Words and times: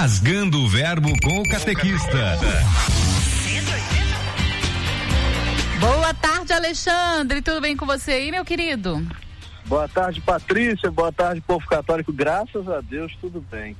Rasgando 0.00 0.60
o 0.62 0.68
Verbo 0.68 1.10
com 1.24 1.40
o 1.40 1.42
Catequista. 1.50 2.38
Boa 5.80 6.14
tarde, 6.14 6.52
Alexandre. 6.52 7.42
Tudo 7.42 7.60
bem 7.60 7.76
com 7.76 7.84
você 7.84 8.12
aí, 8.12 8.30
meu 8.30 8.44
querido? 8.44 9.04
Boa 9.66 9.88
tarde, 9.88 10.20
Patrícia. 10.20 10.88
Boa 10.88 11.10
tarde, 11.10 11.40
povo 11.40 11.66
católico. 11.66 12.12
Graças 12.12 12.68
a 12.68 12.80
Deus, 12.80 13.12
tudo 13.20 13.44
bem. 13.50 13.76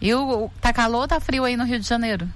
E 0.00 0.14
o, 0.14 0.50
tá 0.62 0.72
calor 0.72 1.02
ou 1.02 1.08
tá 1.08 1.20
frio 1.20 1.44
aí 1.44 1.58
no 1.58 1.64
Rio 1.66 1.78
de 1.78 1.86
Janeiro? 1.86 2.26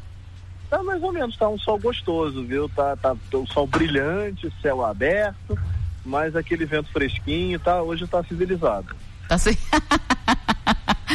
Tá 0.68 0.82
mais 0.82 1.02
ou 1.02 1.10
menos, 1.10 1.34
tá 1.38 1.48
um 1.48 1.58
sol 1.58 1.78
gostoso, 1.78 2.44
viu? 2.44 2.68
Tá, 2.68 2.94
tá 2.94 3.16
um 3.32 3.46
sol 3.46 3.66
brilhante, 3.66 4.52
céu 4.60 4.84
aberto, 4.84 5.58
mas 6.04 6.36
aquele 6.36 6.66
vento 6.66 6.92
fresquinho, 6.92 7.58
tá? 7.58 7.80
Hoje 7.80 8.06
tá 8.06 8.22
civilizado. 8.22 8.94
Tá, 9.26 9.38
ci... 9.38 9.58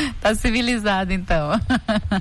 tá 0.22 0.34
civilizado, 0.36 1.12
então. 1.14 1.52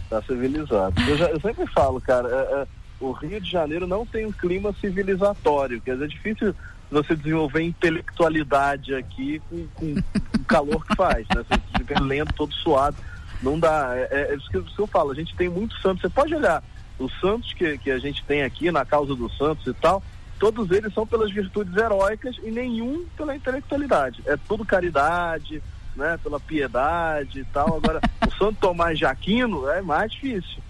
tá 0.09 0.23
civilizado. 0.23 0.95
Eu, 1.09 1.17
já, 1.17 1.27
eu 1.27 1.41
sempre 1.41 1.66
falo, 1.69 2.01
cara, 2.01 2.29
é, 2.29 2.62
é, 2.62 2.66
o 3.01 3.12
Rio 3.12 3.41
de 3.41 3.51
Janeiro 3.51 3.87
não 3.87 4.05
tem 4.05 4.27
um 4.27 4.33
clima 4.33 4.75
civilizatório, 4.80 5.80
quer 5.80 5.93
dizer, 5.93 6.05
é 6.05 6.09
difícil 6.09 6.55
você 6.91 7.15
desenvolver 7.15 7.62
intelectualidade 7.62 8.95
aqui 8.95 9.43
com, 9.49 9.66
com 9.75 9.95
o 10.38 10.45
calor 10.45 10.85
que 10.87 10.97
faz, 10.97 11.27
né? 11.35 11.45
Você 11.49 11.61
fica 11.79 12.01
lendo 12.01 12.33
todo 12.33 12.52
suado. 12.55 12.97
Não 13.43 13.59
dá. 13.59 13.93
É, 13.95 14.09
é, 14.10 14.33
é 14.33 14.35
isso, 14.35 14.51
que, 14.51 14.80
eu 14.80 14.87
falo. 14.87 15.10
A 15.10 15.15
gente 15.15 15.37
tem 15.37 15.49
muitos 15.49 15.80
santos. 15.83 16.01
Você 16.01 16.09
pode 16.09 16.35
olhar 16.35 16.63
os 16.99 17.13
santos 17.21 17.52
que, 17.52 17.79
que 17.79 17.91
a 17.91 17.99
gente 17.99 18.24
tem 18.24 18.43
aqui 18.43 18.71
na 18.71 18.85
causa 18.85 19.15
dos 19.15 19.37
santos 19.37 19.66
e 19.66 19.74
tal. 19.74 20.02
Todos 20.38 20.71
eles 20.71 20.95
são 20.95 21.07
pelas 21.07 21.30
virtudes 21.30 21.77
heróicas 21.77 22.37
e 22.43 22.51
nenhum 22.51 23.05
pela 23.16 23.35
intelectualidade. 23.35 24.23
É 24.27 24.37
tudo 24.49 24.65
caridade, 24.65 25.63
né? 25.98 26.19
Pela 26.23 26.41
piedade 26.41 27.41
e 27.41 27.45
tal. 27.45 27.77
Agora, 27.77 28.01
o 28.27 28.30
Santo 28.38 28.57
Tomás 28.61 28.97
de 28.97 29.05
Aquino 29.05 29.69
é 29.69 29.83
mais 29.83 30.12
difícil. 30.12 30.62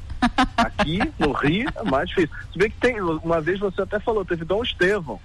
Aqui 0.57 0.99
no 1.19 1.31
Rio 1.31 1.69
é 1.77 1.83
mais 1.85 2.09
difícil. 2.09 2.35
Se 2.53 2.59
bem 2.59 2.71
que 2.71 2.79
tem, 2.79 3.01
uma 3.01 3.41
vez 3.41 3.61
você 3.61 3.83
até 3.83 4.01
falou, 4.01 4.25
teve 4.25 4.45
Dom 4.45 4.65
Estevão, 4.65 5.21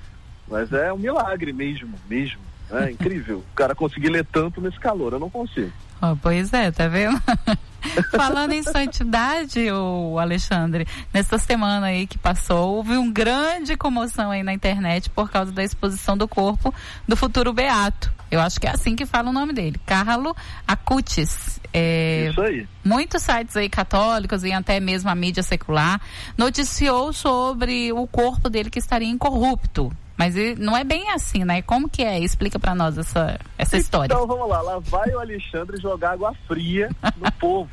mas 0.47 0.71
é 0.71 0.93
um 0.93 0.97
milagre 0.97 1.51
mesmo, 1.51 1.95
mesmo. 2.07 2.39
É 2.69 2.91
incrível. 2.91 3.39
O 3.39 3.55
cara 3.55 3.73
conseguir 3.73 4.09
ler 4.09 4.25
tanto 4.25 4.61
nesse 4.61 4.79
calor, 4.79 5.13
eu 5.13 5.19
não 5.19 5.29
consigo. 5.29 5.71
Oh, 6.03 6.17
pois 6.17 6.51
é, 6.51 6.69
tá 6.69 6.89
vendo? 6.89 7.17
Falando 8.11 8.51
em 8.51 8.61
santidade, 8.61 9.71
o 9.71 10.19
Alexandre, 10.19 10.85
nessa 11.13 11.37
semana 11.37 11.87
aí 11.87 12.05
que 12.05 12.17
passou, 12.17 12.75
houve 12.75 12.97
uma 12.97 13.09
grande 13.09 13.77
comoção 13.77 14.29
aí 14.29 14.43
na 14.43 14.53
internet 14.53 15.09
por 15.09 15.31
causa 15.31 15.53
da 15.53 15.63
exposição 15.63 16.17
do 16.17 16.27
corpo 16.27 16.73
do 17.07 17.15
futuro 17.15 17.53
Beato. 17.53 18.11
Eu 18.29 18.41
acho 18.41 18.59
que 18.59 18.67
é 18.67 18.71
assim 18.71 18.97
que 18.97 19.05
fala 19.05 19.29
o 19.29 19.33
nome 19.33 19.53
dele, 19.53 19.79
Carlo 19.85 20.35
Acutis. 20.67 21.61
É, 21.71 22.27
Isso 22.31 22.41
aí. 22.41 22.67
Muitos 22.83 23.23
sites 23.23 23.55
aí 23.55 23.69
católicos 23.69 24.43
e 24.43 24.51
até 24.51 24.81
mesmo 24.81 25.09
a 25.09 25.15
mídia 25.15 25.41
secular 25.41 26.01
noticiou 26.37 27.13
sobre 27.13 27.93
o 27.93 28.05
corpo 28.07 28.49
dele 28.49 28.69
que 28.69 28.79
estaria 28.79 29.07
incorrupto. 29.07 29.89
Mas 30.17 30.35
não 30.59 30.77
é 30.77 30.83
bem 30.83 31.09
assim, 31.11 31.43
né? 31.43 31.61
Como 31.61 31.89
que 31.89 32.03
é? 32.03 32.19
Explica 32.19 32.59
para 32.59 32.75
nós 32.75 32.97
essa, 32.97 33.39
essa 33.57 33.77
história. 33.77 34.13
Então 34.13 34.27
vamos 34.27 34.47
lá, 34.47 34.61
lá 34.61 34.79
vai 34.79 35.09
o 35.09 35.19
Alexandre 35.19 35.81
jogar 35.81 36.11
água 36.11 36.33
fria 36.47 36.89
no 37.17 37.31
povo, 37.33 37.69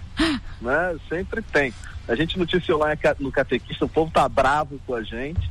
né? 0.60 0.96
Sempre 1.08 1.42
tem. 1.42 1.72
A 2.08 2.14
gente 2.14 2.38
noticiou 2.38 2.78
lá 2.78 2.88
no 3.18 3.30
catequista, 3.30 3.84
o 3.84 3.88
povo 3.88 4.10
tá 4.10 4.28
bravo 4.28 4.80
com 4.86 4.94
a 4.94 5.02
gente, 5.02 5.48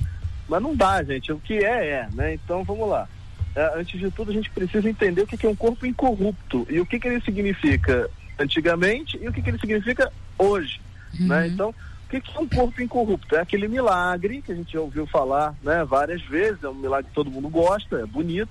mas 0.48 0.62
não 0.62 0.76
dá, 0.76 1.04
gente. 1.04 1.32
O 1.32 1.40
que 1.40 1.64
é, 1.64 1.88
é, 1.90 2.10
né? 2.12 2.34
Então 2.34 2.64
vamos 2.64 2.90
lá. 2.90 3.08
É, 3.56 3.80
antes 3.80 4.00
de 4.00 4.10
tudo, 4.12 4.32
a 4.32 4.34
gente 4.34 4.50
precisa 4.50 4.90
entender 4.90 5.22
o 5.22 5.28
que, 5.28 5.46
é 5.46 5.50
um 5.50 5.56
corpo 5.56 5.86
incorrupto 5.86 6.68
e 6.70 6.80
o 6.80 6.86
que, 6.86 7.00
que 7.00 7.08
ele 7.08 7.22
significa 7.22 8.10
antigamente 8.38 9.18
e 9.22 9.28
o 9.28 9.34
que, 9.34 9.42
que 9.42 9.50
ele 9.50 9.60
significa 9.60 10.12
hoje, 10.38 10.82
né? 11.14 11.20
uhum. 11.20 11.28
né? 11.28 11.48
Então, 11.48 11.76
o 12.18 12.22
que, 12.22 12.32
é 12.36 12.40
um 12.40 12.48
corpo 12.48 12.82
incorrupto? 12.82 13.36
É 13.36 13.42
aquele 13.42 13.68
milagre 13.68 14.42
que 14.42 14.52
a 14.52 14.56
gente 14.56 14.74
já 14.74 14.82
ouviu 14.82 15.06
falar 15.06 15.54
né, 15.62 15.86
várias 15.86 16.22
vezes, 16.24 16.64
é 16.64 16.68
um 16.68 16.74
milagre 16.74 17.08
que 17.08 17.14
todo 17.14 17.30
mundo 17.30 17.48
gosta, 17.50 17.98
é 18.00 18.06
bonito, 18.06 18.50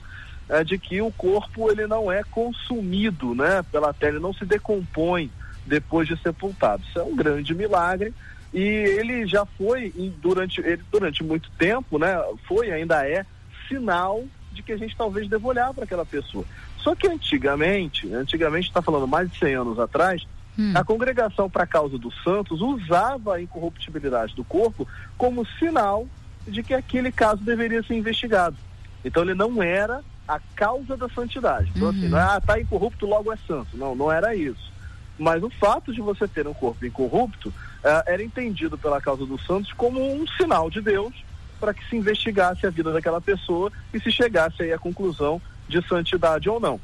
é 0.48 0.62
de 0.62 0.78
que 0.78 1.02
o 1.02 1.10
corpo 1.10 1.68
ele 1.68 1.86
não 1.86 2.10
é 2.10 2.22
consumido 2.22 3.34
né, 3.34 3.64
pela 3.72 3.92
terra, 3.92 4.12
ele 4.12 4.22
não 4.22 4.32
se 4.32 4.44
decompõe 4.44 5.28
depois 5.66 6.06
de 6.06 6.16
sepultado. 6.22 6.84
Isso 6.88 7.00
é 7.00 7.02
um 7.02 7.16
grande 7.16 7.52
milagre 7.52 8.14
e 8.54 8.60
ele 8.60 9.26
já 9.26 9.44
foi 9.44 9.92
durante, 10.18 10.60
ele, 10.60 10.82
durante 10.90 11.24
muito 11.24 11.50
tempo, 11.58 11.98
né, 11.98 12.16
foi 12.46 12.70
ainda 12.70 13.06
é 13.06 13.26
sinal 13.66 14.24
de 14.52 14.62
que 14.62 14.72
a 14.72 14.76
gente 14.76 14.96
talvez 14.96 15.28
deva 15.28 15.74
para 15.74 15.84
aquela 15.84 16.06
pessoa. 16.06 16.44
Só 16.78 16.94
que 16.94 17.08
antigamente, 17.08 18.12
antigamente 18.14 18.68
está 18.68 18.80
falando 18.80 19.06
mais 19.06 19.28
de 19.30 19.36
100 19.36 19.54
anos 19.54 19.78
atrás, 19.80 20.24
Hum. 20.58 20.72
A 20.74 20.82
congregação 20.82 21.48
para 21.48 21.62
a 21.62 21.66
causa 21.66 21.96
dos 21.96 22.14
santos 22.24 22.60
usava 22.60 23.36
a 23.36 23.42
incorruptibilidade 23.42 24.34
do 24.34 24.42
corpo 24.42 24.88
como 25.16 25.46
sinal 25.58 26.06
de 26.46 26.62
que 26.62 26.74
aquele 26.74 27.12
caso 27.12 27.42
deveria 27.42 27.82
ser 27.82 27.94
investigado. 27.94 28.56
Então 29.04 29.22
ele 29.22 29.34
não 29.34 29.62
era 29.62 30.02
a 30.26 30.40
causa 30.56 30.96
da 30.96 31.08
santidade. 31.08 31.70
Então, 31.74 31.88
assim, 31.88 32.00
uhum. 32.00 32.04
assim, 32.04 32.08
não 32.08 32.18
é, 32.18 32.22
ah, 32.22 32.40
tá 32.40 32.60
incorrupto, 32.60 33.06
logo 33.06 33.32
é 33.32 33.36
santo. 33.46 33.76
Não, 33.76 33.94
não 33.94 34.10
era 34.10 34.34
isso. 34.34 34.72
Mas 35.18 35.42
o 35.42 35.50
fato 35.50 35.92
de 35.92 36.00
você 36.00 36.26
ter 36.28 36.46
um 36.46 36.54
corpo 36.54 36.84
incorrupto 36.84 37.48
uh, 37.48 38.02
era 38.06 38.22
entendido 38.22 38.76
pela 38.76 39.00
causa 39.00 39.24
dos 39.24 39.44
santos 39.46 39.72
como 39.72 40.00
um 40.00 40.26
sinal 40.26 40.68
de 40.68 40.80
Deus 40.80 41.14
para 41.58 41.74
que 41.74 41.88
se 41.88 41.96
investigasse 41.96 42.66
a 42.66 42.70
vida 42.70 42.92
daquela 42.92 43.20
pessoa 43.20 43.72
e 43.92 43.98
se 44.00 44.12
chegasse 44.12 44.62
aí 44.62 44.72
à 44.72 44.78
conclusão 44.78 45.40
de 45.68 45.86
santidade 45.88 46.48
ou 46.48 46.60
não. 46.60 46.80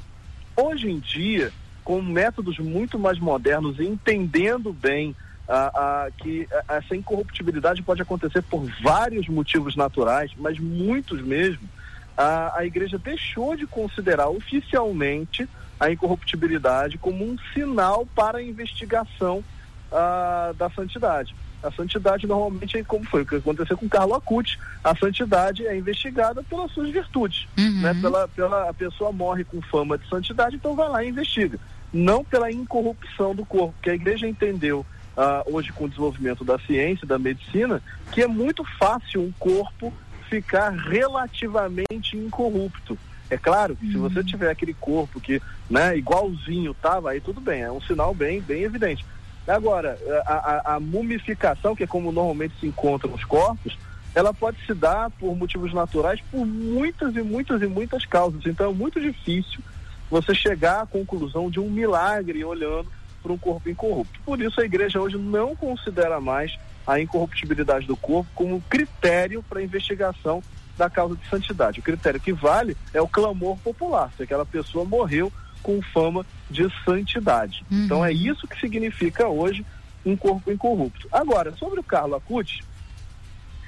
Hoje 0.56 0.90
em 0.90 0.98
dia, 0.98 1.52
com 1.84 2.00
métodos 2.00 2.58
muito 2.58 2.98
mais 2.98 3.18
modernos 3.18 3.78
e 3.78 3.84
entendendo 3.84 4.72
bem 4.72 5.14
ah, 5.46 5.70
ah, 5.74 6.08
que 6.16 6.48
essa 6.66 6.96
incorruptibilidade 6.96 7.82
pode 7.82 8.00
acontecer 8.00 8.42
por 8.42 8.64
vários 8.82 9.28
motivos 9.28 9.76
naturais, 9.76 10.32
mas 10.38 10.58
muitos 10.58 11.20
mesmo, 11.20 11.68
a, 12.16 12.58
a 12.58 12.64
igreja 12.64 12.98
deixou 12.98 13.54
de 13.54 13.66
considerar 13.66 14.28
oficialmente 14.28 15.46
a 15.78 15.90
incorruptibilidade 15.90 16.96
como 16.96 17.24
um 17.24 17.36
sinal 17.52 18.06
para 18.14 18.38
a 18.38 18.42
investigação 18.42 19.44
ah, 19.92 20.54
da 20.56 20.70
santidade. 20.70 21.34
A 21.62 21.70
santidade 21.72 22.26
normalmente 22.26 22.76
é 22.76 22.84
como 22.84 23.04
foi 23.04 23.22
o 23.22 23.26
que 23.26 23.36
aconteceu 23.36 23.76
com 23.76 23.88
Carlo 23.88 24.14
Acuti. 24.14 24.58
A 24.82 24.94
santidade 24.94 25.66
é 25.66 25.76
investigada 25.76 26.42
pelas 26.42 26.70
suas 26.72 26.90
virtudes. 26.90 27.46
Uhum. 27.58 27.80
Né? 27.80 27.94
Pela, 28.02 28.28
pela, 28.28 28.68
a 28.68 28.74
pessoa 28.74 29.10
morre 29.10 29.44
com 29.44 29.62
fama 29.62 29.96
de 29.96 30.06
santidade, 30.06 30.56
então 30.56 30.74
vai 30.74 30.88
lá 30.90 31.02
e 31.02 31.08
investiga 31.08 31.58
não 31.94 32.24
pela 32.24 32.50
incorrupção 32.50 33.34
do 33.34 33.46
corpo, 33.46 33.74
que 33.80 33.88
a 33.88 33.94
igreja 33.94 34.26
entendeu 34.26 34.84
ah, 35.16 35.44
hoje 35.46 35.72
com 35.72 35.84
o 35.84 35.88
desenvolvimento 35.88 36.44
da 36.44 36.58
ciência, 36.58 37.06
da 37.06 37.18
medicina, 37.18 37.80
que 38.12 38.20
é 38.20 38.26
muito 38.26 38.64
fácil 38.78 39.22
um 39.22 39.32
corpo 39.38 39.94
ficar 40.28 40.70
relativamente 40.70 42.16
incorrupto. 42.16 42.98
É 43.30 43.38
claro 43.38 43.76
que 43.76 43.86
se 43.86 43.96
você 43.96 44.18
uhum. 44.18 44.24
tiver 44.24 44.50
aquele 44.50 44.74
corpo 44.74 45.20
que, 45.20 45.40
né, 45.70 45.96
igualzinho 45.96 46.74
tava, 46.74 47.10
aí 47.10 47.20
tudo 47.20 47.40
bem, 47.40 47.62
é 47.62 47.70
um 47.70 47.80
sinal 47.80 48.12
bem, 48.12 48.40
bem 48.40 48.64
evidente. 48.64 49.04
Agora, 49.46 49.98
a, 50.26 50.32
a, 50.32 50.74
a 50.74 50.80
mumificação, 50.80 51.76
que 51.76 51.84
é 51.84 51.86
como 51.86 52.10
normalmente 52.10 52.54
se 52.58 52.66
encontram 52.66 53.12
os 53.14 53.24
corpos, 53.24 53.78
ela 54.14 54.32
pode 54.32 54.64
se 54.64 54.74
dar 54.74 55.10
por 55.10 55.36
motivos 55.36 55.72
naturais 55.72 56.20
por 56.30 56.46
muitas 56.46 57.14
e 57.16 57.22
muitas 57.22 57.60
e 57.62 57.66
muitas 57.66 58.06
causas. 58.06 58.46
Então 58.46 58.70
é 58.70 58.74
muito 58.74 59.00
difícil 59.00 59.60
você 60.10 60.34
chegar 60.34 60.82
à 60.82 60.86
conclusão 60.86 61.50
de 61.50 61.60
um 61.60 61.70
milagre 61.70 62.44
olhando 62.44 62.86
para 63.22 63.32
um 63.32 63.38
corpo 63.38 63.68
incorrupto. 63.68 64.20
Por 64.24 64.40
isso 64.40 64.60
a 64.60 64.64
igreja 64.64 65.00
hoje 65.00 65.16
não 65.16 65.56
considera 65.56 66.20
mais 66.20 66.56
a 66.86 67.00
incorruptibilidade 67.00 67.86
do 67.86 67.96
corpo 67.96 68.30
como 68.34 68.60
critério 68.68 69.42
para 69.42 69.60
a 69.60 69.62
investigação 69.62 70.42
da 70.76 70.90
causa 70.90 71.16
de 71.16 71.26
santidade. 71.28 71.80
O 71.80 71.82
critério 71.82 72.20
que 72.20 72.32
vale 72.32 72.76
é 72.92 73.00
o 73.00 73.08
clamor 73.08 73.56
popular, 73.58 74.12
se 74.16 74.22
aquela 74.22 74.44
pessoa 74.44 74.84
morreu 74.84 75.32
com 75.62 75.80
fama 75.80 76.26
de 76.50 76.68
santidade. 76.84 77.64
Uhum. 77.70 77.84
Então 77.84 78.04
é 78.04 78.12
isso 78.12 78.46
que 78.46 78.60
significa 78.60 79.26
hoje 79.26 79.64
um 80.04 80.14
corpo 80.14 80.52
incorrupto. 80.52 81.08
Agora, 81.10 81.54
sobre 81.56 81.80
o 81.80 81.82
Carlos 81.82 82.18
Acuti, 82.18 82.62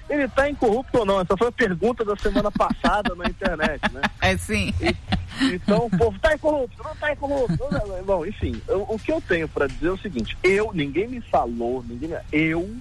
ele 0.09 0.25
está 0.25 0.49
incorrupto 0.49 0.99
ou 0.99 1.05
não? 1.05 1.21
Essa 1.21 1.37
foi 1.37 1.49
a 1.49 1.53
pergunta 1.53 2.05
da 2.05 2.17
semana 2.17 2.51
passada 2.51 3.15
na 3.15 3.27
internet, 3.27 3.81
né? 3.93 4.03
É 4.21 4.37
sim. 4.37 4.73
E, 4.81 5.55
então 5.55 5.87
o 5.87 5.91
povo 5.91 6.17
está 6.17 6.35
incorrupto, 6.35 6.83
não 6.83 6.93
está 6.93 7.13
incorrupto. 7.13 7.59
Bom, 8.05 8.27
enfim, 8.27 8.61
eu, 8.67 8.83
o 8.89 8.99
que 8.99 9.13
eu 9.13 9.21
tenho 9.21 9.49
para 9.49 9.67
dizer 9.67 9.89
é 9.89 9.93
o 9.93 9.99
seguinte: 9.99 10.37
eu, 10.43 10.71
ninguém 10.73 11.07
me 11.07 11.21
falou, 11.21 11.85
ninguém 11.87 12.09
me, 12.09 12.17
eu 12.33 12.77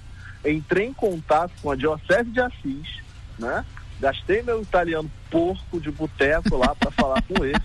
entrei 0.45 0.87
em 0.87 0.93
contato 0.93 1.51
com 1.61 1.71
a 1.71 1.75
Diocese 1.75 2.29
de 2.29 2.39
Assis, 2.39 3.01
né? 3.37 3.65
Gastei 3.99 4.41
meu 4.41 4.61
italiano 4.61 5.09
porco 5.29 5.79
de 5.79 5.91
boteco 5.91 6.57
lá 6.57 6.75
para 6.75 6.91
falar 6.91 7.21
com 7.23 7.43
eles. 7.45 7.63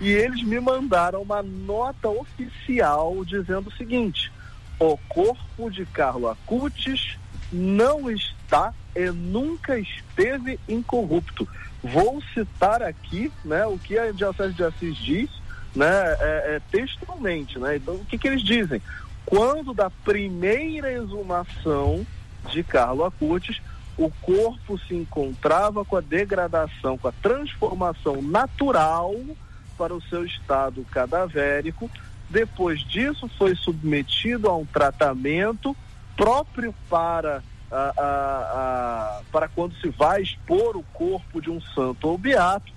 E 0.00 0.10
eles 0.10 0.42
me 0.42 0.60
mandaram 0.60 1.22
uma 1.22 1.42
nota 1.42 2.08
oficial 2.08 3.24
dizendo 3.24 3.68
o 3.68 3.72
seguinte: 3.72 4.30
o 4.78 4.96
corpo 5.08 5.70
de 5.70 5.86
Carlo 5.86 6.28
Acutis 6.28 7.16
não 7.52 8.10
está 8.10 8.72
e 8.94 9.10
nunca 9.10 9.78
esteve 9.78 10.58
incorrupto. 10.68 11.48
Vou 11.82 12.22
citar 12.34 12.82
aqui 12.82 13.32
né, 13.44 13.66
o 13.66 13.78
que 13.78 13.98
a 13.98 14.10
Diocese 14.10 14.54
de 14.54 14.64
Assis 14.64 14.96
diz 14.96 15.30
né, 15.74 15.86
é, 15.86 16.56
é, 16.56 16.62
textualmente. 16.70 17.58
Né? 17.58 17.76
Então, 17.76 17.94
o 17.94 18.04
que, 18.04 18.18
que 18.18 18.26
eles 18.26 18.42
dizem? 18.42 18.80
quando 19.26 19.74
da 19.74 19.90
primeira 19.90 20.92
exumação 20.92 22.06
de 22.48 22.62
Carlo 22.62 23.04
Acutis, 23.04 23.60
o 23.98 24.08
corpo 24.22 24.78
se 24.86 24.94
encontrava 24.94 25.84
com 25.84 25.96
a 25.96 26.00
degradação, 26.00 26.96
com 26.96 27.08
a 27.08 27.12
transformação 27.12 28.22
natural 28.22 29.14
para 29.76 29.92
o 29.92 30.00
seu 30.02 30.24
estado 30.24 30.86
cadavérico. 30.92 31.90
Depois 32.30 32.80
disso, 32.80 33.28
foi 33.36 33.56
submetido 33.56 34.48
a 34.48 34.56
um 34.56 34.64
tratamento 34.64 35.76
próprio 36.16 36.74
para, 36.88 37.42
para 39.30 39.48
quando 39.54 39.74
se 39.76 39.88
vai 39.90 40.22
expor 40.22 40.76
o 40.76 40.82
corpo 40.82 41.40
de 41.40 41.50
um 41.50 41.60
santo 41.60 42.08
ou 42.08 42.18
beato. 42.18 42.72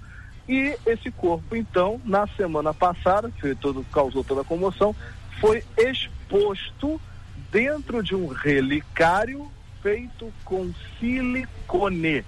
E 0.47 0.75
esse 0.85 1.11
corpo, 1.11 1.55
então, 1.55 2.01
na 2.03 2.25
semana 2.27 2.73
passada, 2.73 3.29
que 3.29 3.53
todo, 3.55 3.85
causou 3.91 4.23
toda 4.23 4.41
a 4.41 4.45
comoção, 4.45 4.95
foi 5.39 5.63
exposto 5.77 6.99
dentro 7.51 8.01
de 8.01 8.15
um 8.15 8.27
relicário 8.27 9.49
feito 9.81 10.33
com 10.43 10.71
silicone. 10.99 12.25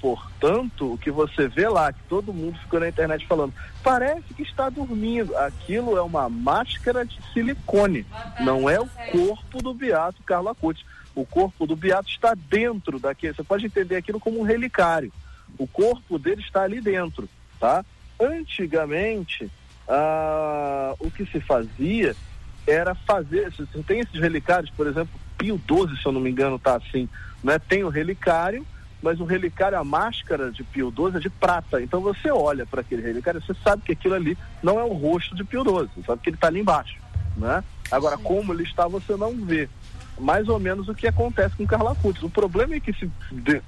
Portanto, 0.00 0.92
o 0.92 0.98
que 0.98 1.10
você 1.10 1.48
vê 1.48 1.68
lá, 1.68 1.92
que 1.92 2.02
todo 2.08 2.32
mundo 2.32 2.58
ficou 2.58 2.80
na 2.80 2.88
internet 2.88 3.26
falando, 3.26 3.52
parece 3.82 4.34
que 4.34 4.42
está 4.42 4.68
dormindo. 4.68 5.36
Aquilo 5.36 5.96
é 5.96 6.02
uma 6.02 6.28
máscara 6.28 7.04
de 7.04 7.18
silicone, 7.32 8.06
não 8.40 8.68
é 8.68 8.78
o 8.80 8.88
corpo 9.10 9.62
do 9.62 9.72
Beato 9.74 10.22
Carlo 10.22 10.48
Acutis. 10.48 10.84
O 11.14 11.24
corpo 11.24 11.66
do 11.66 11.74
Beato 11.74 12.10
está 12.10 12.34
dentro 12.34 12.98
daquele. 12.98 13.34
Você 13.34 13.42
pode 13.42 13.66
entender 13.66 13.96
aquilo 13.96 14.20
como 14.20 14.38
um 14.38 14.42
relicário. 14.42 15.10
O 15.58 15.66
corpo 15.66 16.18
dele 16.18 16.42
está 16.42 16.62
ali 16.62 16.80
dentro, 16.80 17.28
tá? 17.58 17.84
Antigamente, 18.20 19.50
ah, 19.88 20.94
o 20.98 21.10
que 21.10 21.24
se 21.26 21.40
fazia 21.40 22.14
era 22.66 22.94
fazer. 22.94 23.50
Você 23.52 23.82
tem 23.82 24.00
esses 24.00 24.20
relicários, 24.20 24.70
por 24.70 24.86
exemplo, 24.86 25.18
Pio 25.38 25.60
XII, 25.68 25.96
se 25.96 26.06
eu 26.06 26.12
não 26.12 26.20
me 26.20 26.30
engano, 26.30 26.58
tá 26.58 26.76
assim, 26.76 27.08
né? 27.42 27.58
Tem 27.58 27.84
o 27.84 27.88
relicário, 27.88 28.66
mas 29.02 29.20
o 29.20 29.24
relicário, 29.24 29.78
a 29.78 29.84
máscara 29.84 30.50
de 30.50 30.64
Pio 30.64 30.90
XII 30.90 31.16
é 31.16 31.20
de 31.20 31.30
prata. 31.30 31.80
Então 31.82 32.00
você 32.00 32.30
olha 32.30 32.66
para 32.66 32.80
aquele 32.80 33.02
relicário, 33.02 33.42
você 33.42 33.54
sabe 33.62 33.82
que 33.82 33.92
aquilo 33.92 34.14
ali 34.14 34.36
não 34.62 34.80
é 34.80 34.84
o 34.84 34.92
rosto 34.92 35.34
de 35.34 35.44
Pio 35.44 35.62
XII, 35.62 35.88
você 35.94 36.02
sabe 36.06 36.22
que 36.22 36.30
ele 36.30 36.36
está 36.36 36.48
ali 36.48 36.60
embaixo, 36.60 36.96
né? 37.36 37.62
Agora, 37.90 38.16
como 38.18 38.52
ele 38.52 38.64
está, 38.64 38.88
você 38.88 39.16
não 39.16 39.34
vê. 39.36 39.68
Mais 40.18 40.48
ou 40.48 40.58
menos 40.58 40.88
o 40.88 40.94
que 40.94 41.06
acontece 41.06 41.54
com 41.56 41.66
Carla 41.66 41.92
Acutis. 41.92 42.22
O 42.22 42.30
problema 42.30 42.74
é 42.74 42.80
que 42.80 42.92
se 42.92 43.10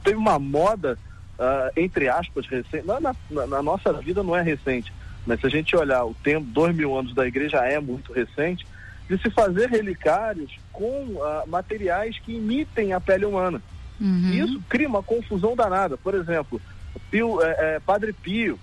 teve 0.02 0.16
uma 0.16 0.38
moda, 0.38 0.98
uh, 1.38 1.70
entre 1.76 2.08
aspas, 2.08 2.46
recente, 2.46 2.86
na, 2.86 2.98
na, 3.00 3.14
na, 3.46 3.62
nossa 3.62 3.92
vida 3.92 4.22
não 4.22 4.34
é 4.34 4.42
recente, 4.42 4.92
mas 5.26 5.40
se 5.40 5.46
a 5.46 5.50
gente 5.50 5.76
olhar 5.76 6.04
o 6.04 6.14
tempo, 6.14 6.46
dois 6.46 6.74
mil 6.74 6.98
anos 6.98 7.14
da 7.14 7.26
igreja 7.26 7.58
é 7.58 7.78
muito 7.78 8.12
recente, 8.12 8.66
de 9.08 9.18
se 9.18 9.30
fazer 9.30 9.68
relicários 9.68 10.58
com 10.72 11.04
uh, 11.04 11.46
materiais 11.46 12.18
que 12.18 12.34
imitem 12.34 12.92
a 12.92 13.00
pele 13.00 13.24
humana. 13.24 13.60
Uhum. 14.00 14.32
Isso 14.32 14.62
cria 14.68 14.88
uma 14.88 15.02
confusão 15.02 15.56
danada. 15.56 15.96
Por 15.96 16.14
exemplo, 16.14 16.60
Pio, 17.10 17.42
é, 17.42 17.76
é, 17.76 17.80
Padre 17.80 18.12
Pio, 18.12 18.58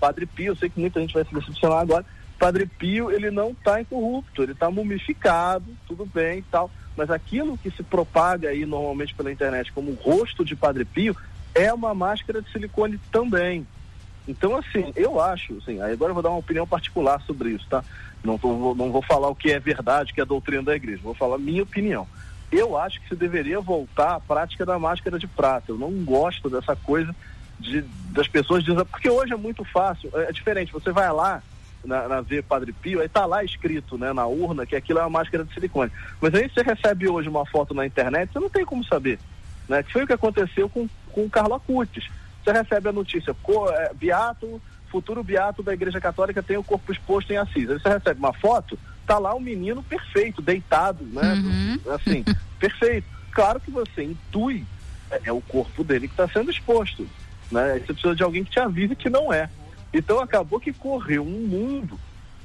Padre 0.00 0.26
Pio, 0.26 0.52
eu 0.52 0.56
sei 0.56 0.68
que 0.68 0.80
muita 0.80 1.00
gente 1.00 1.14
vai 1.14 1.24
se 1.24 1.34
decepcionar 1.34 1.78
agora, 1.78 2.04
Padre 2.38 2.66
Pio, 2.66 3.10
ele 3.10 3.30
não 3.30 3.50
está 3.50 3.80
incorrupto, 3.80 4.42
ele 4.42 4.52
está 4.52 4.70
mumificado, 4.70 5.64
tudo 5.86 6.04
bem 6.04 6.38
e 6.40 6.42
tal, 6.42 6.70
mas 6.96 7.10
aquilo 7.10 7.56
que 7.56 7.70
se 7.70 7.82
propaga 7.82 8.48
aí 8.48 8.66
normalmente 8.66 9.14
pela 9.14 9.32
internet 9.32 9.72
como 9.72 9.92
o 9.92 9.94
rosto 9.94 10.44
de 10.44 10.54
Padre 10.54 10.84
Pio 10.84 11.16
é 11.54 11.72
uma 11.72 11.94
máscara 11.94 12.42
de 12.42 12.50
silicone 12.50 12.98
também. 13.12 13.66
Então, 14.26 14.56
assim, 14.56 14.92
eu 14.96 15.20
acho, 15.20 15.58
assim, 15.58 15.80
agora 15.80 16.10
eu 16.10 16.14
vou 16.14 16.22
dar 16.22 16.30
uma 16.30 16.38
opinião 16.38 16.66
particular 16.66 17.20
sobre 17.22 17.50
isso, 17.50 17.66
tá? 17.68 17.84
Não, 18.22 18.38
tô, 18.38 18.74
não 18.74 18.90
vou 18.90 19.02
falar 19.02 19.28
o 19.28 19.34
que 19.34 19.52
é 19.52 19.60
verdade, 19.60 20.12
que 20.12 20.20
é 20.20 20.22
a 20.22 20.26
doutrina 20.26 20.62
da 20.62 20.74
igreja, 20.74 21.02
vou 21.02 21.14
falar 21.14 21.38
minha 21.38 21.62
opinião. 21.62 22.06
Eu 22.56 22.78
acho 22.78 23.00
que 23.00 23.08
se 23.08 23.16
deveria 23.16 23.60
voltar 23.60 24.14
à 24.14 24.20
prática 24.20 24.64
da 24.64 24.78
máscara 24.78 25.18
de 25.18 25.26
prata. 25.26 25.72
Eu 25.72 25.78
não 25.78 25.90
gosto 26.04 26.48
dessa 26.48 26.76
coisa 26.76 27.14
de, 27.58 27.82
das 28.12 28.28
pessoas 28.28 28.62
dizem, 28.62 28.84
porque 28.84 29.10
hoje 29.10 29.32
é 29.32 29.36
muito 29.36 29.64
fácil, 29.64 30.10
é, 30.14 30.24
é 30.24 30.32
diferente, 30.32 30.72
você 30.72 30.90
vai 30.90 31.10
lá 31.12 31.42
na, 31.84 32.08
na 32.08 32.20
ver 32.20 32.42
Padre 32.42 32.72
Pio, 32.72 33.00
aí 33.00 33.08
tá 33.08 33.26
lá 33.26 33.44
escrito, 33.44 33.96
né, 33.98 34.12
na 34.12 34.26
urna, 34.26 34.66
que 34.66 34.74
aquilo 34.74 34.98
é 34.98 35.02
uma 35.02 35.10
máscara 35.10 35.44
de 35.44 35.52
silicone. 35.52 35.90
Mas 36.20 36.34
aí 36.34 36.48
você 36.48 36.62
recebe 36.62 37.08
hoje 37.08 37.28
uma 37.28 37.46
foto 37.46 37.74
na 37.74 37.86
internet, 37.86 38.32
você 38.32 38.40
não 38.40 38.50
tem 38.50 38.64
como 38.64 38.84
saber, 38.84 39.18
né? 39.68 39.82
Que 39.82 39.92
foi 39.92 40.04
o 40.04 40.06
que 40.06 40.12
aconteceu 40.12 40.68
com, 40.68 40.88
com 41.12 41.24
o 41.24 41.30
Carlo 41.30 41.54
Acutis. 41.54 42.08
Você 42.42 42.52
recebe 42.52 42.88
a 42.88 42.92
notícia, 42.92 43.34
co, 43.42 43.68
é, 43.70 43.92
Beato 43.94 44.60
futuro 44.94 45.24
beato 45.24 45.60
da 45.60 45.74
Igreja 45.74 46.00
Católica 46.00 46.40
tem 46.40 46.56
o 46.56 46.62
corpo 46.62 46.92
exposto 46.92 47.32
em 47.32 47.36
Assis. 47.36 47.68
Aí 47.68 47.80
você 47.80 47.88
recebe 47.88 48.20
uma 48.20 48.32
foto, 48.32 48.78
tá 49.04 49.18
lá 49.18 49.34
o 49.34 49.38
um 49.38 49.40
menino 49.40 49.82
perfeito, 49.82 50.42
deitado, 50.42 51.04
né? 51.04 51.34
Uhum. 51.34 51.92
Assim, 51.92 52.24
perfeito. 52.58 53.06
Claro 53.32 53.60
que 53.60 53.70
você 53.70 54.04
intui, 54.04 54.64
é, 55.10 55.20
é 55.24 55.32
o 55.32 55.40
corpo 55.40 55.82
dele 55.84 56.08
que 56.08 56.14
está 56.14 56.28
sendo 56.28 56.50
exposto. 56.50 57.06
Né? 57.50 57.80
Você 57.80 57.92
precisa 57.92 58.14
de 58.14 58.22
alguém 58.22 58.44
que 58.44 58.50
te 58.50 58.60
avise 58.60 58.96
que 58.96 59.10
não 59.10 59.32
é. 59.32 59.48
Então 59.92 60.20
acabou 60.20 60.58
que 60.58 60.72
correu 60.72 61.22
um 61.22 61.46
mundo 61.46 61.98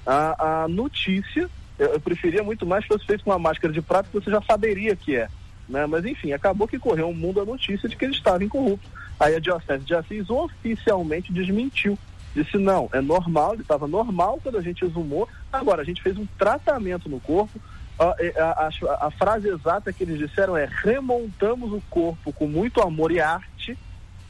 a, 0.06 0.64
a 0.64 0.68
notícia. 0.68 1.50
Eu, 1.78 1.94
eu 1.94 2.00
preferia 2.00 2.44
muito 2.44 2.66
mais 2.66 2.84
que 2.84 2.94
fosse 2.94 3.06
feito 3.06 3.24
com 3.24 3.32
uma 3.32 3.40
máscara 3.40 3.74
de 3.74 3.82
prata, 3.82 4.10
que 4.10 4.20
você 4.20 4.30
já 4.30 4.42
saberia 4.42 4.96
que 4.96 5.16
é. 5.16 5.28
Né? 5.68 5.86
Mas 5.86 6.06
enfim, 6.06 6.32
acabou 6.34 6.68
que 6.68 6.80
correu 6.80 7.08
um 7.10 7.14
mundo 7.14 7.42
a 7.42 7.46
notícia 7.46 7.88
de 7.88 7.96
que 7.96 8.06
ele 8.06 8.14
estava 8.14 8.44
incorrupto. 8.44 8.88
Aí 9.20 9.36
a 9.36 9.40
Diocese 9.40 9.84
de 9.84 9.94
Assis 9.94 10.30
oficialmente 10.30 11.32
desmentiu 11.32 11.98
disse 12.36 12.58
não, 12.58 12.90
é 12.94 13.02
normal, 13.02 13.54
ele 13.54 13.62
estava 13.62 13.88
normal 13.88 14.40
quando 14.42 14.58
a 14.58 14.62
gente 14.62 14.86
exumou, 14.86 15.28
agora 15.52 15.82
a 15.82 15.86
gente 15.86 16.02
fez 16.02 16.18
um 16.18 16.28
tratamento 16.38 17.10
no 17.10 17.20
corpo, 17.20 17.60
a, 17.98 18.16
a, 18.42 18.68
a, 18.68 19.08
a, 19.08 19.12
frase 19.12 19.50
exata 19.50 19.92
que 19.92 20.04
eles 20.04 20.18
disseram 20.18 20.56
é 20.56 20.70
remontamos 20.84 21.74
o 21.74 21.82
corpo 21.90 22.32
com 22.32 22.48
muito 22.48 22.82
amor 22.82 23.12
e 23.12 23.20
arte, 23.20 23.78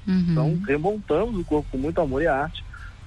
uhum. 0.07 0.25
então 0.31 0.59
remontamos 0.65 1.39
o 1.39 1.43
corpo 1.43 1.67
com 1.71 1.77
muito 1.77 2.01
amor 2.01 2.21
e 2.21 2.27
arte, 2.27 2.63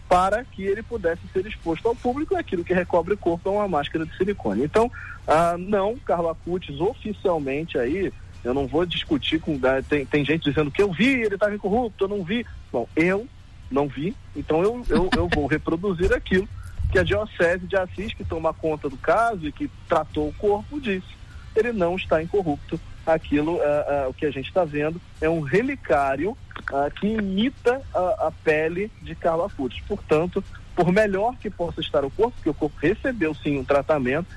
para 0.08 0.44
que 0.44 0.62
ele 0.62 0.82
pudesse 0.82 1.22
ser 1.32 1.46
exposto 1.46 1.88
ao 1.88 1.96
público, 1.96 2.36
aquilo 2.36 2.62
que 2.62 2.74
recobre 2.74 3.14
o 3.14 3.18
corpo 3.18 3.48
é 3.48 3.52
uma 3.52 3.66
máscara 3.66 4.04
de 4.04 4.14
silicone. 4.14 4.62
Então, 4.62 4.92
ah, 5.26 5.56
não, 5.58 5.96
Carla 6.04 6.32
Acutis 6.32 6.78
oficialmente 6.78 7.78
aí, 7.78 8.12
eu 8.44 8.52
não 8.52 8.66
vou 8.66 8.84
discutir 8.84 9.40
com. 9.40 9.58
Ah, 9.62 9.82
tem, 9.82 10.04
tem 10.04 10.24
gente 10.24 10.44
dizendo 10.44 10.70
que 10.70 10.82
eu 10.82 10.92
vi, 10.92 11.06
ele 11.06 11.34
estava 11.34 11.54
incorrupto, 11.54 12.04
eu 12.04 12.08
não 12.08 12.22
vi. 12.22 12.44
Bom, 12.70 12.86
eu 12.94 13.26
não 13.72 13.88
vi, 13.88 14.14
então 14.36 14.62
eu, 14.62 14.84
eu, 14.88 15.10
eu 15.16 15.28
vou 15.28 15.46
reproduzir 15.46 16.12
aquilo 16.12 16.48
que 16.92 16.98
a 16.98 17.02
Diocese 17.02 17.66
de 17.66 17.74
Assis, 17.74 18.12
que 18.12 18.22
toma 18.22 18.52
conta 18.52 18.88
do 18.88 18.98
caso 18.98 19.48
e 19.48 19.50
que 19.50 19.68
tratou 19.88 20.28
o 20.28 20.34
corpo, 20.34 20.78
disse. 20.78 21.16
Ele 21.56 21.72
não 21.72 21.96
está 21.96 22.22
incorrupto. 22.22 22.78
Aquilo, 23.04 23.54
uh, 23.54 24.06
uh, 24.06 24.10
o 24.10 24.14
que 24.14 24.26
a 24.26 24.30
gente 24.30 24.46
está 24.46 24.64
vendo, 24.64 25.00
é 25.20 25.28
um 25.28 25.40
relicário 25.40 26.32
uh, 26.70 26.90
que 27.00 27.06
imita 27.06 27.82
a, 27.92 28.28
a, 28.28 28.32
pele 28.44 28.92
de 29.00 29.14
Carla 29.14 29.48
Futs. 29.48 29.80
Portanto, 29.88 30.44
por 30.76 30.92
melhor 30.92 31.34
que 31.36 31.50
possa 31.50 31.80
estar 31.80 32.04
o 32.04 32.10
corpo, 32.10 32.34
porque 32.36 32.50
o 32.50 32.54
corpo 32.54 32.76
recebeu 32.78 33.34
sim 33.34 33.58
um 33.58 33.64
tratamento, 33.64 34.28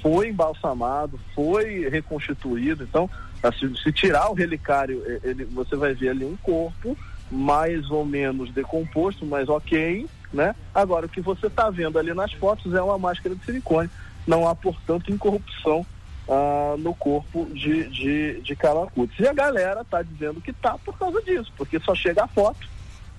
foi 0.00 0.28
embalsamado, 0.28 1.20
foi 1.34 1.88
reconstituído. 1.88 2.84
Então, 2.84 3.10
se, 3.58 3.82
se 3.82 3.92
tirar 3.92 4.30
o 4.30 4.34
relicário, 4.34 5.02
ele, 5.22 5.44
você 5.44 5.76
vai 5.76 5.92
ver 5.92 6.10
ali 6.10 6.24
um 6.24 6.36
corpo 6.36 6.96
mais 7.34 7.90
ou 7.90 8.06
menos 8.06 8.52
decomposto, 8.52 9.26
mas 9.26 9.48
ok, 9.48 10.06
né? 10.32 10.54
Agora, 10.72 11.06
o 11.06 11.08
que 11.08 11.20
você 11.20 11.48
está 11.48 11.68
vendo 11.68 11.98
ali 11.98 12.14
nas 12.14 12.32
fotos 12.32 12.72
é 12.72 12.80
uma 12.80 12.96
máscara 12.96 13.34
de 13.34 13.44
silicone. 13.44 13.90
Não 14.26 14.48
há, 14.48 14.54
portanto, 14.54 15.12
incorrupção 15.12 15.84
ah, 16.28 16.76
no 16.78 16.94
corpo 16.94 17.46
de, 17.52 17.88
de, 17.88 18.40
de 18.40 18.56
Calacutis. 18.56 19.18
E 19.18 19.26
a 19.26 19.32
galera 19.32 19.80
está 19.80 20.00
dizendo 20.00 20.40
que 20.40 20.52
tá 20.52 20.78
por 20.78 20.96
causa 20.96 21.20
disso, 21.22 21.52
porque 21.56 21.80
só 21.80 21.94
chega 21.94 22.24
a 22.24 22.28
foto, 22.28 22.68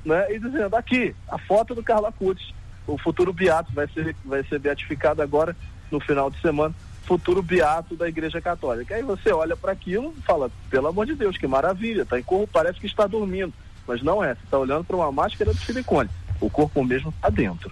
né? 0.06 0.34
E 0.34 0.40
dizendo 0.40 0.76
aqui, 0.76 1.14
a 1.28 1.38
foto 1.38 1.76
do 1.76 1.84
Carla 1.84 2.12
Cutis, 2.12 2.54
o 2.88 2.98
futuro 2.98 3.34
beato 3.34 3.74
vai 3.74 3.88
ser, 3.88 4.16
vai 4.24 4.44
ser 4.44 4.60
beatificado 4.60 5.22
agora 5.22 5.56
no 5.92 6.00
final 6.00 6.30
de 6.30 6.40
semana, 6.40 6.74
futuro 7.04 7.42
beato 7.44 7.96
da 7.96 8.08
Igreja 8.08 8.40
Católica. 8.42 8.96
Aí 8.96 9.04
você 9.04 9.32
olha 9.32 9.58
para 9.58 9.74
aquilo 9.74 10.14
e 10.18 10.22
fala, 10.22 10.50
pelo 10.70 10.88
amor 10.88 11.06
de 11.06 11.16
Deus, 11.16 11.38
que 11.38 11.48
maravilha, 11.48 12.06
tá 12.06 12.16
parece 12.52 12.80
que 12.80 12.88
está 12.88 13.06
dormindo 13.06 13.54
mas 13.88 14.02
não 14.02 14.24
é. 14.24 14.34
Você 14.36 14.42
está 14.44 14.58
olhando 14.58 14.84
para 14.84 14.96
uma 14.96 15.12
máscara 15.12 15.54
de 15.54 15.60
silicone. 15.60 16.10
O 16.40 16.50
corpo 16.50 16.84
mesmo 16.84 17.10
está 17.10 17.30
dentro. 17.30 17.72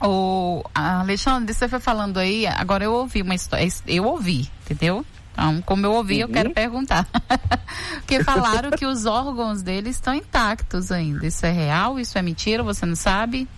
O 0.00 0.62
Alexandre, 0.74 1.52
você 1.52 1.68
foi 1.68 1.80
falando 1.80 2.18
aí, 2.18 2.46
agora 2.46 2.84
eu 2.84 2.92
ouvi 2.92 3.20
uma 3.20 3.34
história, 3.34 3.66
eu 3.86 4.04
ouvi, 4.04 4.48
entendeu? 4.64 5.04
Então, 5.32 5.60
como 5.62 5.86
eu 5.86 5.92
ouvi, 5.92 6.16
uhum. 6.16 6.20
eu 6.22 6.28
quero 6.28 6.50
perguntar. 6.50 7.06
Porque 7.98 8.22
falaram 8.24 8.70
que 8.70 8.86
os 8.86 9.06
órgãos 9.06 9.62
dele 9.62 9.90
estão 9.90 10.14
intactos 10.14 10.90
ainda. 10.90 11.26
Isso 11.26 11.44
é 11.46 11.50
real? 11.52 11.98
Isso 11.98 12.16
é 12.18 12.22
mentira? 12.22 12.62
Você 12.62 12.86
não 12.86 12.96
sabe? 12.96 13.48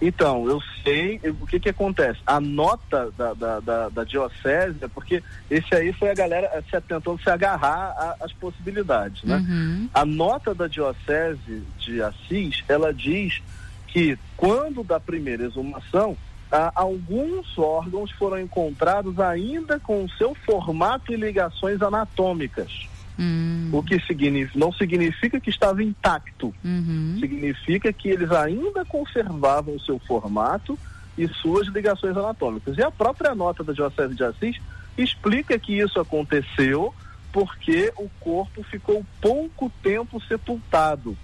Então, 0.00 0.46
eu 0.46 0.60
sei 0.84 1.20
o 1.40 1.46
que 1.46 1.58
que 1.58 1.70
acontece. 1.70 2.20
A 2.26 2.38
nota 2.38 3.10
da, 3.16 3.32
da, 3.32 3.60
da, 3.60 3.88
da 3.88 4.04
diocese, 4.04 4.76
é 4.82 4.88
porque 4.88 5.22
esse 5.50 5.74
aí 5.74 5.92
foi 5.92 6.10
a 6.10 6.14
galera 6.14 6.50
se 6.70 6.80
tentando 6.82 7.18
se 7.22 7.30
agarrar 7.30 8.16
às 8.20 8.32
possibilidades, 8.32 9.22
né? 9.22 9.36
Uhum. 9.36 9.88
A 9.94 10.04
nota 10.04 10.54
da 10.54 10.66
diocese 10.66 11.62
de 11.78 12.02
Assis, 12.02 12.62
ela 12.68 12.92
diz 12.92 13.42
que 13.88 14.18
quando 14.36 14.84
da 14.84 15.00
primeira 15.00 15.44
exumação, 15.44 16.16
ah, 16.52 16.70
alguns 16.74 17.56
órgãos 17.58 18.10
foram 18.12 18.38
encontrados 18.38 19.18
ainda 19.18 19.80
com 19.80 20.06
seu 20.10 20.34
formato 20.34 21.12
e 21.12 21.16
ligações 21.16 21.80
anatômicas. 21.80 22.86
Hum. 23.18 23.70
O 23.72 23.82
que 23.82 23.98
significa, 24.00 24.58
não 24.58 24.72
significa 24.72 25.40
que 25.40 25.48
estava 25.48 25.82
intacto, 25.82 26.54
uhum. 26.62 27.16
significa 27.18 27.92
que 27.92 28.08
eles 28.10 28.30
ainda 28.30 28.84
conservavam 28.84 29.74
o 29.74 29.80
seu 29.80 29.98
formato 29.98 30.78
e 31.16 31.26
suas 31.28 31.66
ligações 31.68 32.16
anatômicas. 32.16 32.76
E 32.76 32.82
a 32.82 32.90
própria 32.90 33.34
nota 33.34 33.64
da 33.64 33.72
Diocese 33.72 34.14
de 34.14 34.22
Assis 34.22 34.60
explica 34.98 35.58
que 35.58 35.78
isso 35.78 35.98
aconteceu 35.98 36.94
porque 37.32 37.92
o 37.96 38.08
corpo 38.20 38.62
ficou 38.62 39.04
pouco 39.20 39.70
tempo 39.82 40.20
sepultado. 40.22 41.16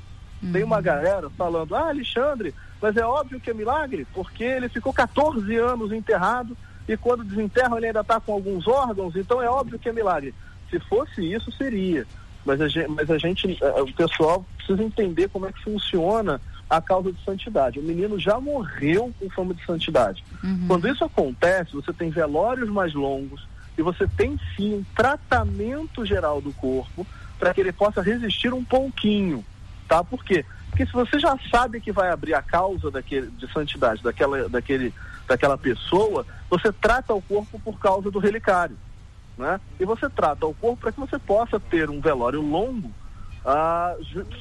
Uhum. 0.43 0.53
Tem 0.53 0.65
uma 0.65 0.77
uhum. 0.77 0.83
galera 0.83 1.31
falando, 1.31 1.75
ah, 1.75 1.89
Alexandre, 1.89 2.55
mas 2.81 2.97
é 2.97 3.05
óbvio 3.05 3.41
que 3.41 3.51
é 3.51 3.55
milagre, 3.55 4.07
porque 4.13 4.45
ele 4.45 4.69
ficou 4.69 4.93
14 4.93 5.55
anos 5.57 5.93
enterrado 5.93 6.57
e 6.89 6.97
quando 6.97 7.23
desenterram 7.25 7.77
ele 7.77 7.87
ainda 7.87 8.01
está 8.01 8.19
com 8.19 8.33
alguns 8.33 8.67
órgãos, 8.67 9.15
então 9.15 9.41
é 9.41 9.49
óbvio 9.49 9.79
que 9.79 9.89
é 9.89 9.93
milagre. 9.93 10.35
Se 10.73 10.81
fosse 10.81 11.21
isso, 11.31 11.53
seria. 11.53 12.07
Mas 12.47 12.59
a 12.63 12.67
gente, 12.67 12.89
mas 12.89 13.11
a 13.11 13.19
gente 13.19 13.59
eh, 13.61 13.83
o 13.83 13.93
pessoal 13.93 14.45
precisa 14.57 14.83
entender 14.83 15.29
como 15.29 15.47
é 15.47 15.53
que 15.53 15.63
funciona 15.63 16.41
a 16.69 16.81
causa 16.81 17.13
de 17.13 17.23
santidade. 17.23 17.79
O 17.79 17.83
menino 17.83 18.19
já 18.19 18.41
morreu 18.41 19.13
com 19.21 19.29
fama 19.29 19.53
de 19.53 19.63
santidade. 19.67 20.25
Uhum. 20.43 20.65
Quando 20.67 20.89
isso 20.89 21.05
acontece, 21.05 21.73
você 21.73 21.93
tem 21.93 22.09
velórios 22.09 22.71
mais 22.71 22.95
longos 22.95 23.47
e 23.77 23.83
você 23.83 24.09
tem 24.09 24.41
sim 24.57 24.77
um 24.77 24.85
tratamento 24.97 26.07
geral 26.07 26.41
do 26.41 26.53
corpo 26.55 27.07
para 27.39 27.53
que 27.53 27.61
ele 27.61 27.73
possa 27.73 28.01
resistir 28.01 28.55
um 28.55 28.65
pouquinho, 28.65 29.45
tá? 29.87 30.03
Por 30.03 30.25
quê? 30.25 30.47
Porque 30.71 30.87
se 30.87 30.93
você 30.93 31.21
já 31.21 31.39
sabe 31.51 31.83
que 31.83 31.93
vai 31.93 32.09
abrir 32.11 32.33
a 32.33 32.41
causa 32.41 32.91
daquele, 32.91 33.27
de 33.27 33.53
santidade 33.53 34.03
daquela, 34.03 34.49
daquele, 34.49 34.95
daquela 35.29 35.59
pessoa, 35.59 36.25
você 36.49 36.73
trata 36.73 37.13
o 37.13 37.21
corpo 37.21 37.61
por 37.61 37.79
causa 37.79 38.11
do 38.11 38.19
relicário. 38.19 38.77
Né? 39.37 39.61
E 39.81 39.85
você 39.85 40.09
trata 40.11 40.47
o 40.47 40.55
corpo 40.55 40.83
para 40.83 40.93
que 40.93 41.01
você 41.01 41.19
possa 41.19 41.59
ter 41.59 41.89
um 41.89 42.01
velório 42.01 42.41
longo 42.41 42.91
ah, 43.45 43.95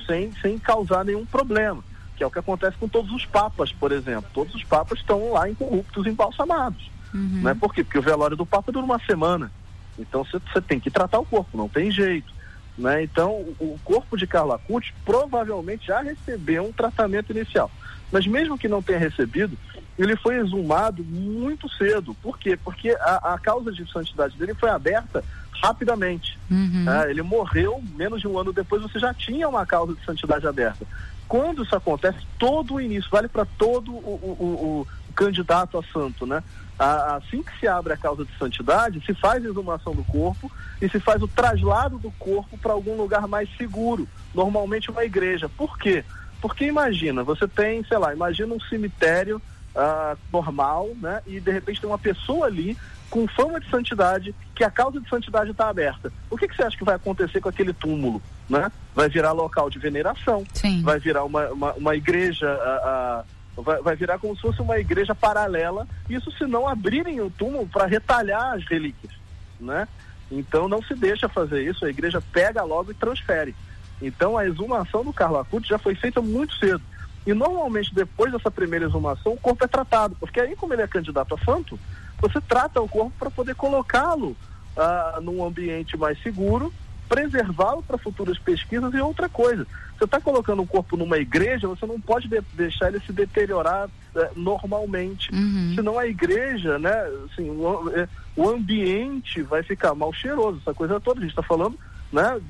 sem, 0.05 0.31
sem 0.41 0.59
causar 0.59 1.05
nenhum 1.05 1.25
problema, 1.25 1.83
que 2.15 2.23
é 2.23 2.27
o 2.27 2.31
que 2.31 2.39
acontece 2.39 2.77
com 2.77 2.87
todos 2.87 3.11
os 3.11 3.25
papas, 3.25 3.71
por 3.71 3.91
exemplo. 3.91 4.29
Todos 4.33 4.53
os 4.53 4.63
papas 4.63 4.99
estão 4.99 5.31
lá 5.31 5.49
incorruptos, 5.49 6.05
embalsamados. 6.05 6.89
Uhum. 7.13 7.41
Né? 7.43 7.53
Por 7.53 7.73
quê? 7.73 7.83
Porque 7.83 7.99
o 7.99 8.03
velório 8.03 8.37
do 8.37 8.45
papa 8.45 8.71
dura 8.71 8.85
uma 8.85 8.99
semana. 8.99 9.51
Então 9.97 10.23
você 10.23 10.61
tem 10.61 10.79
que 10.79 10.91
tratar 10.91 11.19
o 11.19 11.25
corpo, 11.25 11.57
não 11.57 11.67
tem 11.67 11.91
jeito. 11.91 12.31
Né? 12.77 13.03
Então, 13.03 13.31
o 13.59 13.77
corpo 13.83 14.17
de 14.17 14.25
Carla 14.25 14.55
Acuti 14.55 14.93
provavelmente 15.05 15.87
já 15.87 16.01
recebeu 16.01 16.63
um 16.63 16.71
tratamento 16.71 17.31
inicial. 17.31 17.69
Mas 18.11 18.25
mesmo 18.25 18.57
que 18.57 18.67
não 18.67 18.81
tenha 18.81 18.99
recebido, 18.99 19.57
ele 19.97 20.15
foi 20.15 20.37
exumado 20.37 21.03
muito 21.03 21.69
cedo. 21.69 22.13
Por 22.15 22.37
quê? 22.37 22.57
Porque 22.61 22.91
a, 22.91 23.33
a 23.33 23.39
causa 23.39 23.71
de 23.71 23.89
santidade 23.91 24.37
dele 24.37 24.53
foi 24.53 24.69
aberta 24.69 25.23
rapidamente. 25.61 26.39
Uhum. 26.49 26.85
É, 26.89 27.09
ele 27.09 27.21
morreu 27.21 27.83
menos 27.95 28.19
de 28.19 28.27
um 28.27 28.37
ano 28.37 28.51
depois, 28.51 28.81
você 28.81 28.97
já 28.97 29.13
tinha 29.13 29.47
uma 29.47 29.65
causa 29.65 29.93
de 29.93 30.03
santidade 30.03 30.47
aberta. 30.47 30.85
Quando 31.27 31.63
isso 31.63 31.75
acontece, 31.75 32.17
todo 32.37 32.73
o 32.75 32.81
início, 32.81 33.09
vale 33.09 33.27
para 33.27 33.45
todo 33.45 33.91
o, 33.91 33.95
o, 33.95 34.37
o, 34.39 34.81
o, 34.81 35.13
candidato 35.13 35.77
a 35.77 35.83
santo, 35.83 36.25
né? 36.25 36.41
assim 36.79 37.43
que 37.43 37.59
se 37.59 37.67
abre 37.67 37.93
a 37.93 37.97
causa 37.97 38.25
de 38.25 38.35
santidade, 38.37 39.05
se 39.05 39.13
faz 39.13 39.45
a 39.45 39.49
exumação 39.49 39.93
do 39.93 40.03
corpo 40.03 40.51
e 40.81 40.89
se 40.89 40.99
faz 40.99 41.21
o 41.21 41.27
traslado 41.27 41.99
do 41.99 42.09
corpo 42.11 42.57
para 42.57 42.73
algum 42.73 42.97
lugar 42.97 43.27
mais 43.27 43.47
seguro, 43.55 44.07
normalmente 44.33 44.89
uma 44.89 45.05
igreja. 45.05 45.47
Por 45.47 45.77
quê? 45.77 46.03
Porque 46.41 46.65
imagina, 46.65 47.23
você 47.23 47.47
tem, 47.47 47.83
sei 47.83 47.99
lá, 47.99 48.13
imagina 48.13 48.55
um 48.55 48.59
cemitério 48.59 49.39
uh, 49.75 50.17
normal, 50.31 50.89
né? 51.01 51.21
E 51.25 51.39
de 51.39 51.51
repente 51.51 51.81
tem 51.81 51.89
uma 51.89 51.97
pessoa 51.97 52.47
ali 52.47 52.77
com 53.11 53.27
fama 53.27 53.59
de 53.59 53.69
santidade, 53.69 54.33
que 54.55 54.63
a 54.63 54.71
causa 54.71 54.99
de 54.99 55.09
santidade 55.09 55.51
está 55.51 55.67
aberta. 55.67 56.11
O 56.29 56.37
que, 56.37 56.47
que, 56.47 56.55
você 56.55 56.63
acha 56.63 56.77
que 56.77 56.83
vai 56.83 56.95
acontecer 56.95 57.41
com 57.41 57.49
aquele 57.49 57.73
túmulo? 57.73 58.21
Né? 58.49 58.71
Vai 58.95 59.09
virar 59.09 59.33
local 59.33 59.69
de 59.69 59.77
veneração, 59.77 60.45
Sim. 60.53 60.81
vai 60.81 60.97
virar 60.97 61.25
uma, 61.25 61.49
uma, 61.49 61.73
uma 61.73 61.95
igreja, 61.95 62.47
uh, 62.47 63.59
uh, 63.59 63.63
vai, 63.63 63.81
vai, 63.81 63.95
virar 63.97 64.17
como 64.17 64.33
se 64.35 64.41
fosse 64.41 64.61
uma 64.61 64.79
igreja 64.79 65.13
paralela, 65.13 65.85
isso 66.09 66.31
se 66.31 66.45
não 66.45 66.67
abrirem 66.67 67.19
o 67.19 67.29
túmulo 67.29 67.67
para 67.67 67.85
retalhar 67.85 68.53
as 68.53 68.65
relíquias. 68.65 69.13
Né? 69.59 69.87
Então 70.31 70.69
não 70.69 70.81
se 70.81 70.95
deixa 70.95 71.27
fazer 71.27 71.63
isso, 71.63 71.85
a 71.85 71.89
igreja 71.89 72.23
pega 72.31 72.63
logo 72.63 72.91
e 72.91 72.95
transfere. 72.95 73.53
Então 74.01 74.37
a 74.37 74.45
exumação 74.45 75.03
do 75.03 75.13
Carlo 75.13 75.37
Acuti 75.37 75.67
já 75.67 75.77
foi 75.77 75.95
feita 75.95 76.21
muito 76.21 76.55
cedo. 76.55 76.81
E 77.25 77.33
normalmente 77.33 77.93
depois 77.93 78.31
dessa 78.31 78.49
primeira 78.49 78.85
exumação 78.85 79.33
o 79.33 79.37
corpo 79.37 79.63
é 79.63 79.67
tratado, 79.67 80.15
porque 80.19 80.39
aí 80.39 80.55
como 80.55 80.73
ele 80.73 80.81
é 80.81 80.87
candidato 80.87 81.35
a 81.35 81.37
santo, 81.39 81.79
você 82.19 82.39
trata 82.41 82.81
o 82.81 82.89
corpo 82.89 83.13
para 83.17 83.31
poder 83.31 83.55
colocá-lo 83.55 84.35
ah, 84.75 85.19
num 85.21 85.43
ambiente 85.45 85.97
mais 85.97 86.21
seguro, 86.21 86.73
preservá-lo 87.07 87.83
para 87.83 87.97
futuras 87.97 88.39
pesquisas 88.39 88.93
e 88.93 88.99
outra 88.99 89.27
coisa. 89.27 89.67
Você 89.97 90.05
está 90.05 90.19
colocando 90.19 90.63
o 90.63 90.67
corpo 90.67 90.95
numa 90.95 91.17
igreja, 91.17 91.67
você 91.67 91.85
não 91.85 91.99
pode 91.99 92.27
de 92.27 92.41
deixar 92.53 92.87
ele 92.87 92.99
se 93.01 93.11
deteriorar 93.11 93.89
eh, 94.15 94.31
normalmente. 94.35 95.31
Uhum. 95.31 95.73
Senão 95.75 95.99
a 95.99 96.07
igreja, 96.07 96.79
né, 96.79 96.91
assim, 97.25 97.49
o, 97.51 97.91
eh, 97.93 98.07
o 98.35 98.49
ambiente 98.49 99.43
vai 99.43 99.61
ficar 99.61 99.93
mal 99.93 100.11
cheiroso, 100.11 100.59
essa 100.61 100.73
coisa 100.73 100.99
toda. 100.99 101.19
A 101.19 101.21
gente 101.21 101.31
está 101.31 101.43
falando 101.43 101.77
né? 102.11 102.41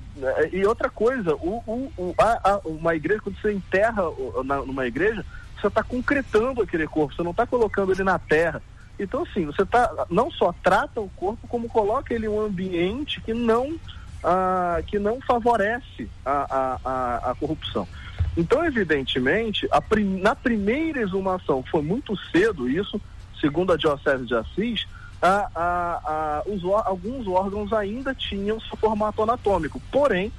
E 0.52 0.66
outra 0.66 0.90
coisa, 0.90 1.36
o, 1.36 1.62
o, 1.98 2.16
a, 2.18 2.52
a, 2.52 2.60
uma 2.66 2.96
igreja, 2.96 3.22
quando 3.22 3.40
você 3.40 3.54
enterra 3.54 4.04
na, 4.44 4.58
numa 4.58 4.88
igreja, 4.88 5.24
você 5.60 5.68
está 5.68 5.84
concretando 5.84 6.62
aquele 6.62 6.88
corpo, 6.88 7.14
você 7.14 7.22
não 7.22 7.32
está 7.32 7.46
colocando 7.46 7.92
ele 7.92 8.04
na 8.04 8.18
terra. 8.18 8.62
Então, 9.00 9.24
assim, 9.24 9.46
você 9.46 9.66
tá, 9.66 10.06
não 10.10 10.30
só 10.32 10.54
trata 10.64 11.00
o 11.00 11.10
corpo, 11.10 11.48
como 11.48 11.70
coloca 11.70 12.14
ele 12.14 12.26
em 12.26 12.30
um 12.30 12.42
ambiente 12.42 13.22
que 13.22 13.34
não, 13.34 13.76
ah, 14.24 14.82
que 14.88 15.00
não 15.00 15.20
favorece 15.22 16.10
a, 16.26 16.78
a, 16.84 17.32
a, 17.32 17.36
corrupção. 17.36 17.88
Então, 18.36 18.64
evidentemente, 18.66 19.68
prim, 19.90 20.20
na 20.20 20.36
primeira 20.36 21.02
exumação, 21.02 21.64
foi 21.70 21.82
muito 21.82 22.16
cedo 22.32 22.70
isso, 22.70 23.00
segundo 23.40 23.74
a 23.74 23.78
Diocese 23.78 24.26
de 24.26 24.36
Assis, 24.36 24.88
a, 25.22 25.50
a, 25.56 26.02
a, 26.06 26.44
os, 26.48 26.64
alguns 26.86 27.28
órgãos 27.28 27.72
ainda 27.72 28.14
tinham 28.16 28.60
seu 28.60 28.76
formato 28.78 29.22
anatômico. 29.22 29.82
Porém, 29.92 30.32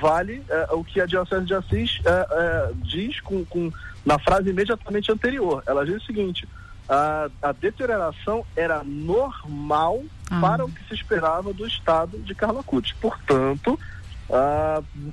vale 0.00 0.42
é, 0.48 0.68
o 0.72 0.82
que 0.82 1.00
a 1.00 1.06
Diocese 1.06 1.44
de 1.44 1.54
Assis 1.54 2.00
é, 2.04 2.10
é, 2.10 2.70
diz 2.76 3.20
com, 3.20 3.44
com, 3.44 3.70
na 4.04 4.18
frase 4.18 4.50
imediatamente 4.50 5.12
anterior. 5.12 5.62
Ela 5.66 5.84
diz 5.84 6.02
o 6.02 6.06
seguinte: 6.06 6.48
a, 6.88 7.28
a 7.42 7.52
deterioração 7.52 8.44
era 8.56 8.82
normal 8.84 10.02
ah. 10.30 10.40
para 10.40 10.64
o 10.64 10.70
que 10.70 10.88
se 10.88 10.94
esperava 10.94 11.52
do 11.52 11.66
estado 11.66 12.18
de 12.18 12.34
Carla 12.34 12.62
Cuti. 12.62 12.94
Portanto, 13.00 13.78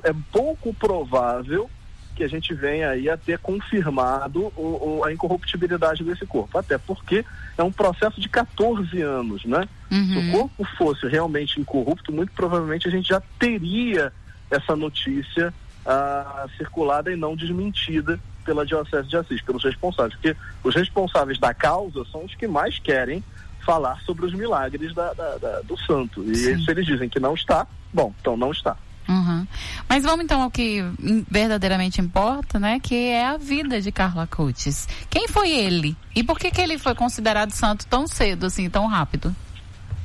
é 0.03 0.13
pouco 0.31 0.73
provável 0.73 1.69
que 2.17 2.23
a 2.23 2.27
gente 2.27 2.51
venha 2.51 2.89
aí 2.89 3.07
a 3.07 3.15
ter 3.15 3.37
confirmado 3.37 4.51
o, 4.57 4.97
o, 4.99 5.03
a 5.05 5.13
incorruptibilidade 5.13 6.03
desse 6.03 6.25
corpo. 6.25 6.57
Até 6.57 6.75
porque 6.75 7.23
é 7.55 7.61
um 7.61 7.71
processo 7.71 8.19
de 8.19 8.27
14 8.27 8.99
anos, 9.03 9.45
né? 9.45 9.69
Uhum. 9.91 10.07
Se 10.07 10.17
o 10.17 10.31
corpo 10.31 10.67
fosse 10.79 11.07
realmente 11.07 11.61
incorrupto, 11.61 12.11
muito 12.11 12.31
provavelmente 12.31 12.87
a 12.87 12.91
gente 12.91 13.07
já 13.07 13.21
teria 13.37 14.11
essa 14.49 14.75
notícia 14.75 15.53
ah, 15.85 16.47
circulada 16.57 17.11
e 17.11 17.15
não 17.15 17.35
desmentida 17.35 18.19
pela 18.43 18.65
Diocese 18.65 19.07
de 19.07 19.15
Assis, 19.15 19.41
pelos 19.41 19.63
responsáveis. 19.63 20.15
Porque 20.15 20.35
os 20.63 20.73
responsáveis 20.73 21.37
da 21.37 21.53
causa 21.53 22.03
são 22.11 22.25
os 22.25 22.33
que 22.33 22.47
mais 22.47 22.79
querem 22.79 23.23
falar 23.63 24.01
sobre 24.01 24.25
os 24.25 24.33
milagres 24.33 24.91
da, 24.95 25.13
da, 25.13 25.37
da, 25.37 25.61
do 25.61 25.77
santo. 25.77 26.23
E 26.23 26.35
se 26.35 26.71
eles 26.71 26.85
dizem 26.85 27.09
que 27.09 27.19
não 27.19 27.35
está, 27.35 27.67
bom, 27.93 28.11
então 28.19 28.35
não 28.35 28.51
está. 28.51 28.75
Uhum. 29.07 29.47
Mas 29.87 30.03
vamos 30.03 30.25
então 30.25 30.41
ao 30.41 30.51
que 30.51 30.83
verdadeiramente 31.29 32.01
importa, 32.01 32.59
né? 32.59 32.79
Que 32.79 33.09
é 33.09 33.25
a 33.25 33.37
vida 33.37 33.81
de 33.81 33.91
Carla 33.91 34.27
Coates. 34.27 34.87
Quem 35.09 35.27
foi 35.27 35.49
ele? 35.49 35.95
E 36.15 36.23
por 36.23 36.37
que, 36.37 36.51
que 36.51 36.61
ele 36.61 36.77
foi 36.77 36.93
considerado 36.93 37.51
santo 37.51 37.87
tão 37.87 38.05
cedo, 38.05 38.45
assim, 38.45 38.69
tão 38.69 38.85
rápido? 38.85 39.33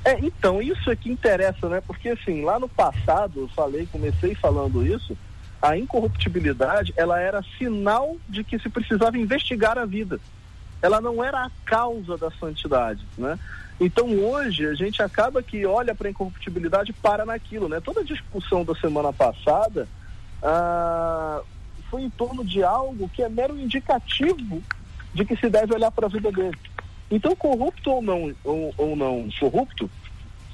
É, 0.05 0.19
então, 0.21 0.61
isso 0.61 0.91
é 0.91 0.97
que 0.97 1.11
interessa, 1.11 1.69
né? 1.69 1.81
Porque 1.81 2.11
assim, 2.11 2.43
lá 2.43 2.59
no 2.59 2.69
passado, 2.69 3.41
eu 3.41 3.49
falei, 3.49 3.89
comecei 3.91 4.35
falando 4.35 4.85
isso, 4.85 5.17
a 5.61 5.77
incorruptibilidade, 5.77 6.93
ela 6.97 7.21
era 7.21 7.43
sinal 7.57 8.17
de 8.29 8.43
que 8.43 8.59
se 8.59 8.69
precisava 8.69 9.17
investigar 9.17 9.79
a 9.79 9.85
vida. 9.85 10.21
Ela 10.81 11.01
não 11.01 11.23
era 11.23 11.45
a 11.45 11.51
causa 11.65 12.19
da 12.19 12.31
santidade, 12.33 13.07
né? 13.17 13.39
Então 13.81 14.09
hoje 14.19 14.67
a 14.67 14.75
gente 14.75 15.03
acaba 15.03 15.43
que 15.43 15.67
olha 15.67 15.95
para 15.95 16.09
a 16.09 16.11
incorruptibilidade 16.11 16.91
e 16.91 16.95
para 16.95 17.25
naquilo, 17.25 17.69
né? 17.69 17.81
Toda 17.81 18.01
a 18.01 18.05
discussão 18.05 18.65
da 18.65 18.75
semana 18.75 19.13
passada 19.13 19.89
ah, 20.43 21.41
foi 21.91 22.03
em 22.03 22.11
torno 22.11 22.45
de 22.45 22.63
algo 22.63 23.09
que 23.09 23.23
é 23.23 23.29
mero 23.29 23.59
indicativo 23.59 24.63
de 25.15 25.25
que 25.25 25.37
se 25.37 25.49
deve 25.49 25.75
olhar 25.75 25.91
para 25.91 26.07
a 26.07 26.11
vida 26.11 26.31
dele. 26.33 26.57
Então, 27.11 27.37
corrupto 27.37 27.91
ou 27.91 28.03
não, 28.03 28.35
ou, 28.43 28.75
ou 28.79 28.97
não 28.97 29.29
corrupto, 29.39 29.91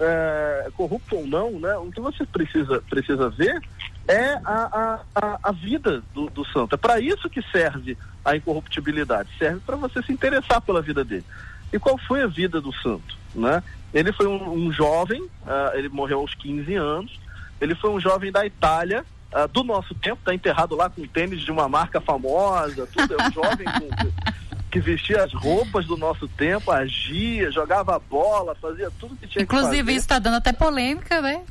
é, 0.01 0.69
corrupto 0.77 1.17
ou 1.17 1.27
não, 1.27 1.53
né? 1.53 1.77
O 1.77 1.91
que 1.91 2.01
você 2.01 2.27
precisa, 2.27 2.83
precisa 2.91 3.31
ver 3.31 3.63
é 4.09 4.33
a, 4.45 5.01
a, 5.15 5.39
a 5.45 5.53
vida 5.53 6.03
do, 6.13 6.29
do 6.31 6.45
santo. 6.47 6.75
É 6.75 6.79
para 6.79 6.99
isso 6.99 7.31
que 7.31 7.43
serve 7.53 7.97
a 8.25 8.35
incorruptibilidade. 8.35 9.31
Serve 9.39 9.61
para 9.61 9.77
você 9.77 10.03
se 10.03 10.13
interessar 10.13 10.61
pela 10.61 10.83
vida 10.83 11.05
dele. 11.05 11.25
E 11.73 11.79
qual 11.79 11.99
foi 11.99 12.23
a 12.23 12.27
vida 12.27 12.61
do 12.61 12.73
santo? 12.75 13.17
Né? 13.35 13.63
Ele 13.93 14.13
foi 14.13 14.27
um, 14.27 14.67
um 14.67 14.73
jovem, 14.73 15.23
uh, 15.23 15.75
ele 15.75 15.89
morreu 15.89 16.21
aos 16.21 16.35
15 16.35 16.75
anos, 16.75 17.21
ele 17.61 17.75
foi 17.75 17.91
um 17.91 18.01
jovem 18.01 18.31
da 18.31 18.45
Itália, 18.45 19.05
uh, 19.33 19.49
do 19.49 19.65
nosso 19.65 19.95
tempo, 19.95 20.19
está 20.19 20.35
enterrado 20.35 20.77
lá 20.77 20.89
com 20.89 21.07
tênis 21.07 21.41
de 21.41 21.51
uma 21.51 21.69
marca 21.69 22.01
famosa, 22.01 22.87
tudo, 22.87 23.15
é 23.15 23.29
um 23.29 23.33
jovem 23.33 23.67
com, 23.67 24.48
que 24.71 24.81
vestia 24.81 25.25
as 25.25 25.33
roupas 25.33 25.87
do 25.87 25.97
nosso 25.97 26.29
tempo, 26.29 26.71
agia, 26.71 27.51
jogava 27.51 27.99
bola, 27.99 28.55
fazia 28.55 28.91
tudo 28.99 29.17
que 29.17 29.27
tinha 29.27 29.43
Inclusive, 29.43 29.47
que 29.47 29.47
fazer. 29.47 29.81
Inclusive, 29.81 29.93
isso 29.93 30.01
está 30.01 30.19
dando 30.19 30.37
até 30.37 30.53
polêmica, 30.53 31.23
né? 31.23 31.43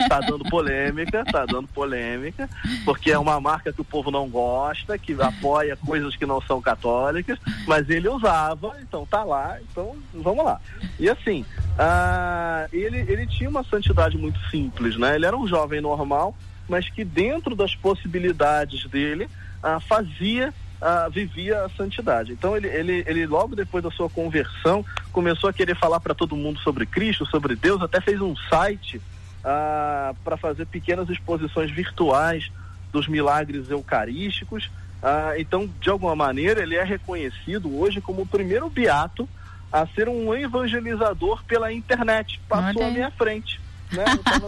Está 0.00 0.20
dando 0.20 0.44
polêmica, 0.44 1.22
está 1.26 1.46
dando 1.46 1.68
polêmica, 1.68 2.48
porque 2.84 3.12
é 3.12 3.18
uma 3.18 3.40
marca 3.40 3.72
que 3.72 3.80
o 3.80 3.84
povo 3.84 4.10
não 4.10 4.28
gosta, 4.28 4.98
que 4.98 5.16
apoia 5.20 5.76
coisas 5.76 6.16
que 6.16 6.26
não 6.26 6.40
são 6.40 6.60
católicas, 6.60 7.38
mas 7.66 7.88
ele 7.88 8.08
usava, 8.08 8.76
então 8.82 9.06
tá 9.06 9.22
lá, 9.22 9.58
então 9.60 9.96
vamos 10.12 10.44
lá. 10.44 10.60
E 10.98 11.08
assim, 11.08 11.44
uh, 11.74 12.68
ele, 12.72 12.98
ele 12.98 13.26
tinha 13.26 13.48
uma 13.48 13.62
santidade 13.64 14.18
muito 14.18 14.38
simples, 14.50 14.96
né? 14.96 15.14
Ele 15.14 15.26
era 15.26 15.36
um 15.36 15.46
jovem 15.46 15.80
normal, 15.80 16.34
mas 16.68 16.88
que 16.88 17.04
dentro 17.04 17.54
das 17.54 17.74
possibilidades 17.74 18.84
dele 18.86 19.24
uh, 19.62 19.80
fazia 19.80 20.52
ah, 20.80 21.08
vivia 21.08 21.64
a 21.64 21.68
santidade. 21.70 22.32
Então 22.32 22.56
ele, 22.56 22.68
ele, 22.68 23.04
ele 23.06 23.26
logo 23.26 23.56
depois 23.56 23.82
da 23.82 23.90
sua 23.90 24.08
conversão 24.08 24.84
começou 25.12 25.50
a 25.50 25.52
querer 25.52 25.76
falar 25.76 26.00
para 26.00 26.14
todo 26.14 26.36
mundo 26.36 26.58
sobre 26.60 26.86
Cristo, 26.86 27.26
sobre 27.26 27.56
Deus, 27.56 27.82
até 27.82 28.00
fez 28.00 28.20
um 28.20 28.36
site 28.48 29.00
ah, 29.44 30.14
para 30.24 30.36
fazer 30.36 30.66
pequenas 30.66 31.08
exposições 31.08 31.70
virtuais 31.70 32.50
dos 32.92 33.08
milagres 33.08 33.70
eucarísticos. 33.70 34.70
Ah, 35.02 35.34
então, 35.38 35.68
de 35.80 35.90
alguma 35.90 36.16
maneira, 36.16 36.62
ele 36.62 36.76
é 36.76 36.84
reconhecido 36.84 37.76
hoje 37.78 38.00
como 38.00 38.22
o 38.22 38.26
primeiro 38.26 38.68
beato 38.68 39.28
a 39.70 39.86
ser 39.86 40.08
um 40.08 40.34
evangelizador 40.34 41.44
pela 41.44 41.72
internet. 41.72 42.40
Passou 42.48 42.82
à 42.82 42.90
minha 42.90 43.10
frente. 43.10 43.60
Né? 43.92 44.04
Então, 44.12 44.40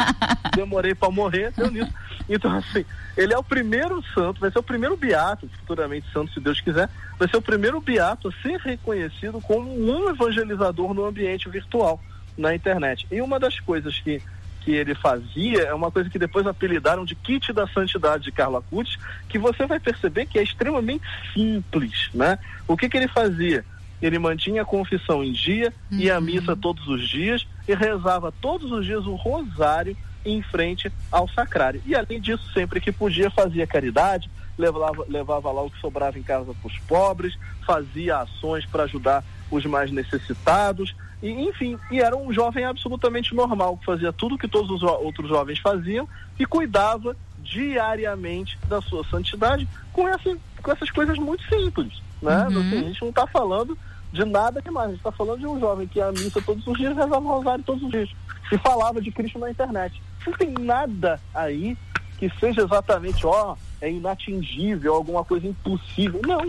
demorei 0.55 0.95
para 0.95 1.11
morrer, 1.11 1.53
deu 1.57 1.71
nisso. 1.71 1.93
Então, 2.29 2.57
assim, 2.57 2.85
ele 3.17 3.35
é 3.35 3.39
o 3.39 3.43
primeiro 3.43 4.03
santo, 4.15 4.41
vai 4.41 4.51
ser 4.51 4.59
o 4.59 4.63
primeiro 4.63 4.97
beato, 4.97 5.49
futuramente 5.61 6.07
santo, 6.13 6.33
se 6.33 6.41
Deus 6.41 6.61
quiser, 6.61 6.89
vai 7.19 7.29
ser 7.29 7.37
o 7.37 7.43
primeiro 7.43 7.81
beato 7.81 8.29
a 8.29 8.43
ser 8.43 8.59
reconhecido 8.61 9.41
como 9.41 9.73
um 9.73 10.09
evangelizador 10.09 10.95
no 10.95 11.05
ambiente 11.05 11.49
virtual, 11.49 12.01
na 12.37 12.55
internet. 12.55 13.07
E 13.11 13.21
uma 13.21 13.41
das 13.41 13.59
coisas 13.59 13.99
que, 13.99 14.23
que 14.61 14.73
ele 14.73 14.95
fazia 14.95 15.63
é 15.63 15.75
uma 15.75 15.91
coisa 15.91 16.09
que 16.09 16.19
depois 16.19 16.47
apelidaram 16.47 17.05
de 17.05 17.15
kit 17.15 17.53
da 17.53 17.67
santidade 17.67 18.25
de 18.25 18.33
Carla 18.33 18.59
Acutis, 18.59 18.97
que 19.29 19.39
você 19.39 19.67
vai 19.67 19.81
perceber 19.81 20.27
que 20.27 20.39
é 20.39 20.43
extremamente 20.43 21.05
simples, 21.35 22.11
né? 22.15 22.39
O 22.69 22.77
que 22.77 22.89
que 22.89 22.97
ele 22.97 23.09
fazia? 23.09 23.65
Ele 24.01 24.19
mantinha 24.19 24.63
a 24.63 24.65
confissão 24.65 25.23
em 25.23 25.33
dia, 25.33 25.73
uhum. 25.91 25.99
ia 25.99 26.17
à 26.17 26.21
missa 26.21 26.57
todos 26.57 26.87
os 26.89 27.09
dias 27.09 27.47
e 27.71 27.75
rezava 27.75 28.33
todos 28.41 28.73
os 28.73 28.85
dias 28.85 29.07
o 29.07 29.15
rosário 29.15 29.97
em 30.25 30.43
frente 30.43 30.93
ao 31.11 31.29
sacrário. 31.29 31.81
E 31.87 31.95
além 31.95 32.21
disso, 32.21 32.43
sempre 32.53 32.81
que 32.81 32.91
podia, 32.91 33.31
fazia 33.31 33.67
caridade, 33.67 34.29
levava, 34.59 35.05
levava 35.09 35.53
lá 35.53 35.63
o 35.63 35.71
que 35.71 35.81
sobrava 35.81 36.19
em 36.19 36.23
casa 36.23 36.53
para 36.53 36.67
os 36.67 36.79
pobres, 36.81 37.39
fazia 37.65 38.19
ações 38.19 38.67
para 38.67 38.83
ajudar 38.85 39.25
os 39.51 39.65
mais 39.65 39.91
necessitados, 39.91 40.95
e 41.23 41.31
enfim, 41.31 41.79
e 41.91 42.01
era 42.01 42.17
um 42.17 42.33
jovem 42.33 42.65
absolutamente 42.65 43.35
normal, 43.35 43.77
que 43.77 43.85
fazia 43.85 44.13
tudo 44.13 44.39
que 44.39 44.49
todos 44.49 44.71
os 44.71 44.83
outros 44.83 45.29
jovens 45.29 45.59
faziam 45.59 46.09
e 46.39 46.45
cuidava 46.45 47.17
diariamente 47.39 48.59
da 48.69 48.81
sua 48.83 49.05
santidade 49.05 49.69
com, 49.93 50.09
essa, 50.09 50.37
com 50.63 50.73
essas 50.73 50.91
coisas 50.91 51.19
muito 51.19 51.43
simples. 51.45 52.03
Né? 52.21 52.49
Uhum. 52.49 52.61
Assim, 52.61 52.79
a 52.79 52.89
gente 52.89 53.03
não 53.03 53.11
está 53.11 53.27
falando 53.27 53.79
de 54.13 54.25
nada 54.25 54.61
demais, 54.61 54.87
a 54.87 54.91
gente 54.91 54.99
está 54.99 55.13
falando 55.13 55.39
de 55.39 55.47
um 55.47 55.61
jovem 55.61 55.87
que 55.87 55.99
ia 55.99 56.11
missa 56.11 56.43
todos 56.43 56.67
os 56.67 56.77
dias, 56.77 56.97
rezava 56.97 57.19
o 57.19 57.29
rosário 57.29 57.65
todos 57.65 57.83
os 57.83 57.91
dias 57.91 58.11
e 58.53 58.59
falava 58.59 59.01
de 59.01 59.11
Cristo 59.13 59.39
na 59.39 59.51
internet. 59.51 60.03
Não 60.27 60.33
tem 60.33 60.51
nada 60.51 61.21
aí 61.35 61.77
que 62.19 62.31
seja 62.39 62.63
exatamente, 62.63 63.27
ó, 63.27 63.57
é 63.81 63.91
inatingível, 63.91 64.95
alguma 64.95 65.25
coisa 65.25 65.47
impossível. 65.47 66.21
Não. 66.27 66.41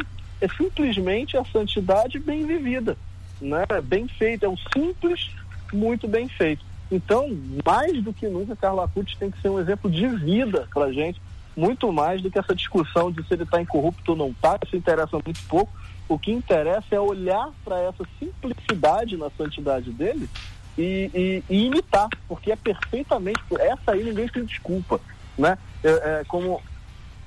É 0.42 0.48
simplesmente 0.58 1.38
a 1.38 1.46
santidade 1.46 2.20
bem 2.20 2.46
vivida, 2.46 2.98
né? 3.40 3.64
Bem 3.84 4.08
feita. 4.08 4.48
É 4.48 4.50
o 4.50 4.58
simples, 4.74 5.30
muito 5.72 6.08
bem 6.08 6.28
feito. 6.28 6.66
Então, 6.92 7.30
mais 7.66 8.04
do 8.04 8.12
que 8.12 8.28
nunca, 8.28 8.56
Carla 8.56 8.84
Acutis 8.84 9.16
tem 9.16 9.32
que 9.32 9.40
ser 9.40 9.50
um 9.50 9.60
exemplo 9.60 9.90
de 9.90 10.08
vida 10.08 10.68
para 10.74 10.92
gente, 10.92 11.22
muito 11.56 11.92
mais 11.92 12.22
do 12.22 12.32
que 12.32 12.40
essa 12.40 12.56
discussão 12.56 13.12
de 13.12 13.26
se 13.28 13.34
ele 13.34 13.44
está 13.44 13.62
incorrupto 13.62 14.12
ou 14.12 14.18
não 14.18 14.30
está, 14.30 14.58
isso 14.66 14.76
interessa 14.76 15.20
muito 15.24 15.42
pouco. 15.48 15.72
O 16.08 16.20
que 16.20 16.32
interessa 16.32 16.96
é 16.96 17.00
olhar 17.00 17.50
para 17.64 17.80
essa 17.80 18.04
simplicidade 18.20 19.16
na 19.18 19.30
santidade 19.38 19.92
dele 19.92 20.30
e, 20.78 21.10
e, 21.14 21.44
e, 21.50 21.66
imitar, 21.66 22.08
porque 22.28 22.52
é 22.52 22.56
perfeitamente. 22.56 23.42
Essa 23.60 23.92
aí 23.92 24.04
ninguém 24.04 24.28
tem 24.28 24.44
desculpa. 24.44 25.00
Né? 25.38 25.58
É, 25.84 25.90
é, 25.90 26.24
como 26.28 26.62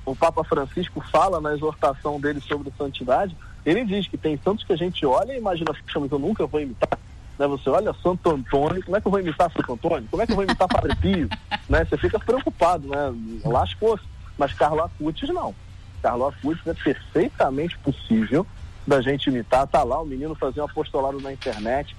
o 0.05 0.15
Papa 0.15 0.43
Francisco 0.43 1.01
fala 1.11 1.41
na 1.41 1.53
exortação 1.53 2.19
dele 2.19 2.39
sobre 2.41 2.71
santidade, 2.77 3.35
ele 3.65 3.83
diz 3.83 4.07
que 4.07 4.17
tem 4.17 4.39
santos 4.43 4.63
que 4.63 4.73
a 4.73 4.77
gente 4.77 5.05
olha 5.05 5.33
e 5.33 5.37
imagina, 5.37 5.71
mas 5.95 6.11
eu 6.11 6.19
nunca 6.19 6.45
vou 6.45 6.61
imitar. 6.61 6.99
Né? 7.37 7.47
Você 7.47 7.69
olha 7.69 7.93
Santo 8.03 8.29
Antônio, 8.29 8.83
como 8.83 8.95
é 8.95 9.01
que 9.01 9.07
eu 9.07 9.11
vou 9.11 9.19
imitar 9.19 9.51
Santo 9.51 9.73
Antônio? 9.73 10.07
Como 10.09 10.21
é 10.21 10.25
que 10.25 10.31
eu 10.31 10.35
vou 10.35 10.45
imitar 10.45 10.67
Padre 10.67 10.95
Pio? 10.95 11.29
né? 11.67 11.85
Você 11.85 11.97
fica 11.97 12.19
preocupado, 12.19 12.87
né? 12.87 13.13
Lascou-se. 13.43 14.14
Mas 14.37 14.53
Carlo 14.53 14.81
Acutis 14.81 15.29
não. 15.29 15.55
Carlo 16.01 16.27
Acutis 16.27 16.65
é 16.67 16.73
perfeitamente 16.73 17.77
possível 17.79 18.45
da 18.85 19.01
gente 19.01 19.27
imitar. 19.27 19.67
Tá 19.67 19.83
lá 19.83 20.01
o 20.01 20.05
menino 20.05 20.35
fazendo 20.35 20.63
um 20.63 20.65
apostolado 20.65 21.19
na 21.19 21.33
internet, 21.33 21.95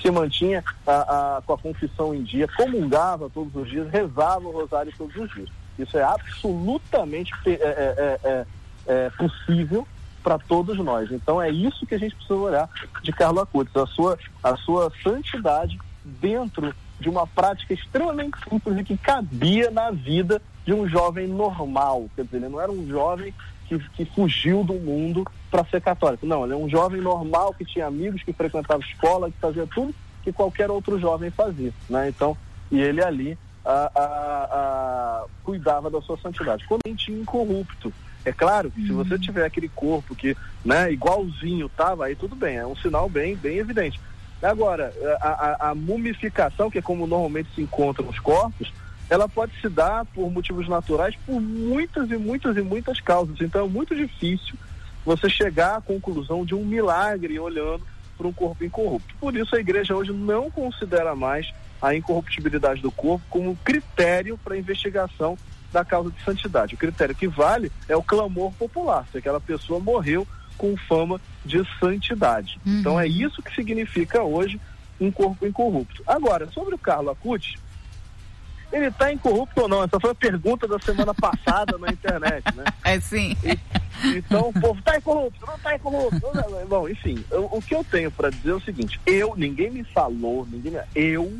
se 0.00 0.10
mantinha 0.10 0.62
a, 0.86 1.36
a, 1.38 1.42
com 1.42 1.54
a 1.54 1.58
confissão 1.58 2.14
em 2.14 2.22
dia, 2.22 2.46
comungava 2.56 3.30
todos 3.30 3.54
os 3.56 3.68
dias, 3.68 3.90
rezava 3.90 4.46
o 4.46 4.52
rosário 4.52 4.92
todos 4.96 5.16
os 5.16 5.32
dias. 5.32 5.48
Isso 5.78 5.96
é 5.96 6.02
absolutamente 6.02 7.32
é, 7.46 7.50
é, 7.50 7.56
é, 7.56 8.20
é, 8.22 8.46
é 8.86 9.10
possível 9.10 9.88
para 10.22 10.38
todos 10.38 10.78
nós. 10.78 11.10
Então 11.10 11.40
é 11.40 11.50
isso 11.50 11.86
que 11.86 11.94
a 11.94 11.98
gente 11.98 12.14
precisa 12.14 12.34
olhar 12.34 12.68
de 13.02 13.12
Carlos 13.12 13.42
Acutis, 13.42 13.76
a 13.76 13.86
sua, 13.86 14.18
a 14.42 14.56
sua 14.56 14.92
santidade 15.02 15.78
dentro 16.04 16.74
de 17.04 17.10
uma 17.10 17.26
prática 17.26 17.74
extremamente 17.74 18.38
simples 18.48 18.78
e 18.78 18.82
que 18.82 18.96
cabia 18.96 19.70
na 19.70 19.90
vida 19.90 20.40
de 20.64 20.72
um 20.72 20.88
jovem 20.88 21.28
normal. 21.28 22.08
Quer 22.16 22.24
dizer, 22.24 22.38
ele 22.38 22.48
não 22.48 22.58
era 22.58 22.72
um 22.72 22.88
jovem 22.88 23.34
que, 23.68 23.78
que 23.90 24.06
fugiu 24.06 24.64
do 24.64 24.72
mundo 24.72 25.22
para 25.50 25.66
ser 25.66 25.82
católico. 25.82 26.24
Não, 26.24 26.44
ele 26.44 26.54
é 26.54 26.56
um 26.56 26.68
jovem 26.68 27.02
normal 27.02 27.52
que 27.52 27.64
tinha 27.64 27.86
amigos, 27.86 28.22
que 28.22 28.32
frequentava 28.32 28.82
escola, 28.82 29.30
que 29.30 29.36
fazia 29.38 29.66
tudo 29.66 29.94
que 30.22 30.32
qualquer 30.32 30.70
outro 30.70 30.98
jovem 30.98 31.30
fazia. 31.30 31.74
Né? 31.90 32.08
Então, 32.08 32.34
e 32.72 32.80
ele 32.80 33.04
ali 33.04 33.38
a, 33.62 33.90
a, 33.94 34.04
a, 34.04 35.24
cuidava 35.44 35.90
da 35.90 36.00
sua 36.00 36.16
santidade. 36.16 36.66
Comente 36.66 37.12
incorrupto. 37.12 37.92
É 38.24 38.32
claro 38.32 38.70
que 38.70 38.82
se 38.82 38.90
uhum. 38.90 39.04
você 39.04 39.18
tiver 39.18 39.44
aquele 39.44 39.68
corpo 39.68 40.14
que, 40.14 40.34
né, 40.64 40.90
igualzinho 40.90 41.68
tava, 41.68 42.06
aí 42.06 42.16
tudo 42.16 42.34
bem, 42.34 42.56
é 42.56 42.66
um 42.66 42.74
sinal 42.74 43.10
bem, 43.10 43.36
bem 43.36 43.58
evidente. 43.58 44.00
Agora, 44.42 44.92
a, 45.20 45.28
a, 45.28 45.70
a 45.70 45.74
mumificação, 45.74 46.70
que 46.70 46.78
é 46.78 46.82
como 46.82 47.06
normalmente 47.06 47.48
se 47.54 47.62
encontram 47.62 48.08
os 48.08 48.18
corpos, 48.18 48.72
ela 49.08 49.28
pode 49.28 49.52
se 49.60 49.68
dar 49.68 50.04
por 50.06 50.30
motivos 50.30 50.68
naturais 50.68 51.14
por 51.26 51.40
muitas 51.40 52.10
e 52.10 52.16
muitas 52.16 52.56
e 52.56 52.62
muitas 52.62 53.00
causas. 53.00 53.40
Então 53.40 53.64
é 53.64 53.68
muito 53.68 53.94
difícil 53.94 54.54
você 55.04 55.28
chegar 55.28 55.76
à 55.76 55.80
conclusão 55.80 56.44
de 56.44 56.54
um 56.54 56.64
milagre 56.64 57.38
olhando 57.38 57.86
para 58.16 58.26
um 58.26 58.32
corpo 58.32 58.64
incorrupto. 58.64 59.14
Por 59.20 59.36
isso 59.36 59.54
a 59.54 59.60
igreja 59.60 59.94
hoje 59.94 60.12
não 60.12 60.50
considera 60.50 61.14
mais 61.14 61.52
a 61.80 61.94
incorruptibilidade 61.94 62.80
do 62.80 62.90
corpo 62.90 63.24
como 63.28 63.56
critério 63.56 64.38
para 64.42 64.56
investigação 64.56 65.36
da 65.72 65.84
causa 65.84 66.10
de 66.10 66.22
santidade. 66.22 66.74
O 66.74 66.78
critério 66.78 67.14
que 67.14 67.28
vale 67.28 67.70
é 67.88 67.96
o 67.96 68.02
clamor 68.02 68.52
popular, 68.52 69.06
se 69.10 69.18
aquela 69.18 69.40
pessoa 69.40 69.80
morreu 69.80 70.26
com 70.56 70.76
fama 70.76 71.20
de 71.44 71.62
santidade. 71.78 72.58
Uhum. 72.64 72.80
Então 72.80 73.00
é 73.00 73.06
isso 73.06 73.42
que 73.42 73.54
significa 73.54 74.22
hoje 74.22 74.60
um 75.00 75.10
corpo 75.10 75.46
incorrupto. 75.46 76.02
Agora, 76.06 76.48
sobre 76.52 76.74
o 76.74 76.78
Carlos 76.78 77.12
Acuti, 77.12 77.58
ele 78.72 78.86
está 78.86 79.12
incorrupto 79.12 79.62
ou 79.62 79.68
não? 79.68 79.84
Essa 79.84 80.00
foi 80.00 80.10
a 80.10 80.14
pergunta 80.14 80.66
da 80.66 80.78
semana 80.78 81.14
passada 81.14 81.78
na 81.78 81.88
internet, 81.88 82.44
né? 82.56 82.64
É 82.84 83.00
sim. 83.00 83.36
E, 83.42 83.58
então 84.16 84.48
o 84.48 84.52
povo 84.52 84.78
está 84.78 84.98
incorrupto, 84.98 85.46
não 85.46 85.54
está 85.54 85.74
incorrupto. 85.74 86.20
Bom, 86.68 86.88
enfim, 86.88 87.24
eu, 87.30 87.48
o 87.50 87.62
que 87.62 87.74
eu 87.74 87.84
tenho 87.84 88.10
para 88.10 88.30
dizer 88.30 88.50
é 88.50 88.54
o 88.54 88.60
seguinte: 88.60 89.00
eu, 89.06 89.34
ninguém 89.36 89.70
me 89.70 89.84
falou, 89.84 90.46
ninguém 90.50 90.72
me, 90.72 90.80
eu 90.94 91.38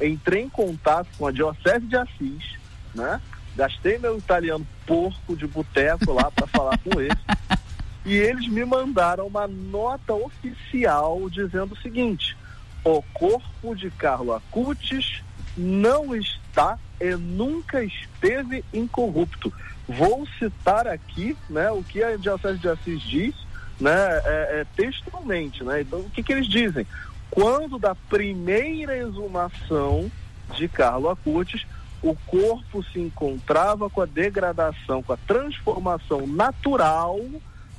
entrei 0.00 0.42
em 0.42 0.48
contato 0.48 1.08
com 1.18 1.26
a 1.26 1.32
Diocese 1.32 1.86
de 1.86 1.96
Assis, 1.96 2.56
né? 2.94 3.20
Gastei 3.56 3.98
meu 3.98 4.18
italiano 4.18 4.66
porco 4.86 5.34
de 5.34 5.46
boteco 5.46 6.12
lá 6.12 6.30
para 6.30 6.46
falar 6.46 6.78
com 6.78 7.00
eles. 7.00 7.18
E 8.06 8.14
eles 8.14 8.46
me 8.46 8.64
mandaram 8.64 9.26
uma 9.26 9.48
nota 9.48 10.14
oficial 10.14 11.28
dizendo 11.28 11.74
o 11.74 11.82
seguinte: 11.82 12.36
o 12.84 13.02
corpo 13.12 13.74
de 13.74 13.90
Carlo 13.90 14.32
Acutis 14.32 15.24
não 15.56 16.14
está 16.14 16.78
e 17.00 17.16
nunca 17.16 17.82
esteve 17.82 18.64
incorrupto. 18.72 19.52
Vou 19.88 20.24
citar 20.38 20.86
aqui 20.86 21.36
né, 21.50 21.68
o 21.72 21.82
que 21.82 22.00
a 22.00 22.16
Diocese 22.16 22.60
de 22.60 22.68
Assis 22.68 23.02
diz 23.02 23.34
né, 23.80 23.92
é, 23.92 24.60
é, 24.60 24.66
textualmente, 24.76 25.64
né? 25.64 25.80
Então, 25.80 25.98
o 25.98 26.10
que, 26.10 26.22
que 26.22 26.32
eles 26.32 26.46
dizem? 26.46 26.86
Quando 27.28 27.76
da 27.76 27.94
primeira 27.94 28.96
exumação 28.96 30.10
de 30.54 30.68
Carlo 30.68 31.10
Acutis, 31.10 31.66
o 32.00 32.14
corpo 32.26 32.84
se 32.84 33.00
encontrava 33.00 33.90
com 33.90 34.00
a 34.00 34.06
degradação, 34.06 35.02
com 35.02 35.12
a 35.12 35.16
transformação 35.16 36.24
natural 36.24 37.18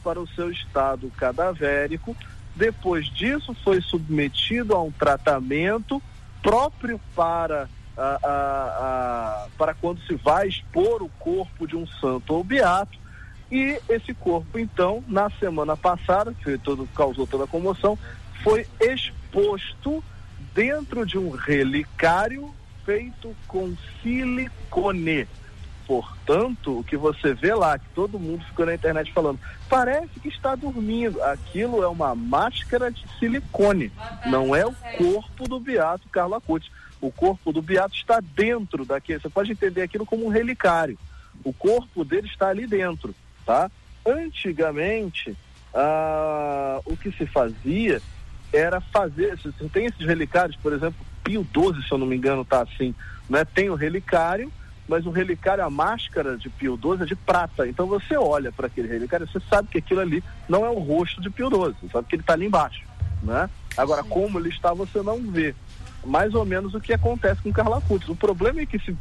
para 0.08 0.22
o 0.22 0.28
seu 0.28 0.50
estado 0.50 1.12
cadavérico. 1.18 2.16
Depois 2.56 3.08
disso, 3.08 3.54
foi 3.62 3.82
submetido 3.82 4.74
a 4.74 4.82
um 4.82 4.90
tratamento 4.90 6.02
próprio 6.42 6.98
para, 7.14 7.68
a, 7.98 8.20
a, 8.24 8.28
a, 9.44 9.48
para 9.58 9.74
quando 9.74 10.00
se 10.08 10.16
vai 10.16 10.48
expor 10.48 11.04
o 11.04 11.10
corpo 11.20 11.68
de 11.68 11.76
um 11.76 11.86
santo 11.86 12.36
ou 12.36 12.42
beato. 12.42 12.98
E 13.52 13.82
esse 13.90 14.14
corpo, 14.14 14.58
então, 14.58 15.04
na 15.10 15.30
semana 15.30 15.76
passada, 15.76 16.34
que 16.34 16.58
todo, 16.58 16.88
causou 16.96 17.28
toda 17.28 17.44
a 17.44 17.48
comoção, 17.48 18.00
foi 18.46 18.66
exposto 18.80 20.02
dentro 20.56 21.06
de 21.06 21.18
um 21.18 21.32
relicário 21.32 22.56
feito 22.86 23.36
com 23.46 23.76
silicone. 24.02 25.28
Portanto, 25.88 26.80
o 26.80 26.84
que 26.84 26.98
você 26.98 27.34
vê 27.34 27.56
lá, 27.56 27.80
que 27.80 27.88
todo 27.96 28.20
mundo 28.20 28.44
ficou 28.44 28.66
na 28.66 28.76
internet 28.76 29.14
falando, 29.14 29.40
parece 29.70 30.20
que 30.20 30.28
está 30.28 30.54
dormindo. 30.54 31.24
Aquilo 31.24 31.82
é 31.82 31.88
uma 31.88 32.14
máscara 32.14 32.92
de 32.92 33.06
silicone, 33.18 33.90
não 34.26 34.54
é 34.54 34.66
o 34.66 34.76
corpo 34.98 35.48
do 35.48 35.62
Beato 35.62 36.10
Carlo 36.10 36.36
Acutis. 36.36 36.70
O 37.00 37.10
corpo 37.10 37.54
do 37.54 37.62
Beato 37.62 37.96
está 37.96 38.20
dentro 38.20 38.84
daquele. 38.84 39.22
Você 39.22 39.30
pode 39.30 39.54
entender 39.54 39.82
aquilo 39.82 40.06
como 40.06 40.26
um 40.26 40.30
relicário. 40.30 41.00
O 41.42 41.54
corpo 41.54 42.04
dele 42.04 42.28
está 42.28 42.50
ali 42.50 42.68
dentro, 42.68 43.16
tá? 43.46 43.72
Antigamente, 44.06 45.38
ah, 45.74 46.82
o 46.86 46.98
que 46.98 47.12
se 47.12 47.26
fazia 47.28 48.02
era 48.52 48.82
fazer. 48.82 49.38
Você 49.38 49.70
tem 49.70 49.86
esses 49.86 50.06
relicários, 50.06 50.58
por 50.58 50.74
exemplo, 50.74 51.00
Pio 51.24 51.48
XII, 51.54 51.84
se 51.84 51.92
eu 51.92 51.98
não 51.98 52.08
me 52.08 52.18
engano, 52.18 52.44
tá 52.44 52.62
assim, 52.62 52.94
né? 53.30 53.46
Tem 53.46 53.70
o 53.70 53.76
relicário, 53.76 54.52
mas 54.88 55.06
o 55.06 55.12
relicário, 55.12 55.64
a 55.64 55.70
máscara 55.70 56.38
de 56.38 56.50
Pio 56.50 56.80
XII 56.82 57.04
é 57.04 57.06
de 57.06 57.16
prata. 57.16 57.68
Então 57.68 57.86
você 57.88 58.16
olha 58.16 58.52
para 58.52 58.68
aquele 58.68 58.88
relicário, 58.88 59.28
você 59.28 59.40
sabe 59.50 59.68
que 59.68 59.78
aquilo 59.78 60.00
ali 60.00 60.24
não 60.48 60.66
é 60.66 60.70
o 60.70 60.80
rosto 60.80 61.22
de 61.22 61.30
Pio 61.30 61.50
XII, 61.50 61.76
você 61.82 61.92
sabe 61.92 62.08
que 62.08 62.16
ele 62.16 62.24
está 62.24 62.34
ali 62.34 62.46
embaixo, 62.46 62.84
né? 63.22 63.50
Agora, 63.78 64.04
como 64.04 64.40
ele 64.40 64.50
está, 64.50 64.74
você 64.74 65.02
não 65.02 65.22
vê. 65.22 65.54
Mais 66.04 66.34
ou 66.34 66.46
menos 66.46 66.74
o 66.74 66.80
que 66.80 66.94
acontece 66.94 67.42
com 67.42 67.52
Carla 67.52 67.82
Cutis. 67.82 68.10
O 68.10 68.16
problema 68.16 68.62
é 68.62 68.66
que 68.66 68.80
se 68.80 68.96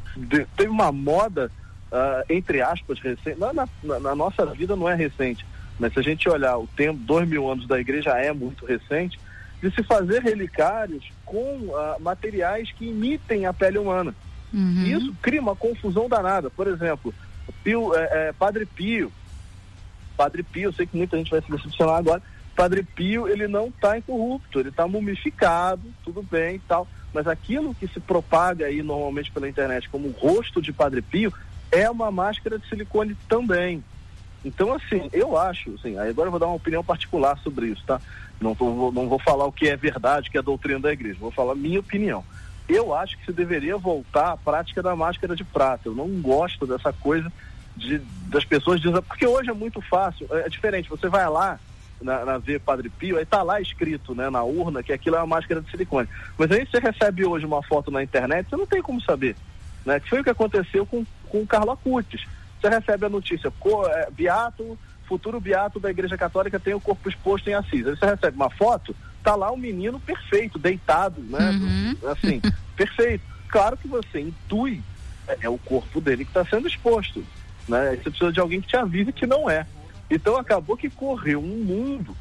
teve 0.56 0.68
uma 0.68 0.90
moda, 0.90 1.50
uh, 1.90 2.24
entre 2.28 2.60
aspas, 2.60 2.98
recente, 2.98 3.38
na, 3.38 3.52
na, 3.52 3.68
na, 4.00 4.14
nossa 4.14 4.44
vida 4.46 4.74
não 4.74 4.88
é 4.88 4.94
recente, 4.94 5.46
mas 5.78 5.92
se 5.92 6.00
a 6.00 6.02
gente 6.02 6.28
olhar 6.28 6.58
o 6.58 6.66
tempo, 6.66 6.98
dois 7.00 7.28
mil 7.28 7.50
anos 7.50 7.66
da 7.66 7.78
igreja 7.78 8.10
é 8.10 8.32
muito 8.32 8.66
recente, 8.66 9.18
de 9.62 9.70
se 9.70 9.82
fazer 9.82 10.20
relicários 10.22 11.10
com 11.24 11.38
uh, 11.38 12.00
materiais 12.00 12.70
que 12.72 12.86
imitem 12.86 13.46
a 13.46 13.52
pele 13.52 13.78
humana. 13.78 14.14
Uhum. 14.52 14.84
Isso 14.84 15.14
cria 15.20 15.40
uma 15.40 15.56
confusão 15.56 16.08
danada. 16.08 16.50
Por 16.50 16.66
exemplo, 16.66 17.14
Pio, 17.62 17.94
é, 17.94 18.28
é, 18.28 18.32
Padre 18.32 18.66
Pio, 18.66 19.12
Padre 20.16 20.42
Pio, 20.42 20.68
eu 20.68 20.72
sei 20.72 20.86
que 20.86 20.96
muita 20.96 21.16
gente 21.16 21.30
vai 21.30 21.42
se 21.42 21.50
decepcionar 21.50 21.96
agora, 21.96 22.22
Padre 22.54 22.82
Pio, 22.82 23.28
ele 23.28 23.46
não 23.46 23.68
está 23.68 23.98
incorrupto, 23.98 24.58
ele 24.58 24.70
está 24.70 24.88
mumificado, 24.88 25.82
tudo 26.02 26.22
bem 26.22 26.56
e 26.56 26.60
tal, 26.60 26.88
mas 27.12 27.26
aquilo 27.26 27.74
que 27.74 27.86
se 27.86 28.00
propaga 28.00 28.66
aí 28.66 28.82
normalmente 28.82 29.30
pela 29.30 29.48
internet 29.48 29.88
como 29.90 30.08
o 30.08 30.12
rosto 30.12 30.62
de 30.62 30.72
Padre 30.72 31.02
Pio 31.02 31.32
é 31.70 31.88
uma 31.90 32.10
máscara 32.10 32.58
de 32.58 32.66
silicone 32.68 33.16
também. 33.28 33.84
Então, 34.44 34.72
assim, 34.72 35.10
eu 35.12 35.36
acho, 35.36 35.74
assim, 35.74 35.98
agora 35.98 36.28
eu 36.28 36.30
vou 36.30 36.40
dar 36.40 36.46
uma 36.46 36.54
opinião 36.54 36.82
particular 36.82 37.36
sobre 37.38 37.66
isso, 37.66 37.82
tá? 37.84 38.00
Não, 38.40 38.54
tô, 38.54 38.92
não 38.92 39.08
vou 39.08 39.18
falar 39.18 39.44
o 39.44 39.52
que 39.52 39.68
é 39.68 39.76
verdade, 39.76 40.30
que 40.30 40.36
é 40.36 40.40
a 40.40 40.42
doutrina 40.42 40.78
da 40.78 40.92
igreja, 40.92 41.18
vou 41.18 41.30
falar 41.30 41.54
minha 41.54 41.80
opinião. 41.80 42.24
Eu 42.68 42.94
acho 42.94 43.16
que 43.18 43.26
se 43.26 43.32
deveria 43.32 43.76
voltar 43.76 44.32
à 44.32 44.36
prática 44.36 44.82
da 44.82 44.96
máscara 44.96 45.36
de 45.36 45.44
prata. 45.44 45.88
Eu 45.88 45.94
não 45.94 46.08
gosto 46.20 46.66
dessa 46.66 46.92
coisa 46.92 47.30
de, 47.76 47.98
das 48.28 48.44
pessoas 48.44 48.80
dizendo, 48.80 49.02
porque 49.02 49.26
hoje 49.26 49.50
é 49.50 49.54
muito 49.54 49.80
fácil, 49.80 50.26
é, 50.30 50.46
é 50.46 50.48
diferente, 50.48 50.88
você 50.88 51.08
vai 51.08 51.28
lá 51.28 51.60
na, 52.00 52.24
na 52.24 52.38
ver 52.38 52.60
Padre 52.60 52.88
Pio, 52.88 53.18
aí 53.18 53.26
tá 53.26 53.42
lá 53.42 53.60
escrito, 53.60 54.14
né, 54.14 54.30
na 54.30 54.42
urna, 54.42 54.82
que 54.82 54.92
aquilo 54.92 55.16
é 55.16 55.18
uma 55.20 55.26
máscara 55.26 55.60
de 55.60 55.70
silicone. 55.70 56.08
Mas 56.38 56.50
aí 56.50 56.66
você 56.66 56.78
recebe 56.78 57.24
hoje 57.24 57.44
uma 57.44 57.62
foto 57.62 57.90
na 57.90 58.02
internet, 58.02 58.48
você 58.48 58.56
não 58.56 58.66
tem 58.66 58.82
como 58.82 59.00
saber. 59.00 59.36
Né? 59.84 60.00
Que 60.00 60.08
foi 60.08 60.20
o 60.20 60.24
que 60.24 60.30
aconteceu 60.30 60.84
com, 60.86 61.04
com 61.28 61.42
o 61.42 61.46
Carlo 61.46 61.70
Acutis 61.70 62.26
você 62.60 62.68
recebe 62.68 63.06
a 63.06 63.08
notícia, 63.08 63.52
é, 63.88 64.10
Beato, 64.10 64.78
futuro 65.06 65.40
Beato 65.40 65.78
da 65.78 65.90
Igreja 65.90 66.16
Católica 66.16 66.58
tem 66.58 66.74
o 66.74 66.80
corpo 66.80 67.08
exposto 67.08 67.48
em 67.48 67.54
Assis. 67.54 67.86
Aí 67.86 67.96
você 67.96 68.06
recebe 68.06 68.36
uma 68.36 68.50
foto, 68.50 68.94
tá 69.26 69.34
lá 69.34 69.50
um 69.50 69.56
menino 69.56 69.98
perfeito, 69.98 70.56
deitado, 70.56 71.20
né? 71.20 71.50
Uhum. 71.50 72.10
Assim, 72.10 72.40
perfeito. 72.76 73.24
Claro 73.48 73.76
que 73.76 73.88
você 73.88 74.20
intui, 74.20 74.80
é, 75.26 75.38
é 75.42 75.48
o 75.48 75.58
corpo 75.58 76.00
dele 76.00 76.24
que 76.24 76.30
está 76.30 76.44
sendo 76.44 76.68
exposto. 76.68 77.24
Né? 77.68 77.96
Você 77.96 78.10
precisa 78.10 78.32
de 78.32 78.38
alguém 78.38 78.60
que 78.60 78.68
te 78.68 78.76
avise 78.76 79.12
que 79.12 79.26
não 79.26 79.50
é. 79.50 79.66
Então 80.08 80.36
acabou 80.36 80.76
que 80.76 80.88
correu 80.88 81.40
um 81.40 81.64
mundo 81.64 82.16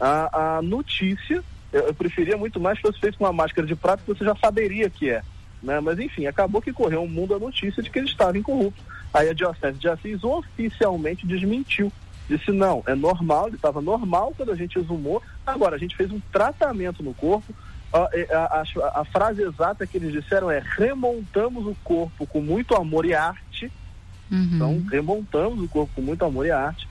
a, 0.00 0.56
a 0.56 0.62
notícia. 0.62 1.44
Eu, 1.72 1.82
eu 1.82 1.94
preferia 1.94 2.36
muito 2.36 2.58
mais 2.58 2.78
que 2.78 2.82
fosse 2.82 2.98
feito 2.98 3.16
com 3.16 3.24
uma 3.24 3.32
máscara 3.32 3.64
de 3.64 3.76
prata, 3.76 4.02
que 4.04 4.12
você 4.12 4.24
já 4.24 4.34
saberia 4.34 4.90
que 4.90 5.10
é. 5.10 5.22
Né? 5.62 5.78
Mas 5.78 6.00
enfim, 6.00 6.26
acabou 6.26 6.60
que 6.60 6.72
correu 6.72 7.02
um 7.02 7.08
mundo 7.08 7.36
a 7.36 7.38
notícia 7.38 7.80
de 7.80 7.88
que 7.88 8.00
ele 8.00 8.08
estava 8.08 8.36
incorrupto. 8.36 8.82
Aí 9.14 9.28
a 9.28 9.32
Diocese 9.32 9.78
de 9.78 9.88
Assis 9.88 10.24
oficialmente 10.24 11.24
desmentiu. 11.24 11.92
Disse, 12.28 12.52
não, 12.52 12.82
é 12.86 12.94
normal, 12.94 13.46
ele 13.46 13.56
estava 13.56 13.80
normal 13.80 14.34
quando 14.36 14.52
a 14.52 14.54
gente 14.54 14.78
exumou. 14.78 15.22
Agora, 15.46 15.76
a 15.76 15.78
gente 15.78 15.96
fez 15.96 16.10
um 16.12 16.20
tratamento 16.30 17.02
no 17.02 17.14
corpo. 17.14 17.54
A, 17.92 18.00
a, 18.00 18.62
a, 18.62 19.00
a, 19.00 19.04
frase 19.06 19.42
exata 19.42 19.86
que 19.86 19.96
eles 19.96 20.12
disseram 20.12 20.50
é: 20.50 20.62
remontamos 20.76 21.66
o 21.66 21.74
corpo 21.82 22.26
com 22.26 22.42
muito 22.42 22.74
amor 22.74 23.06
e 23.06 23.14
arte. 23.14 23.72
Uhum. 24.30 24.50
Então, 24.54 24.84
remontamos 24.90 25.64
o 25.64 25.68
corpo 25.68 25.92
com 25.94 26.02
muito 26.02 26.22
amor 26.22 26.44
e 26.44 26.50
arte 26.50 26.86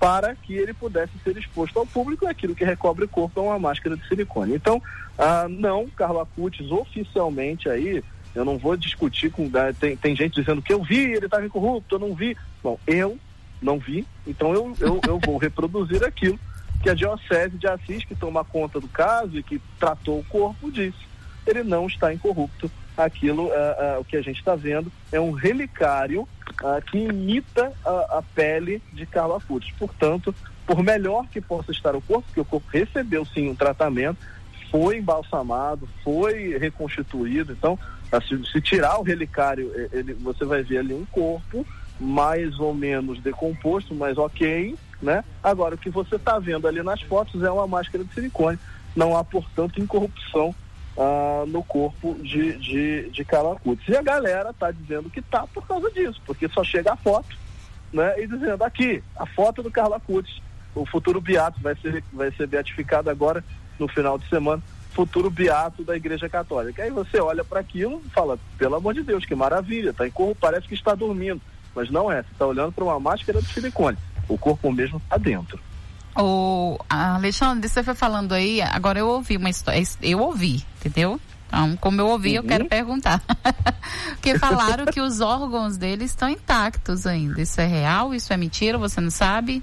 para 0.00 0.34
que 0.34 0.54
ele 0.54 0.72
pudesse 0.72 1.12
ser 1.22 1.36
exposto 1.36 1.78
ao 1.78 1.86
público. 1.86 2.26
Aquilo 2.26 2.54
que 2.54 2.64
recobre 2.64 3.04
o 3.04 3.08
corpo 3.08 3.38
é 3.40 3.42
uma 3.42 3.58
máscara 3.58 3.94
de 3.94 4.08
silicone. 4.08 4.54
Então, 4.54 4.82
ah, 5.18 5.46
não, 5.50 5.86
Carla 5.88 6.26
Cutis 6.34 6.70
oficialmente 6.70 7.68
aí 7.68 8.02
eu 8.34 8.44
não 8.44 8.56
vou 8.56 8.76
discutir 8.76 9.30
com. 9.30 9.48
Né, 9.48 9.74
tem, 9.78 9.96
tem 9.96 10.14
gente 10.14 10.40
dizendo 10.40 10.62
que 10.62 10.72
eu 10.72 10.82
vi, 10.82 10.98
ele 10.98 11.26
estava 11.26 11.44
incorrupto, 11.44 11.94
eu 11.94 11.98
não 11.98 12.14
vi. 12.14 12.36
Bom, 12.62 12.78
eu 12.86 13.18
não 13.60 13.78
vi, 13.78 14.06
então 14.26 14.52
eu, 14.52 14.74
eu, 14.80 15.00
eu 15.06 15.20
vou 15.24 15.36
reproduzir 15.36 16.04
aquilo 16.04 16.38
que 16.82 16.88
a 16.88 16.94
Diocese 16.94 17.56
de 17.56 17.66
Assis, 17.66 18.04
que 18.04 18.14
toma 18.14 18.44
conta 18.44 18.80
do 18.80 18.88
caso 18.88 19.36
e 19.36 19.42
que 19.42 19.60
tratou 19.78 20.20
o 20.20 20.24
corpo, 20.24 20.70
disse. 20.70 21.08
Ele 21.46 21.62
não 21.62 21.86
está 21.86 22.12
incorrupto. 22.12 22.70
Aquilo, 22.96 23.46
uh, 23.46 23.48
uh, 23.48 24.00
o 24.00 24.04
que 24.04 24.16
a 24.16 24.22
gente 24.22 24.38
está 24.38 24.54
vendo, 24.56 24.90
é 25.12 25.20
um 25.20 25.30
relicário 25.30 26.22
uh, 26.22 26.82
que 26.90 26.98
imita 26.98 27.72
a, 27.84 28.18
a, 28.18 28.22
pele 28.34 28.82
de 28.92 29.06
Carla 29.06 29.36
Acutis. 29.36 29.72
Portanto, 29.78 30.34
por 30.66 30.82
melhor 30.82 31.26
que 31.28 31.40
possa 31.40 31.70
estar 31.70 31.94
o 31.94 32.00
corpo, 32.00 32.24
porque 32.26 32.40
o 32.40 32.44
corpo 32.44 32.66
recebeu 32.70 33.24
sim 33.24 33.48
um 33.48 33.54
tratamento, 33.54 34.18
foi 34.70 34.98
embalsamado, 34.98 35.88
foi 36.02 36.58
reconstituído. 36.58 37.52
Então, 37.52 37.78
se, 38.26 38.52
se 38.52 38.60
tirar 38.60 38.98
o 38.98 39.02
relicário, 39.02 39.72
ele, 39.92 40.14
você 40.14 40.44
vai 40.44 40.62
ver 40.62 40.78
ali 40.78 40.92
um 40.92 41.06
corpo 41.06 41.64
mais 41.98 42.58
ou 42.58 42.74
menos 42.74 43.20
decomposto, 43.20 43.94
mas 43.94 44.18
ok, 44.18 44.76
né? 45.02 45.24
Agora, 45.42 45.74
o 45.74 45.78
que 45.78 45.90
você 45.90 46.16
está 46.16 46.38
vendo 46.38 46.66
ali 46.66 46.82
nas 46.82 47.00
fotos 47.02 47.42
é 47.42 47.50
uma 47.50 47.66
máscara 47.66 48.04
de 48.04 48.12
silicone. 48.12 48.58
Não 48.94 49.16
há, 49.16 49.22
portanto, 49.22 49.80
incorrupção 49.80 50.54
ah, 50.96 51.44
no 51.46 51.62
corpo 51.62 52.14
de, 52.20 52.56
de, 52.58 53.10
de 53.10 53.24
Calacutis. 53.24 53.88
E 53.88 53.96
a 53.96 54.02
galera 54.02 54.50
está 54.50 54.70
dizendo 54.70 55.10
que 55.10 55.22
tá 55.22 55.46
por 55.46 55.66
causa 55.66 55.90
disso, 55.90 56.20
porque 56.26 56.48
só 56.48 56.64
chega 56.64 56.92
a 56.92 56.96
foto, 56.96 57.36
né? 57.92 58.20
E 58.20 58.26
dizendo 58.26 58.62
aqui, 58.64 59.02
a 59.16 59.26
foto 59.26 59.62
do 59.62 59.70
Carla 59.70 60.00
Cutis, 60.00 60.40
o 60.74 60.86
futuro 60.86 61.20
beato 61.20 61.60
vai 61.60 61.74
ser, 61.76 62.02
vai 62.12 62.30
ser 62.32 62.46
beatificado 62.46 63.10
agora 63.10 63.44
no 63.78 63.88
final 63.88 64.18
de 64.18 64.28
semana 64.28 64.62
futuro 64.98 65.30
beato 65.30 65.84
da 65.84 65.96
Igreja 65.96 66.28
Católica. 66.28 66.82
Aí 66.82 66.90
você 66.90 67.20
olha 67.20 67.44
para 67.44 67.60
aquilo 67.60 68.02
e 68.04 68.10
fala, 68.10 68.36
pelo 68.58 68.74
amor 68.74 68.94
de 68.94 69.04
Deus, 69.04 69.24
que 69.24 69.34
maravilha, 69.34 69.92
tá 69.94 70.04
parece 70.40 70.66
que 70.66 70.74
está 70.74 70.92
dormindo. 70.92 71.40
Mas 71.74 71.90
não 71.90 72.10
é, 72.10 72.22
você 72.22 72.32
está 72.32 72.46
olhando 72.46 72.72
para 72.72 72.84
uma 72.84 72.98
máscara 72.98 73.40
de 73.40 73.48
silicone. 73.48 73.96
O 74.28 74.36
corpo 74.36 74.70
mesmo 74.72 74.98
está 74.98 75.16
dentro. 75.16 75.58
O 76.16 76.78
Alexandre, 76.88 77.68
você 77.68 77.82
foi 77.82 77.94
falando 77.94 78.32
aí, 78.32 78.60
agora 78.60 78.98
eu 78.98 79.08
ouvi 79.08 79.36
uma 79.36 79.50
história, 79.50 79.80
eu 80.02 80.18
ouvi, 80.20 80.64
entendeu? 80.78 81.20
Então, 81.46 81.76
como 81.76 82.00
eu 82.00 82.08
ouvi, 82.08 82.30
uhum. 82.30 82.36
eu 82.36 82.44
quero 82.44 82.64
perguntar. 82.66 83.22
Porque 84.12 84.38
falaram 84.38 84.84
que 84.86 85.00
os 85.00 85.20
órgãos 85.20 85.76
dele 85.76 86.04
estão 86.04 86.28
intactos 86.28 87.06
ainda. 87.06 87.40
Isso 87.40 87.60
é 87.60 87.66
real? 87.66 88.14
Isso 88.14 88.32
é 88.32 88.36
mentira? 88.36 88.76
Você 88.76 89.00
não 89.00 89.10
sabe? 89.10 89.62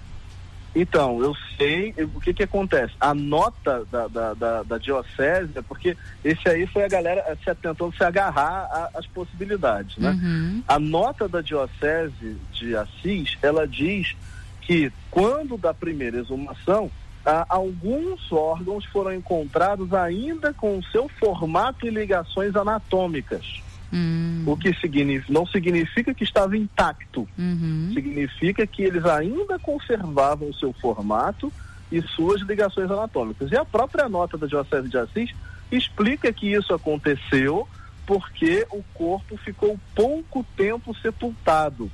Então, 0.75 1.21
eu 1.23 1.33
sei 1.57 1.93
o 2.13 2.19
que 2.19 2.33
que 2.33 2.43
acontece. 2.43 2.93
A 2.99 3.13
nota 3.13 3.85
da, 3.89 4.07
da, 4.09 4.33
da, 4.33 4.63
da 4.63 4.77
diocese, 4.77 5.51
é 5.55 5.61
porque 5.61 5.95
esse 6.23 6.49
aí 6.49 6.67
foi 6.67 6.83
a 6.83 6.89
galera 6.89 7.37
se 7.41 7.55
tentando 7.55 7.95
se 7.95 8.03
agarrar 8.03 8.89
às 8.93 9.07
possibilidades, 9.07 9.97
né? 9.97 10.11
Uhum. 10.11 10.63
A 10.67 10.77
nota 10.77 11.29
da 11.29 11.39
diocese 11.39 12.37
de 12.51 12.75
Assis, 12.75 13.37
ela 13.41 13.65
diz 13.65 14.17
que 14.61 14.91
quando 15.09 15.57
da 15.57 15.73
primeira 15.73 16.17
exumação, 16.17 16.91
ah, 17.25 17.45
alguns 17.47 18.31
órgãos 18.31 18.83
foram 18.85 19.13
encontrados 19.13 19.93
ainda 19.93 20.53
com 20.53 20.81
seu 20.91 21.07
formato 21.07 21.87
e 21.87 21.89
ligações 21.89 22.55
anatômicas. 22.55 23.63
Hum. 23.95 24.43
O 24.45 24.57
que 24.57 24.73
significa, 24.75 25.31
não 25.31 25.47
significa 25.47 26.13
que 26.13 26.25
estava 26.25 26.57
intacto. 26.57 27.27
Uhum. 27.37 27.91
Significa 27.93 28.67
que 28.67 28.83
eles 28.83 29.05
ainda 29.05 29.57
conservavam 29.57 30.49
o 30.49 30.53
seu 30.53 30.73
formato 30.73 31.51
e 31.89 32.01
suas 32.01 32.41
ligações 32.41 32.91
anatômicas. 32.91 33.49
E 33.51 33.55
a 33.55 33.63
própria 33.63 34.09
nota 34.09 34.37
da 34.37 34.47
Diocese 34.47 34.89
de 34.89 34.97
Assis 34.97 35.31
explica 35.71 36.31
que 36.33 36.51
isso 36.51 36.73
aconteceu 36.73 37.67
porque 38.05 38.67
o 38.69 38.83
corpo 38.93 39.37
ficou 39.37 39.79
pouco 39.95 40.45
tempo 40.57 40.93
sepultado. 41.01 41.89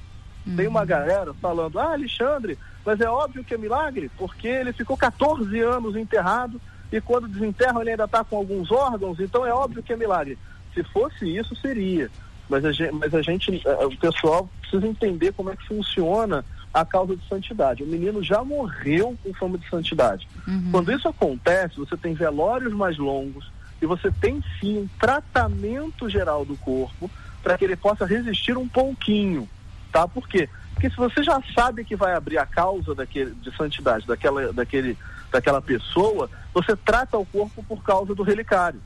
Uhum. 0.46 0.56
Tem 0.56 0.68
uma 0.68 0.84
galera 0.84 1.34
falando, 1.36 1.80
ah, 1.80 1.94
Alexandre, 1.94 2.58
mas 2.84 3.00
é 3.00 3.08
óbvio 3.08 3.44
que 3.44 3.54
é 3.54 3.58
milagre, 3.58 4.10
porque 4.18 4.48
ele 4.48 4.74
ficou 4.74 4.98
14 4.98 5.60
anos 5.60 5.96
enterrado 5.96 6.60
e 6.92 7.00
quando 7.00 7.28
desenterram 7.28 7.82
ele 7.82 7.92
ainda 7.92 8.06
está 8.06 8.24
com 8.24 8.38
alguns 8.38 8.72
órgãos, 8.72 9.20
então 9.20 9.46
é 9.46 9.54
óbvio 9.54 9.84
que 9.84 9.94
é 9.94 9.96
milagre. 9.96 10.38
Se 10.74 10.84
fosse 10.84 11.26
isso, 11.26 11.56
seria. 11.56 12.10
Mas 12.50 12.66
a 12.66 12.72
gente, 12.72 12.92
mas 12.94 13.14
a 13.14 13.22
gente 13.22 13.62
eh, 13.66 13.86
o 13.86 13.98
pessoal 13.98 14.50
precisa 14.60 14.88
entender 14.88 15.32
como 15.34 15.50
é 15.50 15.56
que 15.56 15.66
funciona 15.68 16.44
a 16.74 16.86
causa 16.86 17.16
de 17.16 17.28
santidade. 17.28 17.84
O 17.84 17.88
menino 17.88 18.24
já 18.24 18.44
morreu 18.44 19.18
com 19.24 19.34
fama 19.34 19.58
de 19.58 19.70
santidade. 19.70 20.28
Uhum. 20.48 20.70
Quando 20.72 20.92
isso 20.92 21.08
acontece, 21.08 21.78
você 21.78 21.98
tem 21.98 22.14
velórios 22.14 22.74
mais 22.74 22.98
longos 22.98 23.52
e 23.82 23.86
você 23.86 24.12
tem 24.12 24.44
sim 24.60 24.80
um 24.80 24.90
tratamento 25.00 26.10
geral 26.10 26.46
do 26.46 26.56
corpo 26.58 27.10
para 27.44 27.58
que 27.58 27.66
ele 27.66 27.76
possa 27.76 28.06
resistir 28.06 28.58
um 28.58 28.68
pouquinho, 28.68 29.50
tá? 29.92 30.08
Por 30.08 30.28
quê? 30.28 30.48
Porque 30.74 30.90
se 30.90 30.96
você 30.96 31.24
já 31.24 31.42
sabe 31.54 31.84
que 31.84 31.96
vai 31.96 32.14
abrir 32.14 32.38
a 32.38 32.46
causa 32.46 32.96
daquele, 32.96 33.32
de 33.32 33.56
santidade 33.56 34.06
daquela, 34.08 34.54
daquele, 34.54 34.98
daquela 35.32 35.62
pessoa, 35.62 36.30
você 36.54 36.76
trata 36.76 37.18
o 37.18 37.26
corpo 37.26 37.64
por 37.64 37.84
causa 37.84 38.16
do 38.16 38.24
relicário. 38.24 38.82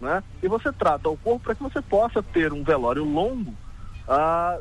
Né? 0.00 0.22
E 0.42 0.48
você 0.48 0.72
trata 0.72 1.08
o 1.08 1.16
corpo 1.16 1.44
para 1.44 1.54
que 1.54 1.62
você 1.62 1.82
possa 1.82 2.22
ter 2.22 2.52
um 2.52 2.64
velório 2.64 3.04
longo 3.04 3.54
ah, 4.08 4.58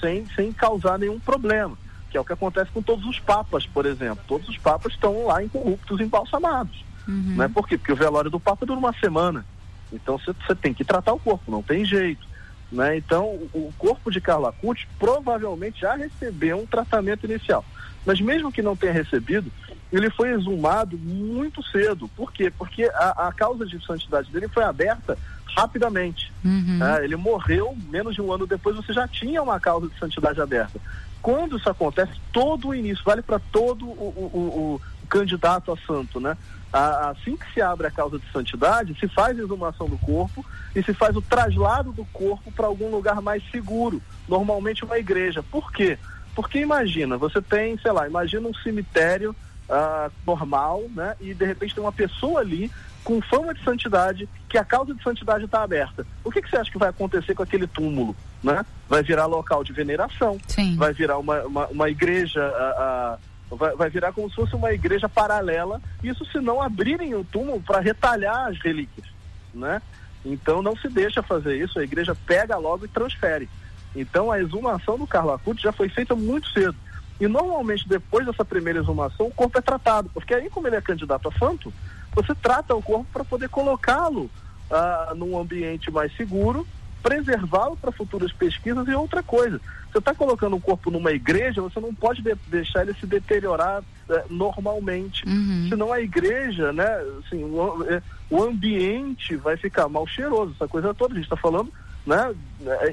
sem, 0.00 0.26
sem 0.34 0.52
causar 0.52 0.98
nenhum 0.98 1.18
problema, 1.18 1.76
que 2.10 2.16
é 2.16 2.20
o 2.20 2.24
que 2.24 2.32
acontece 2.32 2.70
com 2.72 2.82
todos 2.82 3.06
os 3.06 3.18
papas, 3.20 3.66
por 3.66 3.86
exemplo. 3.86 4.24
Todos 4.26 4.48
os 4.48 4.58
papas 4.58 4.92
estão 4.92 5.26
lá 5.26 5.42
incorruptos, 5.42 6.00
embalsamados. 6.00 6.84
Uhum. 7.06 7.36
Né? 7.36 7.48
Por 7.48 7.66
quê? 7.66 7.78
Porque 7.78 7.92
o 7.92 7.96
velório 7.96 8.30
do 8.30 8.40
papa 8.40 8.66
dura 8.66 8.78
uma 8.78 8.92
semana. 8.94 9.46
Então 9.92 10.18
você 10.18 10.54
tem 10.54 10.74
que 10.74 10.84
tratar 10.84 11.12
o 11.12 11.18
corpo, 11.18 11.50
não 11.50 11.62
tem 11.62 11.84
jeito. 11.84 12.28
Né? 12.70 12.96
Então 12.96 13.24
o 13.52 13.72
corpo 13.78 14.10
de 14.10 14.20
Carla 14.20 14.52
Cucci 14.52 14.86
provavelmente 14.98 15.80
já 15.80 15.94
recebeu 15.94 16.58
um 16.58 16.66
tratamento 16.66 17.26
inicial. 17.26 17.64
Mas 18.04 18.20
mesmo 18.20 18.50
que 18.52 18.62
não 18.62 18.76
tenha 18.76 18.92
recebido, 18.92 19.50
ele 19.92 20.10
foi 20.10 20.30
exumado 20.30 20.96
muito 20.96 21.62
cedo. 21.64 22.08
Por 22.08 22.32
quê? 22.32 22.50
Porque 22.50 22.84
a, 22.84 23.28
a 23.28 23.32
causa 23.32 23.66
de 23.66 23.84
santidade 23.84 24.30
dele 24.30 24.48
foi 24.48 24.62
aberta 24.62 25.18
rapidamente. 25.56 26.32
Uhum. 26.44 26.78
É, 26.82 27.04
ele 27.04 27.16
morreu 27.16 27.76
menos 27.88 28.14
de 28.14 28.22
um 28.22 28.32
ano 28.32 28.46
depois, 28.46 28.76
você 28.76 28.92
já 28.92 29.06
tinha 29.08 29.42
uma 29.42 29.58
causa 29.58 29.88
de 29.88 29.98
santidade 29.98 30.40
aberta. 30.40 30.80
Quando 31.20 31.58
isso 31.58 31.68
acontece, 31.68 32.12
todo 32.32 32.68
o 32.68 32.74
início, 32.74 33.04
vale 33.04 33.20
para 33.20 33.38
todo 33.38 33.84
o, 33.84 33.90
o, 33.90 34.30
o, 34.32 34.74
o, 34.74 35.06
candidato 35.06 35.72
a 35.72 35.76
santo, 35.78 36.20
né? 36.20 36.36
Assim 36.72 37.36
que 37.36 37.52
se 37.52 37.60
abre 37.60 37.88
a 37.88 37.90
causa 37.90 38.16
de 38.16 38.30
santidade, 38.30 38.96
se 38.98 39.08
faz 39.08 39.36
a 39.36 39.42
exumação 39.42 39.88
do 39.88 39.98
corpo 39.98 40.46
e 40.74 40.80
se 40.84 40.94
faz 40.94 41.16
o 41.16 41.20
traslado 41.20 41.90
do 41.90 42.04
corpo 42.06 42.52
para 42.52 42.68
algum 42.68 42.90
lugar 42.90 43.20
mais 43.20 43.42
seguro, 43.50 44.00
normalmente 44.28 44.84
uma 44.84 44.96
igreja. 44.96 45.42
Por 45.42 45.72
quê? 45.72 45.98
Porque 46.40 46.58
imagina, 46.58 47.18
você 47.18 47.42
tem, 47.42 47.76
sei 47.78 47.92
lá, 47.92 48.06
imagina 48.06 48.48
um 48.48 48.54
cemitério 48.54 49.36
uh, 49.68 50.10
normal, 50.26 50.84
né? 50.94 51.14
E 51.20 51.34
de 51.34 51.44
repente 51.44 51.74
tem 51.74 51.84
uma 51.84 51.92
pessoa 51.92 52.40
ali 52.40 52.70
com 53.04 53.20
fama 53.20 53.52
de 53.52 53.62
santidade, 53.62 54.26
que 54.48 54.56
a 54.56 54.64
causa 54.64 54.94
de 54.94 55.02
santidade 55.02 55.44
está 55.44 55.62
aberta. 55.62 56.06
O 56.24 56.30
que, 56.30 56.40
que, 56.40 56.48
você 56.48 56.56
acha 56.56 56.70
que 56.70 56.78
vai 56.78 56.88
acontecer 56.88 57.34
com 57.34 57.42
aquele 57.42 57.66
túmulo? 57.66 58.16
Né? 58.42 58.64
Vai 58.88 59.02
virar 59.02 59.26
local 59.26 59.62
de 59.62 59.72
veneração, 59.72 60.38
Sim. 60.46 60.76
vai 60.76 60.94
virar 60.94 61.18
uma, 61.18 61.42
uma, 61.42 61.66
uma 61.66 61.90
igreja, 61.90 62.40
uh, 62.40 63.54
uh, 63.54 63.56
vai, 63.56 63.76
vai, 63.76 63.90
virar 63.90 64.12
como 64.12 64.28
se 64.30 64.36
fosse 64.36 64.54
uma 64.54 64.72
igreja 64.72 65.08
paralela, 65.08 65.80
isso 66.02 66.24
se 66.26 66.38
não 66.40 66.62
abrirem 66.62 67.14
o 67.14 67.24
túmulo 67.24 67.60
para 67.60 67.80
retalhar 67.80 68.48
as 68.48 68.58
relíquias. 68.58 69.06
Né? 69.52 69.82
Então 70.24 70.62
não 70.62 70.74
se 70.76 70.88
deixa 70.88 71.22
fazer 71.22 71.56
isso, 71.56 71.78
a 71.78 71.84
igreja 71.84 72.14
pega 72.26 72.56
logo 72.56 72.86
e 72.86 72.88
transfere. 72.88 73.48
Então 73.94 74.30
a 74.30 74.40
exumação 74.40 74.98
do 74.98 75.06
Carlo 75.06 75.32
Acuti 75.32 75.62
já 75.62 75.72
foi 75.72 75.88
feita 75.88 76.14
muito 76.14 76.48
cedo. 76.50 76.76
E 77.20 77.28
normalmente, 77.28 77.86
depois 77.86 78.24
dessa 78.24 78.44
primeira 78.44 78.78
exumação, 78.78 79.26
o 79.26 79.34
corpo 79.34 79.58
é 79.58 79.60
tratado, 79.60 80.10
porque 80.14 80.32
aí, 80.32 80.48
como 80.48 80.66
ele 80.66 80.76
é 80.76 80.80
candidato 80.80 81.28
a 81.28 81.38
santo, 81.38 81.72
você 82.14 82.34
trata 82.34 82.74
o 82.74 82.82
corpo 82.82 83.06
para 83.12 83.24
poder 83.24 83.50
colocá-lo 83.50 84.30
ah, 84.70 85.12
num 85.14 85.38
ambiente 85.38 85.90
mais 85.90 86.16
seguro, 86.16 86.66
preservá-lo 87.02 87.76
para 87.76 87.92
futuras 87.92 88.32
pesquisas 88.32 88.86
e 88.88 88.94
outra 88.94 89.22
coisa. 89.22 89.60
Você 89.90 89.98
está 89.98 90.14
colocando 90.14 90.56
o 90.56 90.60
corpo 90.60 90.90
numa 90.90 91.10
igreja, 91.10 91.60
você 91.60 91.80
não 91.80 91.92
pode 91.92 92.22
de 92.22 92.34
deixar 92.46 92.82
ele 92.82 92.94
se 92.94 93.06
deteriorar 93.06 93.82
eh, 94.08 94.24
normalmente. 94.30 95.26
Uhum. 95.26 95.66
Senão 95.68 95.92
a 95.92 96.00
igreja, 96.00 96.72
né, 96.72 96.86
assim, 97.18 97.42
o, 97.42 97.84
eh, 97.88 98.00
o 98.30 98.42
ambiente 98.42 99.34
vai 99.34 99.56
ficar 99.56 99.88
mal 99.88 100.06
cheiroso, 100.06 100.52
essa 100.54 100.68
coisa 100.68 100.94
toda. 100.94 101.14
A 101.14 101.16
gente 101.16 101.24
está 101.24 101.36
falando 101.36 101.72
né? 102.06 102.34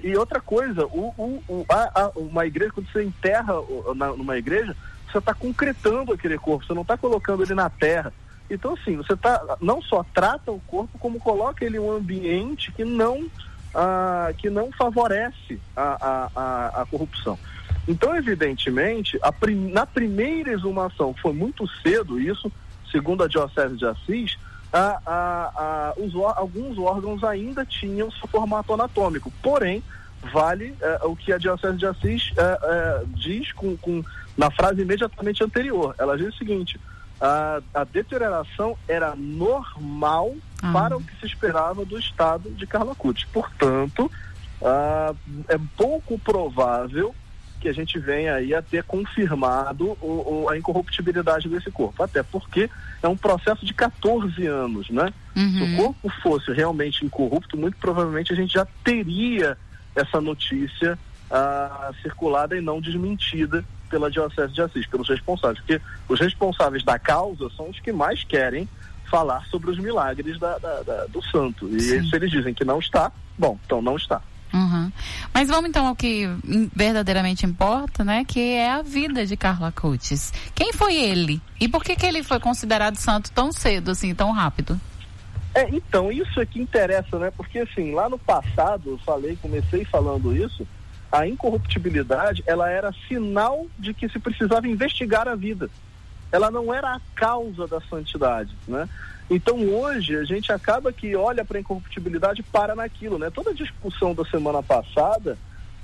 E 0.04 0.16
outra 0.16 0.40
coisa, 0.40 0.86
o, 0.86 1.42
o, 1.48 1.66
a, 1.70 2.02
a, 2.02 2.12
uma 2.16 2.46
igreja, 2.46 2.72
quando 2.72 2.92
você 2.92 3.04
enterra 3.04 3.54
na, 3.96 4.08
numa 4.08 4.38
igreja, 4.38 4.76
você 5.12 5.18
está 5.18 5.34
concretando 5.34 6.14
aquele 6.14 6.38
corpo, 6.38 6.66
você 6.66 6.74
não 6.74 6.82
está 6.82 6.98
colocando 6.98 7.44
ele 7.44 7.54
na 7.54 7.70
terra. 7.70 8.14
Então, 8.50 8.74
assim, 8.74 8.96
você 8.96 9.16
tá, 9.16 9.58
não 9.60 9.82
só 9.82 10.06
trata 10.14 10.52
o 10.52 10.60
corpo, 10.62 10.98
como 11.00 11.20
coloca 11.20 11.66
ele 11.66 11.78
em 11.78 11.82
um 11.82 11.92
ambiente 11.92 12.72
que 12.72 12.86
não, 12.86 13.30
ah, 13.74 14.32
que 14.38 14.50
não 14.50 14.72
favorece 14.72 15.60
a, 15.76 16.30
a, 16.36 16.82
a, 16.82 16.86
corrupção. 16.86 17.38
Então, 17.88 18.16
evidentemente, 18.16 19.20
prim, 19.40 19.70
na 19.72 19.86
primeira 19.86 20.52
exumação, 20.52 21.14
foi 21.14 21.34
muito 21.34 21.68
cedo 21.82 22.20
isso, 22.20 22.52
segundo 22.92 23.24
a 23.24 23.28
Diocese 23.28 23.76
de 23.76 23.86
Assis, 23.86 24.38
a, 24.72 25.00
a, 25.06 25.52
a, 25.56 25.94
os, 25.98 26.14
alguns 26.36 26.78
órgãos 26.78 27.24
ainda 27.24 27.66
tinham 27.66 28.12
seu 28.12 28.28
formato 28.28 28.74
anatômico. 28.74 29.32
Porém, 29.42 29.84
vale 30.32 30.76
é, 30.82 31.00
o 31.04 31.16
que 31.16 31.32
a 31.32 31.38
Diocese 31.38 31.78
de 31.78 31.86
Assis 31.86 32.32
é, 32.36 32.42
é, 32.42 33.04
diz 33.16 33.52
com, 33.54 33.78
com, 33.78 34.04
na 34.38 34.52
frase 34.52 34.82
imediatamente 34.82 35.44
anterior. 35.44 35.96
Ela 35.98 36.18
diz 36.18 36.34
o 36.34 36.38
seguinte: 36.38 36.80
a, 37.20 37.62
a 37.74 37.84
deterioração 37.84 38.78
era 38.88 39.16
normal 39.16 40.36
ah. 40.62 40.72
para 40.72 40.98
o 40.98 41.04
que 41.04 41.20
se 41.20 41.26
esperava 41.26 41.86
do 41.86 41.98
estado 41.98 42.50
de 42.52 42.68
Carla 42.68 42.96
Cucci. 42.96 43.26
Portanto, 43.28 44.12
é 45.48 45.58
pouco 45.76 46.18
provável 46.20 47.14
que 47.60 47.68
a 47.68 47.74
gente 47.74 47.98
venha 48.00 48.36
aí 48.36 48.54
a 48.54 48.62
ter 48.62 48.84
confirmado 48.84 49.98
o, 50.02 50.44
o, 50.46 50.50
a 50.50 50.58
incorruptibilidade 50.58 51.50
desse 51.50 51.72
corpo. 51.72 52.04
Até 52.04 52.24
porque 52.24 52.70
é 53.02 53.08
um 53.08 53.18
processo 53.18 53.66
de 53.66 53.74
14 53.74 54.46
anos, 54.46 54.90
né? 54.90 55.14
Uhum. 55.36 55.54
Se 55.54 55.64
o 55.64 55.78
corpo 55.78 56.10
fosse 56.22 56.52
realmente 56.52 57.06
incorrupto, 57.06 57.58
muito 57.58 57.78
provavelmente 57.78 58.34
a 58.34 58.36
gente 58.36 58.54
já 58.54 58.66
teria 58.84 59.58
essa 59.96 60.22
notícia 60.22 60.98
ah, 61.30 61.92
circulada 62.02 62.56
e 62.56 62.62
não 62.62 62.80
desmentida 62.80 63.64
pela 63.90 64.12
Diocese 64.12 64.54
de 64.54 64.62
Assis, 64.62 64.86
pelos 64.86 65.10
responsáveis. 65.10 65.60
Porque 65.60 65.82
os 66.08 66.20
responsáveis 66.20 66.84
da 66.84 67.00
causa 67.00 67.50
são 67.56 67.70
os 67.70 67.80
que 67.80 67.92
mais 67.92 68.24
querem 68.24 68.68
falar 69.10 69.46
sobre 69.46 69.72
os 69.72 69.80
milagres 69.80 70.38
da, 70.40 70.58
da, 70.58 70.84
da, 70.84 71.06
do 71.06 71.22
santo. 71.24 71.68
E 71.70 71.80
se 71.80 72.16
eles 72.16 72.30
dizem 72.30 72.54
que 72.54 72.66
não 72.66 72.80
está, 72.80 73.12
bom, 73.38 73.58
então 73.66 73.82
não 73.82 73.96
está. 73.96 74.22
Uhum. 74.58 74.92
Mas 75.32 75.48
vamos 75.48 75.70
então 75.70 75.86
ao 75.86 75.96
que 75.96 76.28
verdadeiramente 76.76 77.46
importa, 77.46 78.04
né? 78.04 78.26
Que 78.26 78.54
é 78.54 78.72
a 78.72 78.82
vida 78.82 79.26
de 79.26 79.38
Carla 79.38 79.72
Coates. 79.72 80.34
Quem 80.56 80.74
foi 80.74 80.96
ele? 80.96 81.40
E 81.60 81.68
por 81.68 81.84
que, 81.84 81.96
que 81.96 82.06
ele 82.06 82.24
foi 82.24 82.40
considerado 82.40 82.96
santo 82.96 83.32
tão 83.32 83.52
cedo, 83.52 83.92
assim, 83.92 84.16
tão 84.16 84.32
rápido? 84.32 84.80
É, 85.54 85.70
então, 85.70 86.12
isso 86.12 86.42
é 86.42 86.46
que 86.46 86.60
interessa, 86.60 87.20
né? 87.20 87.32
Porque 87.36 87.60
assim, 87.60 87.94
lá 87.94 88.10
no 88.10 88.18
passado, 88.18 88.92
eu 88.92 88.98
falei, 89.00 89.38
comecei 89.40 89.86
falando 89.86 90.36
isso, 90.36 90.68
a 91.12 91.28
incorruptibilidade, 91.28 92.44
ela 92.48 92.70
era 92.70 92.92
sinal 93.08 93.68
de 93.78 93.94
que 93.94 94.10
se 94.10 94.18
precisava 94.20 94.68
investigar 94.68 95.28
a 95.28 95.36
vida. 95.36 95.70
Ela 96.32 96.50
não 96.50 96.74
era 96.74 96.96
a 96.96 97.02
causa 97.16 97.68
da 97.68 97.80
santidade, 97.82 98.54
né? 98.68 98.90
Então 99.30 99.60
hoje 99.68 100.16
a 100.16 100.24
gente 100.24 100.52
acaba 100.52 100.92
que 100.92 101.16
olha 101.16 101.44
para 101.44 101.58
a 101.58 101.62
incorruptibilidade 101.62 102.42
e 102.42 102.44
para 102.44 102.76
naquilo, 102.76 103.18
né? 103.18 103.30
Toda 103.30 103.52
a 103.52 103.54
discussão 103.54 104.14
da 104.14 104.24
semana 104.26 104.64
passada 104.64 105.38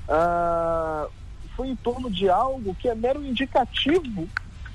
ah, 0.07 1.07
foi 1.55 1.67
em 1.67 1.75
torno 1.75 2.09
de 2.09 2.29
algo 2.29 2.75
que 2.75 2.87
é 2.87 2.95
mero 2.95 3.23
indicativo 3.23 4.27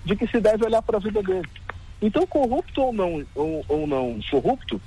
de 0.05 0.17
que 0.17 0.27
se 0.27 0.41
deve 0.41 0.65
olhar 0.65 0.83
para 0.83 0.99
a 0.99 1.01
vida 1.01 1.23
dele. 1.23 1.49
Então, 2.01 2.27
corrupto 2.27 2.81
ou 2.81 2.93
não, 2.93 3.25
ou, 3.35 3.65
ou 3.69 3.87
não 3.87 4.21
corrupto, 4.31 4.81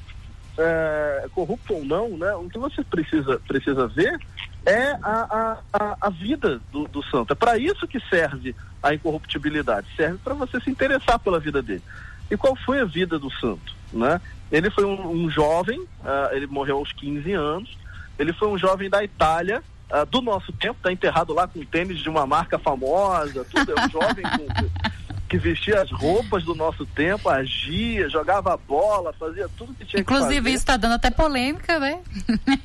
é, 0.58 1.28
corrupto 1.34 1.74
ou 1.74 1.86
não, 1.86 2.10
né? 2.18 2.34
O 2.36 2.50
que 2.50 2.58
você 2.58 2.84
precisa, 2.84 3.40
precisa 3.48 3.88
ver 3.88 4.18
é 4.66 4.92
a, 5.02 5.58
a, 5.74 5.98
a 6.00 6.10
vida 6.10 6.62
do, 6.72 6.88
do 6.88 7.04
santo. 7.04 7.34
É 7.34 7.36
para 7.36 7.58
isso 7.58 7.88
que 7.88 8.00
serve 8.10 8.56
a 8.82 8.94
incorruptibilidade. 8.94 9.88
Serve 9.96 10.20
para 10.24 10.34
você 10.34 10.60
se 10.62 10.70
interessar 10.70 11.20
pela 11.20 11.40
vida 11.40 11.62
dele. 11.62 11.84
E 12.32 12.38
qual 12.38 12.56
foi 12.56 12.80
a 12.80 12.86
vida 12.86 13.20
do 13.20 13.30
santo? 13.30 13.76
Né? 13.92 14.22
Ele 14.50 14.72
foi 14.72 14.86
um, 14.86 15.12
um 15.12 15.30
jovem, 15.30 15.80
uh, 15.80 16.34
ele 16.34 16.48
morreu 16.48 16.78
aos 16.78 16.94
15 16.94 17.34
anos, 17.34 17.78
ele 18.18 18.32
foi 18.32 18.48
um 18.48 18.58
jovem 18.58 18.90
da 18.90 19.04
Itália, 19.04 19.62
uh, 19.92 20.06
do 20.06 20.22
nosso 20.22 20.54
tempo, 20.54 20.78
está 20.78 20.92
enterrado 20.92 21.34
lá 21.34 21.46
com 21.46 21.64
tênis 21.66 22.00
de 22.00 22.10
uma 22.10 22.26
marca 22.26 22.58
famosa, 22.58 23.46
tudo, 23.46 23.74
é 23.78 23.86
um 23.86 23.90
jovem 23.92 24.24
com, 24.24 24.91
que 25.32 25.38
vestia 25.38 25.82
as 25.82 25.90
roupas 25.90 26.44
do 26.44 26.54
nosso 26.54 26.86
tempo, 26.86 27.30
agia, 27.30 28.10
jogava 28.10 28.58
bola, 28.58 29.14
fazia 29.14 29.48
tudo 29.58 29.74
que 29.74 29.86
tinha 29.86 30.02
Inclusive, 30.02 30.28
que 30.28 30.42
fazer. 30.42 30.50
isso 30.50 30.58
está 30.58 30.76
dando 30.76 30.96
até 30.96 31.10
polêmica, 31.10 31.80
né? 31.80 32.02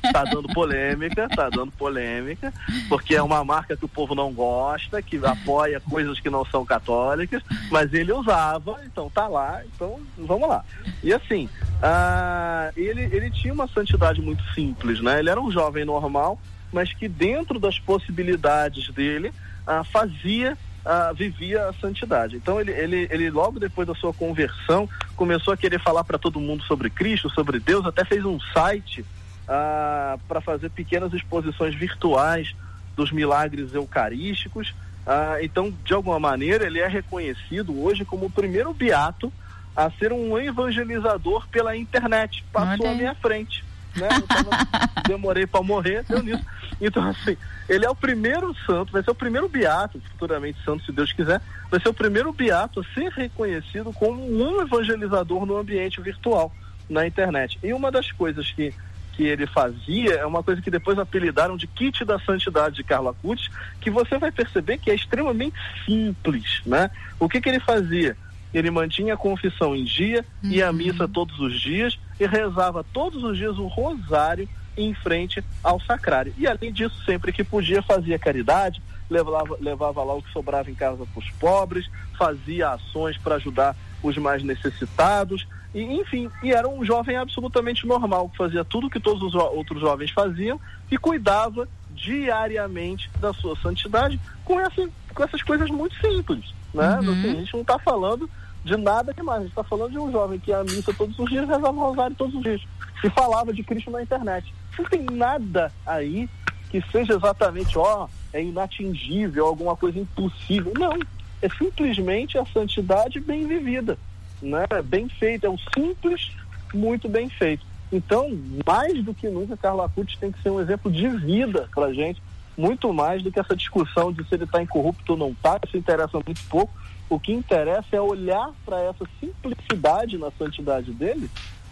Está 0.03 0.25
dando 0.27 0.49
polêmica, 0.49 1.27
está 1.31 1.49
dando 1.49 1.71
polêmica, 1.71 2.53
porque 2.89 3.15
é 3.15 3.23
uma 3.23 3.41
marca 3.45 3.77
que 3.77 3.85
o 3.85 3.87
povo 3.87 4.13
não 4.13 4.33
gosta, 4.33 5.01
que 5.01 5.15
apoia 5.25 5.79
coisas 5.79 6.19
que 6.19 6.29
não 6.29 6.43
são 6.43 6.65
católicas, 6.65 7.41
mas 7.71 7.93
ele 7.93 8.11
usava, 8.11 8.81
então 8.85 9.09
tá 9.09 9.29
lá, 9.29 9.61
então 9.73 10.01
vamos 10.17 10.49
lá. 10.49 10.61
E 11.01 11.13
assim, 11.13 11.47
ah, 11.81 12.69
ele, 12.75 13.03
ele 13.03 13.31
tinha 13.31 13.53
uma 13.53 13.69
santidade 13.69 14.21
muito 14.21 14.43
simples, 14.53 14.99
né? 14.99 15.19
Ele 15.19 15.29
era 15.29 15.39
um 15.39 15.49
jovem 15.49 15.85
normal, 15.85 16.37
mas 16.73 16.91
que 16.91 17.07
dentro 17.07 17.61
das 17.61 17.79
possibilidades 17.79 18.89
dele 18.93 19.33
ah, 19.65 19.85
fazia 19.85 20.57
ah, 20.87 21.11
vivia 21.13 21.67
a 21.67 21.73
santidade. 21.73 22.37
Então 22.37 22.59
ele, 22.59 22.71
ele, 22.71 23.07
ele 23.11 23.29
logo 23.29 23.59
depois 23.59 23.85
da 23.87 23.93
sua 23.93 24.13
conversão 24.13 24.89
começou 25.15 25.53
a 25.53 25.57
querer 25.57 25.79
falar 25.79 26.03
para 26.05 26.17
todo 26.17 26.39
mundo 26.39 26.63
sobre 26.63 26.89
Cristo, 26.89 27.29
sobre 27.29 27.59
Deus, 27.59 27.85
até 27.85 28.05
fez 28.05 28.23
um 28.23 28.39
site 28.39 29.05
ah, 29.47 30.17
para 30.27 30.39
fazer 30.39 30.69
pequenas 30.69 31.13
exposições 31.13 31.75
virtuais 31.75 32.55
dos 32.95 33.11
milagres 33.11 33.73
eucarísticos. 33.73 34.73
Ah, 35.05 35.37
então, 35.41 35.73
de 35.83 35.93
alguma 35.93 36.19
maneira, 36.19 36.65
ele 36.65 36.79
é 36.79 36.87
reconhecido 36.87 37.77
hoje 37.83 38.05
como 38.05 38.27
o 38.27 38.29
primeiro 38.29 38.73
beato 38.73 39.31
a 39.75 39.91
ser 39.91 40.11
um 40.11 40.39
evangelizador 40.39 41.47
pela 41.49 41.75
internet. 41.75 42.43
Passou 42.51 42.87
à 42.89 42.93
minha 42.93 43.13
frente. 43.15 43.63
Né? 43.99 44.07
Tava, 44.27 44.49
demorei 45.07 45.47
para 45.47 45.63
morrer, 45.63 46.03
deu 46.07 46.21
nisso. 46.21 46.43
Então, 46.79 47.07
assim, 47.07 47.35
ele 47.67 47.85
é 47.85 47.89
o 47.89 47.95
primeiro 47.95 48.55
santo, 48.65 48.91
vai 48.91 49.03
ser 49.03 49.11
o 49.11 49.15
primeiro 49.15 49.49
beato, 49.49 50.01
futuramente 50.11 50.63
santo, 50.63 50.85
se 50.85 50.91
Deus 50.91 51.11
quiser, 51.11 51.41
vai 51.69 51.79
ser 51.79 51.89
o 51.89 51.93
primeiro 51.93 52.31
beato 52.31 52.79
a 52.79 52.93
ser 52.93 53.11
reconhecido 53.11 53.91
como 53.93 54.23
um 54.23 54.61
evangelizador 54.61 55.45
no 55.45 55.57
ambiente 55.57 55.99
virtual, 56.01 56.53
na 56.89 57.05
internet. 57.05 57.57
E 57.63 57.73
uma 57.73 57.91
das 57.91 58.11
coisas 58.11 58.51
que, 58.51 58.73
que 59.13 59.23
ele 59.23 59.47
fazia 59.47 60.15
é 60.15 60.25
uma 60.25 60.43
coisa 60.43 60.61
que 60.61 60.71
depois 60.71 60.99
apelidaram 60.99 61.57
de 61.57 61.65
kit 61.65 62.05
da 62.05 62.19
santidade 62.19 62.75
de 62.75 62.83
Carlo 62.83 63.09
Acutis, 63.09 63.49
que 63.81 63.89
você 63.89 64.17
vai 64.17 64.31
perceber 64.31 64.77
que 64.77 64.91
é 64.91 64.95
extremamente 64.95 65.57
simples, 65.85 66.61
né? 66.65 66.91
O 67.19 67.27
que 67.27 67.41
que 67.41 67.49
ele 67.49 67.59
fazia? 67.59 68.15
Ele 68.53 68.71
mantinha 68.71 69.15
a 69.15 69.17
confissão 69.17 69.75
em 69.75 69.83
dia, 69.83 70.23
uhum. 70.43 70.51
ia 70.51 70.69
à 70.69 70.73
missa 70.73 71.07
todos 71.07 71.37
os 71.39 71.59
dias 71.59 71.99
e 72.19 72.25
rezava 72.25 72.83
todos 72.93 73.23
os 73.23 73.37
dias 73.37 73.57
o 73.57 73.67
rosário 73.67 74.47
em 74.75 74.93
frente 74.93 75.43
ao 75.63 75.79
sacrário. 75.79 76.33
E 76.37 76.47
além 76.47 76.71
disso, 76.71 77.03
sempre 77.03 77.31
que 77.31 77.43
podia, 77.43 77.81
fazia 77.81 78.19
caridade, 78.19 78.81
levava, 79.09 79.57
levava 79.59 80.03
lá 80.03 80.13
o 80.13 80.21
que 80.21 80.31
sobrava 80.31 80.69
em 80.69 80.75
casa 80.75 81.05
para 81.05 81.19
os 81.19 81.29
pobres, 81.31 81.89
fazia 82.17 82.69
ações 82.69 83.17
para 83.17 83.35
ajudar 83.35 83.75
os 84.03 84.17
mais 84.17 84.43
necessitados, 84.43 85.47
e 85.73 85.81
enfim, 85.81 86.29
e 86.43 86.51
era 86.51 86.67
um 86.67 86.85
jovem 86.85 87.17
absolutamente 87.17 87.85
normal, 87.85 88.29
que 88.29 88.37
fazia 88.37 88.63
tudo 88.63 88.89
que 88.89 88.99
todos 88.99 89.21
os 89.21 89.35
outros 89.35 89.81
jovens 89.81 90.11
faziam 90.11 90.59
e 90.91 90.97
cuidava 90.97 91.67
diariamente 91.91 93.09
da 93.19 93.33
sua 93.33 93.55
santidade 93.57 94.19
com, 94.45 94.59
essa, 94.59 94.87
com 95.13 95.23
essas 95.23 95.41
coisas 95.41 95.69
muito 95.69 95.95
simples. 95.99 96.53
Né? 96.73 96.99
Uhum. 96.99 97.11
Assim, 97.11 97.31
a 97.31 97.35
gente 97.35 97.53
não 97.53 97.61
está 97.61 97.79
falando 97.79 98.29
de 98.67 98.75
nada 98.75 99.13
demais, 99.13 99.39
a 99.39 99.41
gente 99.43 99.51
está 99.51 99.63
falando 99.63 99.91
de 99.91 99.97
um 99.97 100.11
jovem 100.11 100.37
que 100.37 100.51
ia 100.51 100.59
à 100.59 100.63
missa 100.63 100.93
todos 100.93 101.17
os 101.17 101.29
dias, 101.29 101.47
rezava 101.47 101.71
o 101.71 101.79
rosário 101.79 102.15
todos 102.15 102.35
os 102.35 102.43
dias 102.43 102.61
e 103.01 103.09
falava 103.09 103.53
de 103.53 103.63
Cristo 103.63 103.89
na 103.89 104.01
internet. 104.01 104.53
Não 104.77 104.85
tem 104.85 105.03
nada 105.03 105.71
aí 105.85 106.29
que 106.69 106.83
seja 106.91 107.13
exatamente, 107.13 107.77
ó, 107.77 108.09
é 108.33 108.43
inatingível, 108.43 109.45
alguma 109.45 109.75
coisa 109.77 109.97
impossível. 109.97 110.73
Não, 110.77 110.99
é 111.41 111.49
simplesmente 111.57 112.37
a 112.37 112.45
santidade 112.47 113.21
bem 113.21 113.47
vivida, 113.47 113.97
né? 114.41 114.65
Bem 114.83 115.07
feita, 115.07 115.47
é 115.47 115.49
um 115.49 115.57
simples, 115.73 116.31
muito 116.73 117.07
bem 117.07 117.29
feito. 117.29 117.65
Então, 117.89 118.37
mais 118.65 119.01
do 119.01 119.13
que 119.13 119.29
nunca, 119.29 119.55
Carlos 119.55 119.85
Acutis 119.85 120.19
tem 120.19 120.29
que 120.29 120.41
ser 120.41 120.49
um 120.49 120.59
exemplo 120.59 120.91
de 120.91 121.07
vida 121.07 121.69
para 121.73 121.93
gente, 121.93 122.21
muito 122.57 122.91
mais 122.91 123.23
do 123.23 123.31
que 123.31 123.39
essa 123.39 123.55
discussão 123.55 124.11
de 124.11 124.27
se 124.27 124.35
ele 124.35 124.43
está 124.43 124.61
incorrupto 124.61 125.13
ou 125.13 125.17
não 125.17 125.29
está, 125.29 125.57
isso 125.65 125.77
interessa 125.77 126.19
muito 126.25 126.43
pouco. 126.49 126.73
O 127.09 127.19
que 127.19 127.31
interessa 127.31 127.87
é 127.95 128.01
olhar 128.01 128.51
para 128.65 128.81
essa 128.81 129.05
simplicidade 129.19 130.17
na 130.17 130.29
santidade 130.31 130.91
dele 130.91 131.29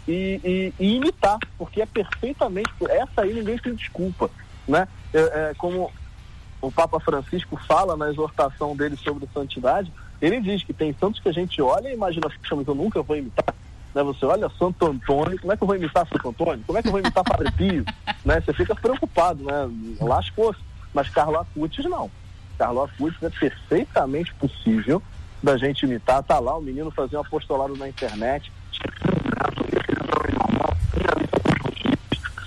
e, 0.08 0.40
e, 0.44 0.74
e, 0.78 0.96
imitar, 0.96 1.38
porque 1.58 1.82
é 1.82 1.86
perfeitamente, 1.86 2.70
essa 2.88 3.22
aí 3.22 3.34
ninguém 3.34 3.58
tem 3.58 3.74
desculpa, 3.74 4.30
né? 4.66 4.88
É, 5.12 5.18
é, 5.18 5.54
como 5.58 5.92
o 6.60 6.72
Papa 6.72 6.98
Francisco 7.00 7.56
fala 7.66 7.96
na 7.96 8.08
exortação 8.08 8.74
dele 8.74 8.96
sobre 8.96 9.28
santidade, 9.34 9.92
ele 10.20 10.40
diz 10.40 10.62
que 10.62 10.72
tem 10.72 10.94
santos 10.98 11.20
que 11.20 11.28
a 11.28 11.32
gente 11.32 11.60
olha 11.60 11.88
e 11.88 11.94
imagina, 11.94 12.28
mas 12.28 12.68
eu 12.68 12.74
nunca 12.74 13.02
vou 13.02 13.16
imitar. 13.16 13.54
Né? 13.94 14.02
Você 14.02 14.24
olha 14.24 14.50
Santo 14.58 14.86
Antônio, 14.86 15.38
como 15.40 15.52
é 15.52 15.56
que 15.56 15.62
eu 15.62 15.66
vou 15.66 15.76
imitar 15.76 16.06
Santo 16.06 16.28
Antônio? 16.28 16.64
Como 16.66 16.78
é 16.78 16.82
que 16.82 16.88
eu 16.88 16.92
vou 16.92 17.00
imitar 17.00 17.24
Padre 17.24 17.50
Pio? 17.52 17.84
né? 18.24 18.40
Você 18.40 18.52
fica 18.52 18.74
preocupado, 18.74 19.44
né? 19.44 19.68
Lascou-se. 20.00 20.60
Mas 20.94 21.08
Carlos 21.10 21.40
Acutis 21.40 21.84
não. 21.84 22.10
Carlos 22.56 22.90
Acutis 22.90 23.22
é 23.22 23.30
perfeitamente 23.30 24.32
possível 24.34 25.02
da 25.46 25.56
gente 25.56 25.84
imitar. 25.84 26.22
Tá 26.24 26.40
lá 26.40 26.56
o 26.56 26.60
menino 26.60 26.90
fazendo 26.90 27.18
um 27.18 27.20
apostolado 27.20 27.76
na 27.76 27.88
internet, 27.88 28.52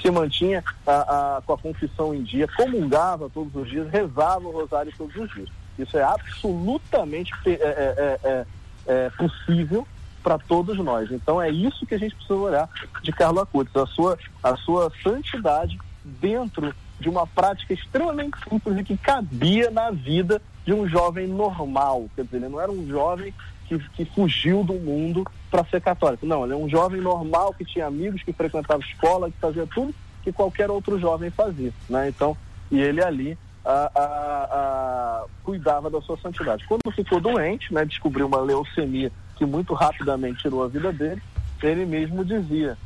se 0.02 0.12
mantinha 0.12 0.62
a, 0.86 1.38
a, 1.38 1.42
com 1.42 1.54
a 1.54 1.58
confissão 1.58 2.14
em 2.14 2.24
dia, 2.24 2.46
comungava 2.58 3.30
todos 3.30 3.56
os 3.56 3.70
dias, 3.70 3.90
rezava 3.90 4.46
o 4.46 4.52
rosário 4.52 4.92
todos 4.98 5.16
os 5.16 5.34
dias. 5.34 5.50
Isso 5.78 5.98
é 5.98 6.04
absolutamente 6.04 7.32
é, 7.46 7.52
é, 7.52 8.20
é, 8.24 8.46
é 8.86 9.10
possível 9.12 9.88
para 10.22 10.38
todos 10.38 10.78
nós. 10.78 11.10
Então 11.10 11.42
é 11.42 11.50
isso 11.50 11.86
que 11.86 11.96
a 11.96 11.98
gente 11.98 12.16
precisa 12.16 12.38
olhar 12.38 12.70
de 13.02 13.14
Carlos 13.14 13.44
Acutis, 13.44 13.76
a 13.78 13.86
sua, 13.88 14.18
a 14.44 14.58
sua 14.58 14.92
santidade 15.02 15.80
dentro 16.04 16.76
de 17.00 17.08
uma 17.08 17.26
prática 17.26 17.74
extremamente 17.74 18.38
simples 18.50 18.78
e 18.78 18.84
que 18.84 18.98
cabia 18.98 19.72
na 19.72 19.90
vida 19.90 20.42
de 20.70 20.74
um 20.74 20.88
jovem 20.88 21.26
normal. 21.26 22.08
Quer 22.16 22.26
dizer, 22.26 22.38
ele 22.38 22.50
não 22.50 22.62
era 22.62 22.72
um 22.72 22.88
jovem 22.88 23.34
que, 23.68 23.80
que 23.96 24.06
fugiu 24.06 24.64
do 24.64 24.76
mundo 24.76 25.26
para 25.50 25.66
ser 25.66 25.82
católico. 25.82 26.28
Não, 26.28 26.44
ele 26.44 26.54
é 26.54 26.56
um 26.56 26.70
jovem 26.70 27.02
normal 27.02 27.56
que 27.56 27.66
tinha 27.66 27.88
amigos, 27.88 28.22
que 28.22 28.32
frequentava 28.32 28.80
escola, 28.84 29.32
que 29.32 29.38
fazia 29.40 29.66
tudo 29.66 29.96
que 30.22 30.32
qualquer 30.32 30.70
outro 30.70 31.00
jovem 31.00 31.32
fazia. 31.32 31.74
Né? 31.90 32.10
Então, 32.10 32.38
e 32.70 32.80
ele 32.80 33.04
ali 33.04 33.36
a, 33.66 33.92
a, 33.96 34.04
a, 34.04 35.26
cuidava 35.44 35.90
da 35.90 36.00
sua 36.02 36.20
santidade. 36.20 36.64
Quando 36.68 36.92
ficou 36.92 37.20
doente, 37.20 37.74
né, 37.74 37.84
descobriu 37.84 38.28
uma 38.28 38.40
leucemia 38.40 39.12
que 39.38 39.48
muito 39.48 39.74
rapidamente 39.74 40.44
tirou 40.44 40.64
a 40.64 40.68
vida 40.68 40.94
dele, 40.94 41.22
ele 41.64 41.84
mesmo 41.84 42.24
dizia 42.24 42.78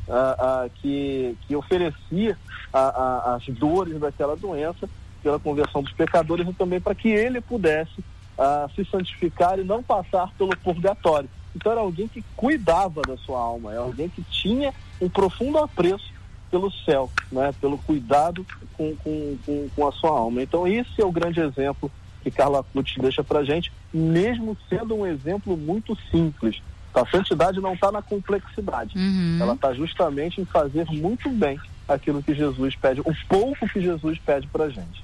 que, 0.76 1.36
que 1.46 1.54
oferecia 1.54 2.36
as 2.72 3.44
dores 3.54 4.00
daquela 4.00 4.34
doença 4.36 4.88
pela 5.24 5.40
conversão 5.40 5.82
dos 5.82 5.92
pecadores 5.94 6.46
e 6.46 6.52
também 6.52 6.78
para 6.78 6.94
que 6.94 7.08
ele 7.08 7.40
pudesse 7.40 8.04
a 8.36 8.68
se 8.76 8.84
santificar 8.84 9.58
e 9.58 9.64
não 9.64 9.82
passar 9.82 10.30
pelo 10.36 10.54
purgatório. 10.58 11.30
Então 11.56 11.72
era 11.72 11.80
alguém 11.80 12.06
que 12.06 12.22
cuidava 12.36 13.00
da 13.00 13.16
sua 13.16 13.40
alma, 13.40 13.72
é 13.72 13.78
alguém 13.78 14.08
que 14.08 14.22
tinha 14.24 14.74
um 15.00 15.08
profundo 15.08 15.56
apreço 15.58 16.12
pelo 16.50 16.70
céu, 16.70 17.10
né? 17.32 17.52
pelo 17.58 17.78
cuidado 17.78 18.46
com, 18.74 18.94
com, 18.96 19.38
com, 19.46 19.68
com 19.74 19.88
a 19.88 19.92
sua 19.92 20.10
alma. 20.10 20.42
Então 20.42 20.68
esse 20.68 21.00
é 21.00 21.04
o 21.04 21.12
grande 21.12 21.40
exemplo 21.40 21.90
que 22.22 22.30
Carla 22.30 22.60
Acutis 22.60 22.96
deixa 22.98 23.24
para 23.24 23.44
gente, 23.44 23.72
mesmo 23.92 24.56
sendo 24.68 24.94
um 24.94 25.06
exemplo 25.06 25.56
muito 25.56 25.96
simples. 26.10 26.62
A 26.92 27.06
santidade 27.06 27.60
não 27.60 27.74
está 27.74 27.90
na 27.90 28.00
complexidade, 28.00 28.96
uhum. 28.96 29.38
ela 29.40 29.54
está 29.54 29.72
justamente 29.74 30.40
em 30.40 30.44
fazer 30.44 30.86
muito 30.90 31.28
bem 31.28 31.58
aquilo 31.88 32.22
que 32.22 32.34
Jesus 32.34 32.76
pede, 32.76 33.00
o 33.00 33.14
pouco 33.28 33.68
que 33.68 33.80
Jesus 33.80 34.18
pede 34.18 34.46
para 34.46 34.70
gente. 34.70 35.02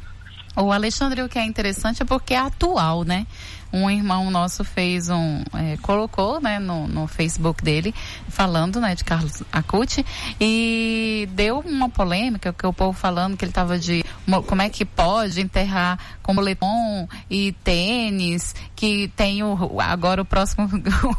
O 0.57 0.72
Alexandre, 0.72 1.22
o 1.22 1.28
que 1.28 1.38
é 1.38 1.44
interessante 1.44 2.03
é 2.03 2.05
porque 2.05 2.34
é 2.34 2.38
atual, 2.38 3.05
né? 3.05 3.26
Um 3.73 3.91
irmão 3.91 4.31
nosso 4.31 4.64
fez 4.64 5.09
um, 5.09 5.43
é, 5.55 5.77
colocou, 5.79 6.41
né, 6.41 6.59
no, 6.59 6.87
no 6.89 7.07
Facebook 7.07 7.62
dele, 7.62 7.95
falando, 8.29 8.81
né, 8.81 8.95
de 8.95 9.05
Carlos 9.05 9.43
Acuti, 9.53 10.05
e 10.41 11.29
deu 11.33 11.61
uma 11.61 11.89
polêmica, 11.89 12.53
que 12.53 12.66
o 12.66 12.73
povo 12.73 12.93
falando 12.93 13.37
que 13.37 13.45
ele 13.45 13.51
estava 13.51 13.79
de, 13.79 14.05
como 14.47 14.62
é 14.62 14.68
que 14.68 14.85
pode 14.85 15.41
enterrar 15.41 15.99
com 16.23 16.35
moletom 16.35 17.09
e 17.29 17.53
tênis, 17.64 18.55
que 18.75 19.09
tem 19.16 19.43
o, 19.43 19.81
agora 19.81 20.23
o 20.23 20.25
próximo, 20.25 20.68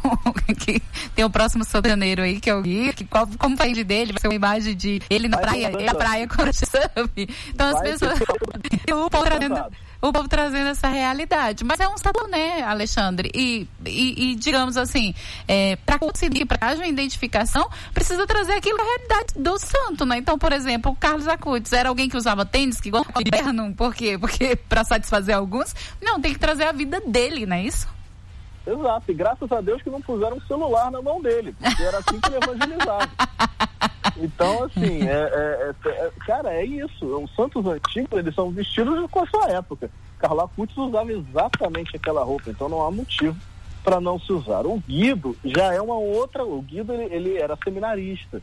que 0.59 0.81
tem 1.15 1.25
o 1.25 1.29
próximo 1.29 1.63
São 1.63 1.81
Janeiro 1.85 2.21
aí, 2.21 2.39
que 2.39 2.49
é 2.49 2.55
o 2.55 2.61
Gui, 2.61 2.93
que 2.93 3.05
qual, 3.05 3.27
como 3.37 3.55
vai 3.55 3.71
dele, 3.83 4.11
vai 4.13 4.21
ser 4.21 4.27
uma 4.27 4.35
imagem 4.35 4.75
de 4.75 5.01
ele 5.09 5.27
na 5.27 5.37
praia, 5.37 5.67
ele 5.67 5.83
na 5.83 5.95
praia 5.95 6.27
com 6.27 6.41
o. 6.41 7.27
Então 7.49 7.75
as 7.75 7.81
pessoas, 7.81 8.19
o 8.91 9.09
povo 9.09 9.23
trazendo 9.23 9.65
o 10.01 10.11
povo 10.11 10.27
trazendo 10.27 10.69
essa 10.69 10.87
realidade. 10.87 11.63
Mas 11.63 11.79
é 11.79 11.87
um 11.87 11.95
tabu, 11.95 12.27
né, 12.27 12.63
Alexandre? 12.63 13.31
E, 13.33 13.67
e, 13.85 14.31
e 14.31 14.35
digamos 14.35 14.75
assim, 14.77 15.13
é, 15.47 15.75
para 15.75 15.99
conseguir, 15.99 16.45
para 16.45 16.57
haja 16.65 16.81
uma 16.81 16.87
identificação, 16.87 17.69
precisa 17.93 18.25
trazer 18.25 18.53
aquilo 18.53 18.77
da 18.77 18.83
realidade 18.83 19.33
do 19.35 19.57
santo, 19.59 20.05
né? 20.05 20.17
Então, 20.17 20.37
por 20.37 20.51
exemplo, 20.51 20.91
o 20.91 20.95
Carlos 20.95 21.27
Acutis 21.27 21.71
era 21.71 21.89
alguém 21.89 22.09
que 22.09 22.17
usava 22.17 22.45
tênis, 22.45 22.81
que 22.81 22.89
gostava 22.89 23.23
de 23.23 23.29
inverno, 23.29 23.73
por 23.75 23.93
quê? 23.93 24.17
Porque 24.17 24.55
para 24.55 24.83
satisfazer 24.83 25.35
alguns, 25.35 25.75
não, 26.01 26.19
tem 26.19 26.33
que 26.33 26.39
trazer 26.39 26.63
a 26.63 26.71
vida 26.71 27.01
dele, 27.05 27.45
não 27.45 27.55
é 27.55 27.63
isso? 27.63 27.87
Exato, 28.65 29.11
e 29.11 29.13
graças 29.13 29.51
a 29.51 29.59
Deus 29.59 29.81
que 29.81 29.89
não 29.89 30.01
puseram 30.01 30.37
um 30.37 30.41
celular 30.41 30.91
na 30.91 31.01
mão 31.01 31.21
dele, 31.21 31.55
porque 31.59 31.83
era 31.83 31.97
assim 31.97 32.19
que 32.19 32.29
ele 32.29 32.37
evangelizava. 32.37 33.09
Então, 34.17 34.63
assim, 34.63 35.07
é, 35.07 35.11
é, 35.11 35.73
é, 35.85 35.89
é, 35.89 36.11
cara, 36.25 36.53
é 36.53 36.65
isso. 36.65 37.05
Os 37.05 37.33
santos 37.35 37.65
antigos, 37.65 38.17
eles 38.17 38.35
são 38.35 38.51
vestidos 38.51 39.09
com 39.09 39.19
a 39.19 39.27
sua 39.27 39.49
época. 39.51 39.89
Carla 40.19 40.47
Cutis 40.47 40.77
usava 40.77 41.11
exatamente 41.11 41.95
aquela 41.95 42.23
roupa, 42.23 42.49
então 42.49 42.69
não 42.69 42.85
há 42.85 42.91
motivo 42.91 43.35
para 43.83 43.99
não 43.99 44.19
se 44.19 44.31
usar. 44.31 44.65
O 44.65 44.77
Guido 44.77 45.35
já 45.43 45.73
é 45.73 45.81
uma 45.81 45.97
outra. 45.97 46.45
O 46.45 46.61
Guido 46.61 46.93
ele, 46.93 47.13
ele 47.13 47.37
era 47.37 47.57
seminarista. 47.63 48.41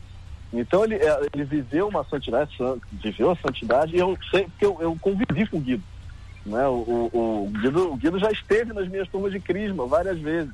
Então 0.51 0.83
ele, 0.83 0.95
é, 0.95 1.27
ele 1.33 1.43
viveu 1.43 1.87
uma 1.87 2.03
santidade, 2.05 2.57
viveu 2.91 3.31
a 3.31 3.35
santidade, 3.35 3.95
e 3.95 3.99
eu 3.99 4.17
sei, 4.31 4.43
porque 4.45 4.65
eu, 4.65 4.77
eu 4.81 4.97
convivi 4.99 5.47
com 5.47 5.57
o 5.57 5.61
Guido. 5.61 5.83
Né? 6.45 6.67
O, 6.67 7.09
o, 7.13 7.45
o, 7.45 7.49
Guido, 7.51 7.93
o 7.93 7.95
Guido 7.95 8.19
já 8.19 8.31
esteve 8.31 8.73
nas 8.73 8.87
minhas 8.87 9.07
turmas 9.07 9.31
de 9.31 9.39
Crisma 9.39 9.85
várias 9.85 10.19
vezes. 10.19 10.51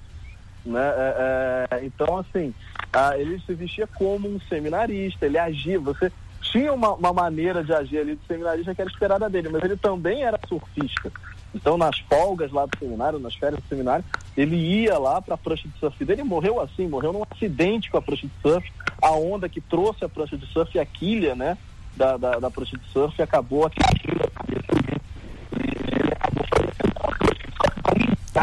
Né? 0.65 0.81
É, 0.81 1.67
é, 1.71 1.85
então, 1.85 2.17
assim, 2.17 2.53
a, 2.91 3.17
ele 3.17 3.39
se 3.45 3.53
vestia 3.53 3.87
como 3.87 4.27
um 4.27 4.39
seminarista, 4.49 5.25
ele 5.25 5.37
agia, 5.37 5.79
você 5.79 6.11
tinha 6.41 6.73
uma, 6.73 6.93
uma, 6.93 7.13
maneira 7.13 7.63
de 7.63 7.73
agir 7.73 7.99
ali 7.99 8.15
do 8.15 8.25
seminarista 8.25 8.73
que 8.73 8.81
era 8.81 8.89
esperada 8.89 9.29
dele, 9.29 9.49
mas 9.49 9.63
ele 9.63 9.77
também 9.77 10.23
era 10.23 10.39
surfista. 10.47 11.11
Então, 11.53 11.77
nas 11.77 11.97
folgas 11.99 12.51
lá 12.51 12.65
do 12.65 12.77
seminário, 12.77 13.19
nas 13.19 13.35
férias 13.35 13.61
do 13.61 13.67
seminário, 13.67 14.03
ele 14.35 14.55
ia 14.55 14.97
lá 14.97 15.21
para 15.21 15.35
a 15.35 15.37
prancha 15.37 15.67
de 15.67 15.79
surf 15.79 16.03
dele 16.03 16.21
e 16.21 16.25
morreu 16.25 16.59
assim, 16.59 16.87
morreu 16.87 17.13
num 17.13 17.23
acidente 17.31 17.89
com 17.89 17.97
a 17.97 18.01
prancha 18.01 18.27
de 18.27 18.33
surf. 18.41 18.71
A 19.01 19.11
onda 19.11 19.47
que 19.47 19.61
trouxe 19.61 20.03
a 20.03 20.09
prancha 20.09 20.37
de 20.37 20.45
surf 20.47 20.75
e 20.75 20.79
a 20.79 20.85
quilha, 20.85 21.35
né, 21.35 21.57
da, 21.95 22.17
da, 22.17 22.39
da 22.39 22.51
prancha 22.51 22.77
de 22.77 22.85
surf 22.89 23.21
acabou 23.21 23.65
aqui 23.65 23.79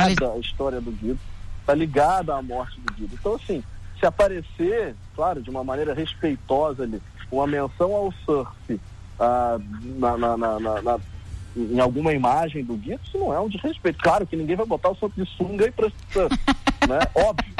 ligada 0.08 0.32
a 0.32 0.38
história 0.38 0.80
do 0.80 0.90
Guido, 0.90 1.18
está 1.62 1.74
ligada 1.74 2.34
à 2.34 2.42
morte 2.42 2.78
do 2.80 2.92
Guido. 2.92 3.14
Então, 3.18 3.34
assim, 3.34 3.62
se 3.98 4.04
aparecer, 4.04 4.94
claro, 5.14 5.40
de 5.40 5.48
uma 5.48 5.64
maneira 5.64 5.94
respeitosa 5.94 6.82
ali, 6.82 7.00
uma 7.30 7.46
menção 7.46 7.94
ao 7.94 8.12
surf 8.24 8.80
ah, 9.18 9.58
na, 9.96 10.16
na, 10.16 10.36
na, 10.36 11.00
em 11.56 11.80
alguma 11.80 12.12
imagem 12.12 12.64
do 12.64 12.74
Guido, 12.74 13.00
isso 13.04 13.18
não 13.18 13.32
é 13.32 13.40
um 13.40 13.48
desrespeito. 13.48 14.02
Claro 14.02 14.26
que 14.26 14.36
ninguém 14.36 14.56
vai 14.56 14.66
botar 14.66 14.90
o 14.90 14.96
santo 14.96 15.14
de 15.16 15.28
sunga 15.36 15.66
e 15.66 15.70
para 15.70 15.90
surf, 16.10 16.36
né? 16.88 16.98
Óbvio, 17.14 17.54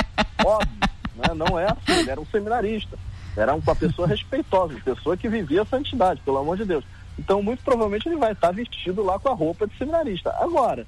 óbvio, 0.44 0.78
né? 1.16 1.34
não 1.34 1.58
é 1.58 1.66
assim, 1.66 2.00
ele 2.00 2.10
era 2.10 2.20
um 2.20 2.26
seminarista, 2.26 2.98
era 3.36 3.54
uma 3.54 3.76
pessoa 3.76 4.08
respeitosa, 4.08 4.74
uma 4.74 4.80
pessoa 4.80 5.16
que 5.16 5.28
vivia 5.28 5.62
a 5.62 5.66
santidade, 5.66 6.20
pelo 6.22 6.38
amor 6.38 6.56
de 6.56 6.64
Deus. 6.64 6.84
Então, 7.18 7.42
muito 7.42 7.62
provavelmente 7.62 8.08
ele 8.08 8.16
vai 8.16 8.32
estar 8.32 8.50
vestido 8.50 9.02
lá 9.02 9.18
com 9.18 9.28
a 9.28 9.34
roupa 9.34 9.66
de 9.66 9.76
seminarista. 9.76 10.34
Agora, 10.40 10.86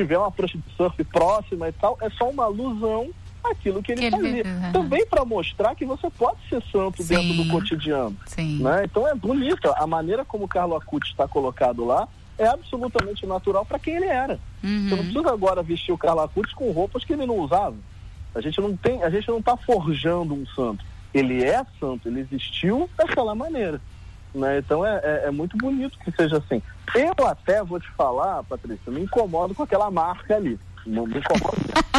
tiver 0.00 0.18
uma 0.18 0.30
prancha 0.30 0.56
de 0.56 0.76
surf 0.76 1.02
próxima 1.04 1.68
e 1.68 1.72
tal, 1.72 1.98
é 2.00 2.08
só 2.10 2.30
uma 2.30 2.44
alusão 2.44 3.10
àquilo 3.44 3.82
que 3.82 3.92
ele, 3.92 4.00
que 4.00 4.06
ele 4.06 4.16
fazia. 4.16 4.44
Uhum. 4.44 4.72
Também 4.72 5.06
para 5.06 5.24
mostrar 5.24 5.74
que 5.74 5.84
você 5.84 6.08
pode 6.10 6.38
ser 6.48 6.62
santo 6.70 7.02
Sim. 7.02 7.14
dentro 7.14 7.44
do 7.44 7.50
cotidiano. 7.50 8.16
Sim. 8.26 8.62
Né? 8.62 8.84
Então 8.84 9.06
é 9.06 9.14
bonito. 9.14 9.70
A 9.76 9.86
maneira 9.86 10.24
como 10.24 10.44
o 10.44 10.48
Carlo 10.48 10.74
Acuti 10.74 11.10
está 11.10 11.28
colocado 11.28 11.84
lá 11.84 12.08
é 12.38 12.46
absolutamente 12.46 13.26
natural 13.26 13.66
para 13.66 13.78
quem 13.78 13.96
ele 13.96 14.06
era. 14.06 14.38
Uhum. 14.62 14.88
Você 14.88 14.96
não 14.96 15.04
precisa 15.04 15.32
agora 15.32 15.62
vestir 15.62 15.92
o 15.92 15.98
Carlo 15.98 16.22
Acuti 16.22 16.54
com 16.54 16.70
roupas 16.72 17.04
que 17.04 17.12
ele 17.12 17.26
não 17.26 17.38
usava. 17.38 17.76
A 18.34 18.40
gente 18.40 18.60
não 18.60 18.76
tem, 18.76 19.02
a 19.02 19.10
gente 19.10 19.28
não 19.28 19.38
está 19.38 19.56
forjando 19.56 20.34
um 20.34 20.46
santo. 20.46 20.84
Ele 21.12 21.44
é 21.44 21.64
santo, 21.78 22.08
ele 22.08 22.20
existiu 22.20 22.88
daquela 22.96 23.34
maneira. 23.34 23.80
Né? 24.34 24.58
Então 24.58 24.86
é, 24.86 25.00
é, 25.02 25.22
é, 25.26 25.30
muito 25.30 25.56
bonito 25.56 25.98
que 25.98 26.10
seja 26.12 26.38
assim. 26.38 26.62
Eu 26.94 27.26
até 27.26 27.62
vou 27.62 27.80
te 27.80 27.90
falar, 27.92 28.42
Patrícia, 28.44 28.90
me 28.90 29.02
incomodo 29.02 29.54
com 29.54 29.62
aquela 29.62 29.90
marca 29.90 30.36
ali. 30.36 30.58
Não 30.86 31.06
me 31.06 31.18
incomodo 31.18 31.56
mesmo. 31.56 31.90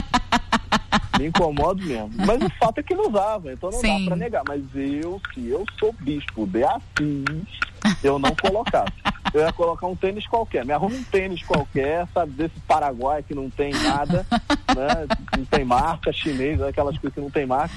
me 1.19 1.27
incomodo 1.27 1.83
mesmo. 1.83 2.11
Mas 2.25 2.41
o 2.41 2.49
fato 2.57 2.79
é 2.79 2.83
que 2.83 2.93
ele 2.93 3.07
usava, 3.07 3.53
então 3.53 3.69
não 3.69 3.79
Sim. 3.79 4.03
dá 4.03 4.09
para 4.09 4.15
negar. 4.17 4.43
Mas 4.47 4.63
eu, 4.75 5.21
se 5.33 5.47
eu 5.47 5.65
sou 5.79 5.93
bispo 5.99 6.47
de 6.47 6.63
Assis, 6.63 7.47
eu 8.03 8.17
não 8.17 8.35
colocava. 8.35 8.91
Eu 9.33 9.41
ia 9.41 9.53
colocar 9.53 9.87
um 9.87 9.95
tênis 9.95 10.27
qualquer. 10.27 10.65
Me 10.65 10.73
arruma 10.73 10.95
um 10.95 11.03
tênis 11.03 11.41
qualquer, 11.43 12.05
sabe, 12.13 12.33
desse 12.33 12.59
Paraguai 12.67 13.23
que 13.23 13.33
não 13.33 13.49
tem 13.49 13.71
nada, 13.71 14.25
né? 14.29 15.07
Não 15.37 15.45
tem 15.45 15.63
marca, 15.63 16.11
chinês, 16.11 16.61
aquelas 16.61 16.97
coisas 16.97 17.13
que 17.13 17.21
não 17.21 17.29
tem 17.29 17.45
marca 17.45 17.73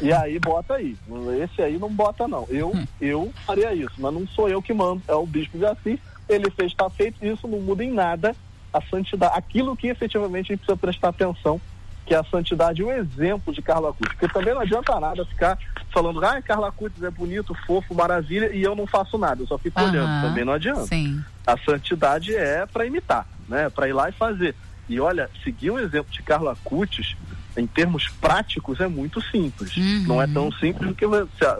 e 0.00 0.12
aí 0.12 0.38
bota 0.38 0.74
aí. 0.74 0.96
Esse 1.42 1.62
aí 1.62 1.78
não 1.78 1.90
bota 1.90 2.28
não. 2.28 2.46
Eu, 2.48 2.72
eu 3.00 3.32
faria 3.46 3.72
isso, 3.74 3.94
mas 3.98 4.12
não 4.12 4.26
sou 4.28 4.48
eu 4.48 4.60
que 4.60 4.72
mando, 4.72 5.02
é 5.08 5.14
o 5.14 5.26
bispo 5.26 5.58
de 5.58 5.64
Assis. 5.64 6.00
Ele 6.28 6.50
fez, 6.50 6.72
está 6.72 6.88
feito, 6.90 7.24
isso 7.24 7.46
não 7.48 7.60
muda 7.60 7.84
em 7.84 7.92
nada 7.92 8.34
a 8.72 8.82
santidade, 8.82 9.32
aquilo 9.36 9.76
que 9.76 9.88
efetivamente 9.88 10.52
a 10.52 10.54
gente 10.54 10.60
precisa 10.60 10.76
prestar 10.76 11.08
atenção, 11.08 11.60
que 12.04 12.14
é 12.14 12.18
a 12.18 12.24
santidade 12.24 12.80
e 12.80 12.84
o 12.84 12.92
exemplo 12.92 13.52
de 13.52 13.60
Carla 13.60 13.92
Cutis. 13.92 14.12
Porque 14.12 14.32
também 14.32 14.54
não 14.54 14.62
adianta 14.62 14.98
nada 14.98 15.24
ficar 15.26 15.58
falando, 15.90 16.24
ah, 16.24 16.40
Carla 16.40 16.72
Cutis 16.72 17.02
é 17.02 17.10
bonito, 17.10 17.54
fofo, 17.66 17.94
maravilha, 17.94 18.54
e 18.54 18.62
eu 18.62 18.74
não 18.74 18.86
faço 18.86 19.18
nada, 19.18 19.42
eu 19.42 19.46
só 19.46 19.58
fico 19.58 19.80
uhum, 19.80 19.88
olhando. 19.88 20.22
Também 20.22 20.44
não 20.44 20.52
adianta. 20.52 20.86
Sim. 20.86 21.22
A 21.46 21.56
santidade 21.58 22.34
é 22.34 22.66
para 22.66 22.86
imitar, 22.86 23.26
né? 23.48 23.68
Para 23.70 23.88
ir 23.88 23.92
lá 23.92 24.08
e 24.08 24.12
fazer. 24.12 24.54
E 24.88 24.98
olha, 25.00 25.30
seguir 25.44 25.70
o 25.70 25.78
exemplo 25.78 26.10
de 26.10 26.22
Carla 26.22 26.56
Cutis 26.64 27.14
em 27.58 27.66
termos 27.66 28.08
práticos, 28.08 28.80
é 28.80 28.86
muito 28.86 29.20
simples. 29.20 29.76
Uhum. 29.76 30.04
Não 30.06 30.22
é 30.22 30.26
tão 30.26 30.50
simples 30.52 30.88
do 30.88 30.94
que 30.94 31.04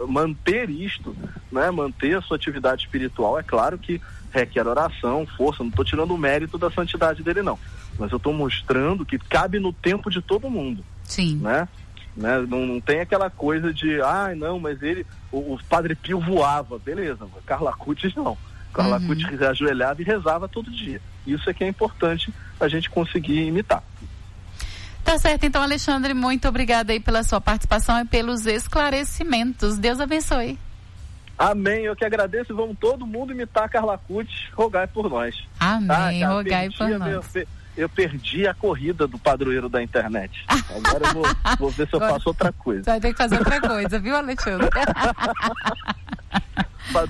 manter 0.07 0.69
isto, 0.69 1.15
né? 1.51 1.69
manter 1.71 2.17
a 2.17 2.21
sua 2.21 2.37
atividade 2.37 2.83
espiritual. 2.83 3.37
É 3.37 3.43
claro 3.43 3.77
que 3.77 4.01
requer 4.31 4.67
oração, 4.67 5.27
força. 5.37 5.63
Não 5.63 5.69
estou 5.69 5.85
tirando 5.85 6.11
o 6.13 6.17
mérito 6.17 6.57
da 6.57 6.71
santidade 6.71 7.23
dele, 7.23 7.41
não. 7.41 7.57
Mas 7.97 8.11
eu 8.11 8.17
estou 8.17 8.33
mostrando 8.33 9.05
que 9.05 9.17
cabe 9.17 9.59
no 9.59 9.73
tempo 9.73 10.09
de 10.09 10.21
todo 10.21 10.49
mundo. 10.49 10.83
Sim. 11.03 11.37
Né? 11.37 11.67
Né? 12.15 12.45
Não, 12.47 12.65
não 12.65 12.81
tem 12.81 12.99
aquela 12.99 13.29
coisa 13.29 13.73
de, 13.73 14.01
ah, 14.01 14.33
não, 14.35 14.59
mas 14.59 14.81
ele, 14.81 15.05
o, 15.31 15.53
o 15.53 15.59
Padre 15.69 15.95
Pio 15.95 16.19
voava. 16.19 16.77
Beleza, 16.77 17.25
Carla 17.45 17.73
Cutis 17.73 18.13
não. 18.15 18.37
Carla 18.73 18.97
uhum. 18.99 19.07
Cutis 19.07 19.41
ajoelhava 19.41 20.01
e 20.01 20.05
rezava 20.05 20.47
todo 20.47 20.69
dia. 20.69 21.01
Isso 21.25 21.49
é 21.49 21.53
que 21.53 21.63
é 21.63 21.67
importante 21.67 22.33
a 22.59 22.67
gente 22.67 22.89
conseguir 22.89 23.45
imitar. 23.45 23.83
Tá 25.03 25.17
certo, 25.17 25.45
então, 25.45 25.63
Alexandre, 25.63 26.13
muito 26.13 26.47
obrigada 26.47 26.91
aí 26.91 26.99
pela 26.99 27.23
sua 27.23 27.41
participação 27.41 27.99
e 28.01 28.05
pelos 28.05 28.45
esclarecimentos. 28.45 29.77
Deus 29.77 29.99
abençoe. 29.99 30.59
Amém, 31.39 31.85
eu 31.85 31.95
que 31.95 32.03
agradeço 32.03 32.51
e 32.51 32.55
vamos 32.55 32.77
todo 32.77 33.07
mundo 33.07 33.31
imitar 33.31 33.63
a 33.63 33.69
Carla 33.69 33.97
Cutis, 33.97 34.49
rogai 34.53 34.85
por 34.85 35.09
nós. 35.09 35.41
Amém, 35.57 36.19
tá, 36.19 36.27
rogai 36.27 36.69
por 36.69 36.89
nós. 36.89 37.33
Eu, 37.33 37.47
eu 37.77 37.87
perdi 37.87 38.45
a 38.45 38.53
corrida 38.53 39.07
do 39.07 39.17
padroeiro 39.17 39.69
da 39.69 39.81
internet. 39.81 40.45
Agora 40.75 41.07
eu 41.07 41.13
vou, 41.13 41.23
vou 41.57 41.69
ver 41.69 41.87
se 41.87 41.95
eu 41.95 41.99
faço 42.01 42.27
outra 42.27 42.51
coisa. 42.51 42.83
Você 42.83 42.89
vai 42.89 42.99
ter 42.99 43.13
que 43.13 43.17
fazer 43.17 43.37
outra 43.37 43.61
coisa, 43.61 43.99
viu, 43.99 44.17
Alexandre? 44.17 44.69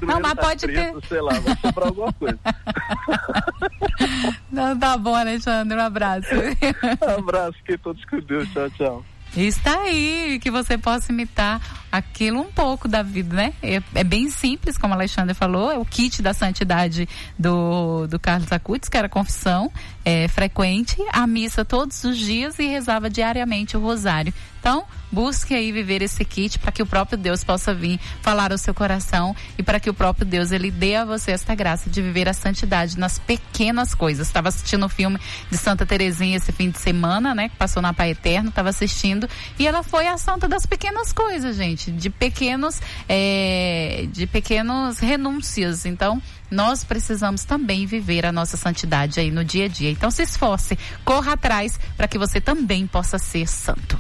Não, 0.06 0.20
mas 0.20 0.34
pode 0.34 0.68
preto, 0.68 1.02
ter. 1.02 1.08
Sei 1.08 1.22
lá, 1.22 1.34
vai 1.40 1.56
sobrar 1.56 1.88
alguma 1.88 2.14
coisa. 2.14 2.38
Não, 4.52 4.78
tá 4.78 4.96
bom, 4.96 5.16
Alexandre. 5.16 5.76
Um 5.76 5.82
abraço. 5.82 6.36
Um 6.36 7.20
abraço, 7.20 7.58
fiquem 7.60 7.80
todos 7.80 8.06
com 8.06 8.20
Deus. 8.20 8.48
Tchau, 8.50 8.70
tchau. 8.72 9.04
Está 9.36 9.82
aí, 9.82 10.40
que 10.42 10.50
você 10.50 10.78
possa 10.78 11.12
imitar 11.12 11.62
aquilo 11.92 12.40
um 12.42 12.52
pouco 12.52 12.88
da 12.88 13.02
vida, 13.04 13.36
né? 13.36 13.54
É, 13.62 13.82
é, 13.96 14.04
bem 14.04 14.30
simples, 14.30 14.78
como 14.78 14.94
a 14.94 14.98
Alexandre 14.98 15.34
falou, 15.34 15.72
é 15.72 15.78
o 15.78 15.86
kit 15.86 16.22
da 16.22 16.34
santidade 16.34 17.08
do, 17.38 18.08
do 18.08 18.20
Carlos 18.20 18.52
Acutis, 18.52 18.90
que 18.90 18.98
era 18.98 19.08
confissão 19.08 19.72
é, 20.04 20.28
frequente, 20.28 20.98
a 21.12 21.26
missa 21.28 21.64
todos 21.64 22.04
os 22.04 22.18
dias 22.18 22.58
e 22.60 22.66
rezava 22.66 23.10
diariamente 23.10 23.78
o 23.78 23.80
rosário. 23.80 24.34
Então, 24.60 24.86
busque 25.12 25.54
aí 25.54 25.72
viver 25.72 26.02
esse 26.02 26.24
kit 26.24 26.60
para 26.60 26.72
que 26.72 26.84
o 26.84 26.86
próprio 26.86 27.18
Deus 27.18 27.44
possa 27.44 27.74
vir 27.74 28.00
falar 28.22 28.52
ao 28.52 28.58
seu 28.58 28.74
coração 28.74 29.36
e 29.58 29.64
para 29.64 29.80
que 29.80 29.90
o 29.90 29.94
próprio 29.94 30.26
Deus 30.26 30.52
ele 30.52 30.70
dê 30.70 30.96
a 30.96 31.06
você 31.06 31.32
esta 31.32 31.56
graça 31.56 31.90
de 31.90 32.02
viver 32.02 32.28
a 32.28 32.34
santidade 32.34 32.98
nas 32.98 33.18
pequenas 33.18 33.96
coisas. 33.96 34.28
Estava 34.28 34.50
assistindo 34.50 34.84
o 34.84 34.86
um 34.86 34.90
filme 34.90 35.20
de 35.50 35.58
Santa 35.58 35.86
Terezinha 35.86 36.38
esse 36.38 36.52
fim 36.52 36.70
de 36.70 36.78
semana, 36.78 37.34
né, 37.34 37.50
que 37.50 37.56
passou 37.56 37.82
na 37.82 37.94
Pai 37.94 38.12
Eterno, 38.12 38.50
estava 38.50 38.70
assistindo 38.70 39.28
e 39.58 39.66
ela 39.66 39.82
foi 39.82 40.08
a 40.08 40.18
santa 40.18 40.48
das 40.48 40.66
pequenas 40.66 41.12
coisas, 41.12 41.56
gente 41.56 41.92
de 41.92 42.10
pequenos, 42.10 42.82
é, 43.08 44.08
de 44.12 44.28
pequenos 44.28 45.00
renúncias. 45.00 45.86
Então, 45.86 46.22
nós 46.50 46.84
precisamos 46.84 47.44
também 47.44 47.86
viver 47.86 48.26
a 48.26 48.32
nossa 48.32 48.58
santidade 48.58 49.20
aí 49.20 49.32
no 49.32 49.44
dia 49.44 49.66
a 49.66 49.68
dia. 49.68 49.92
Então, 49.92 50.10
se 50.10 50.24
esforce, 50.24 50.78
corra 51.06 51.34
atrás 51.34 51.80
para 51.96 52.08
que 52.08 52.18
você 52.18 52.42
também 52.42 52.88
possa 52.88 53.18
ser 53.20 53.48
santo. 53.48 54.00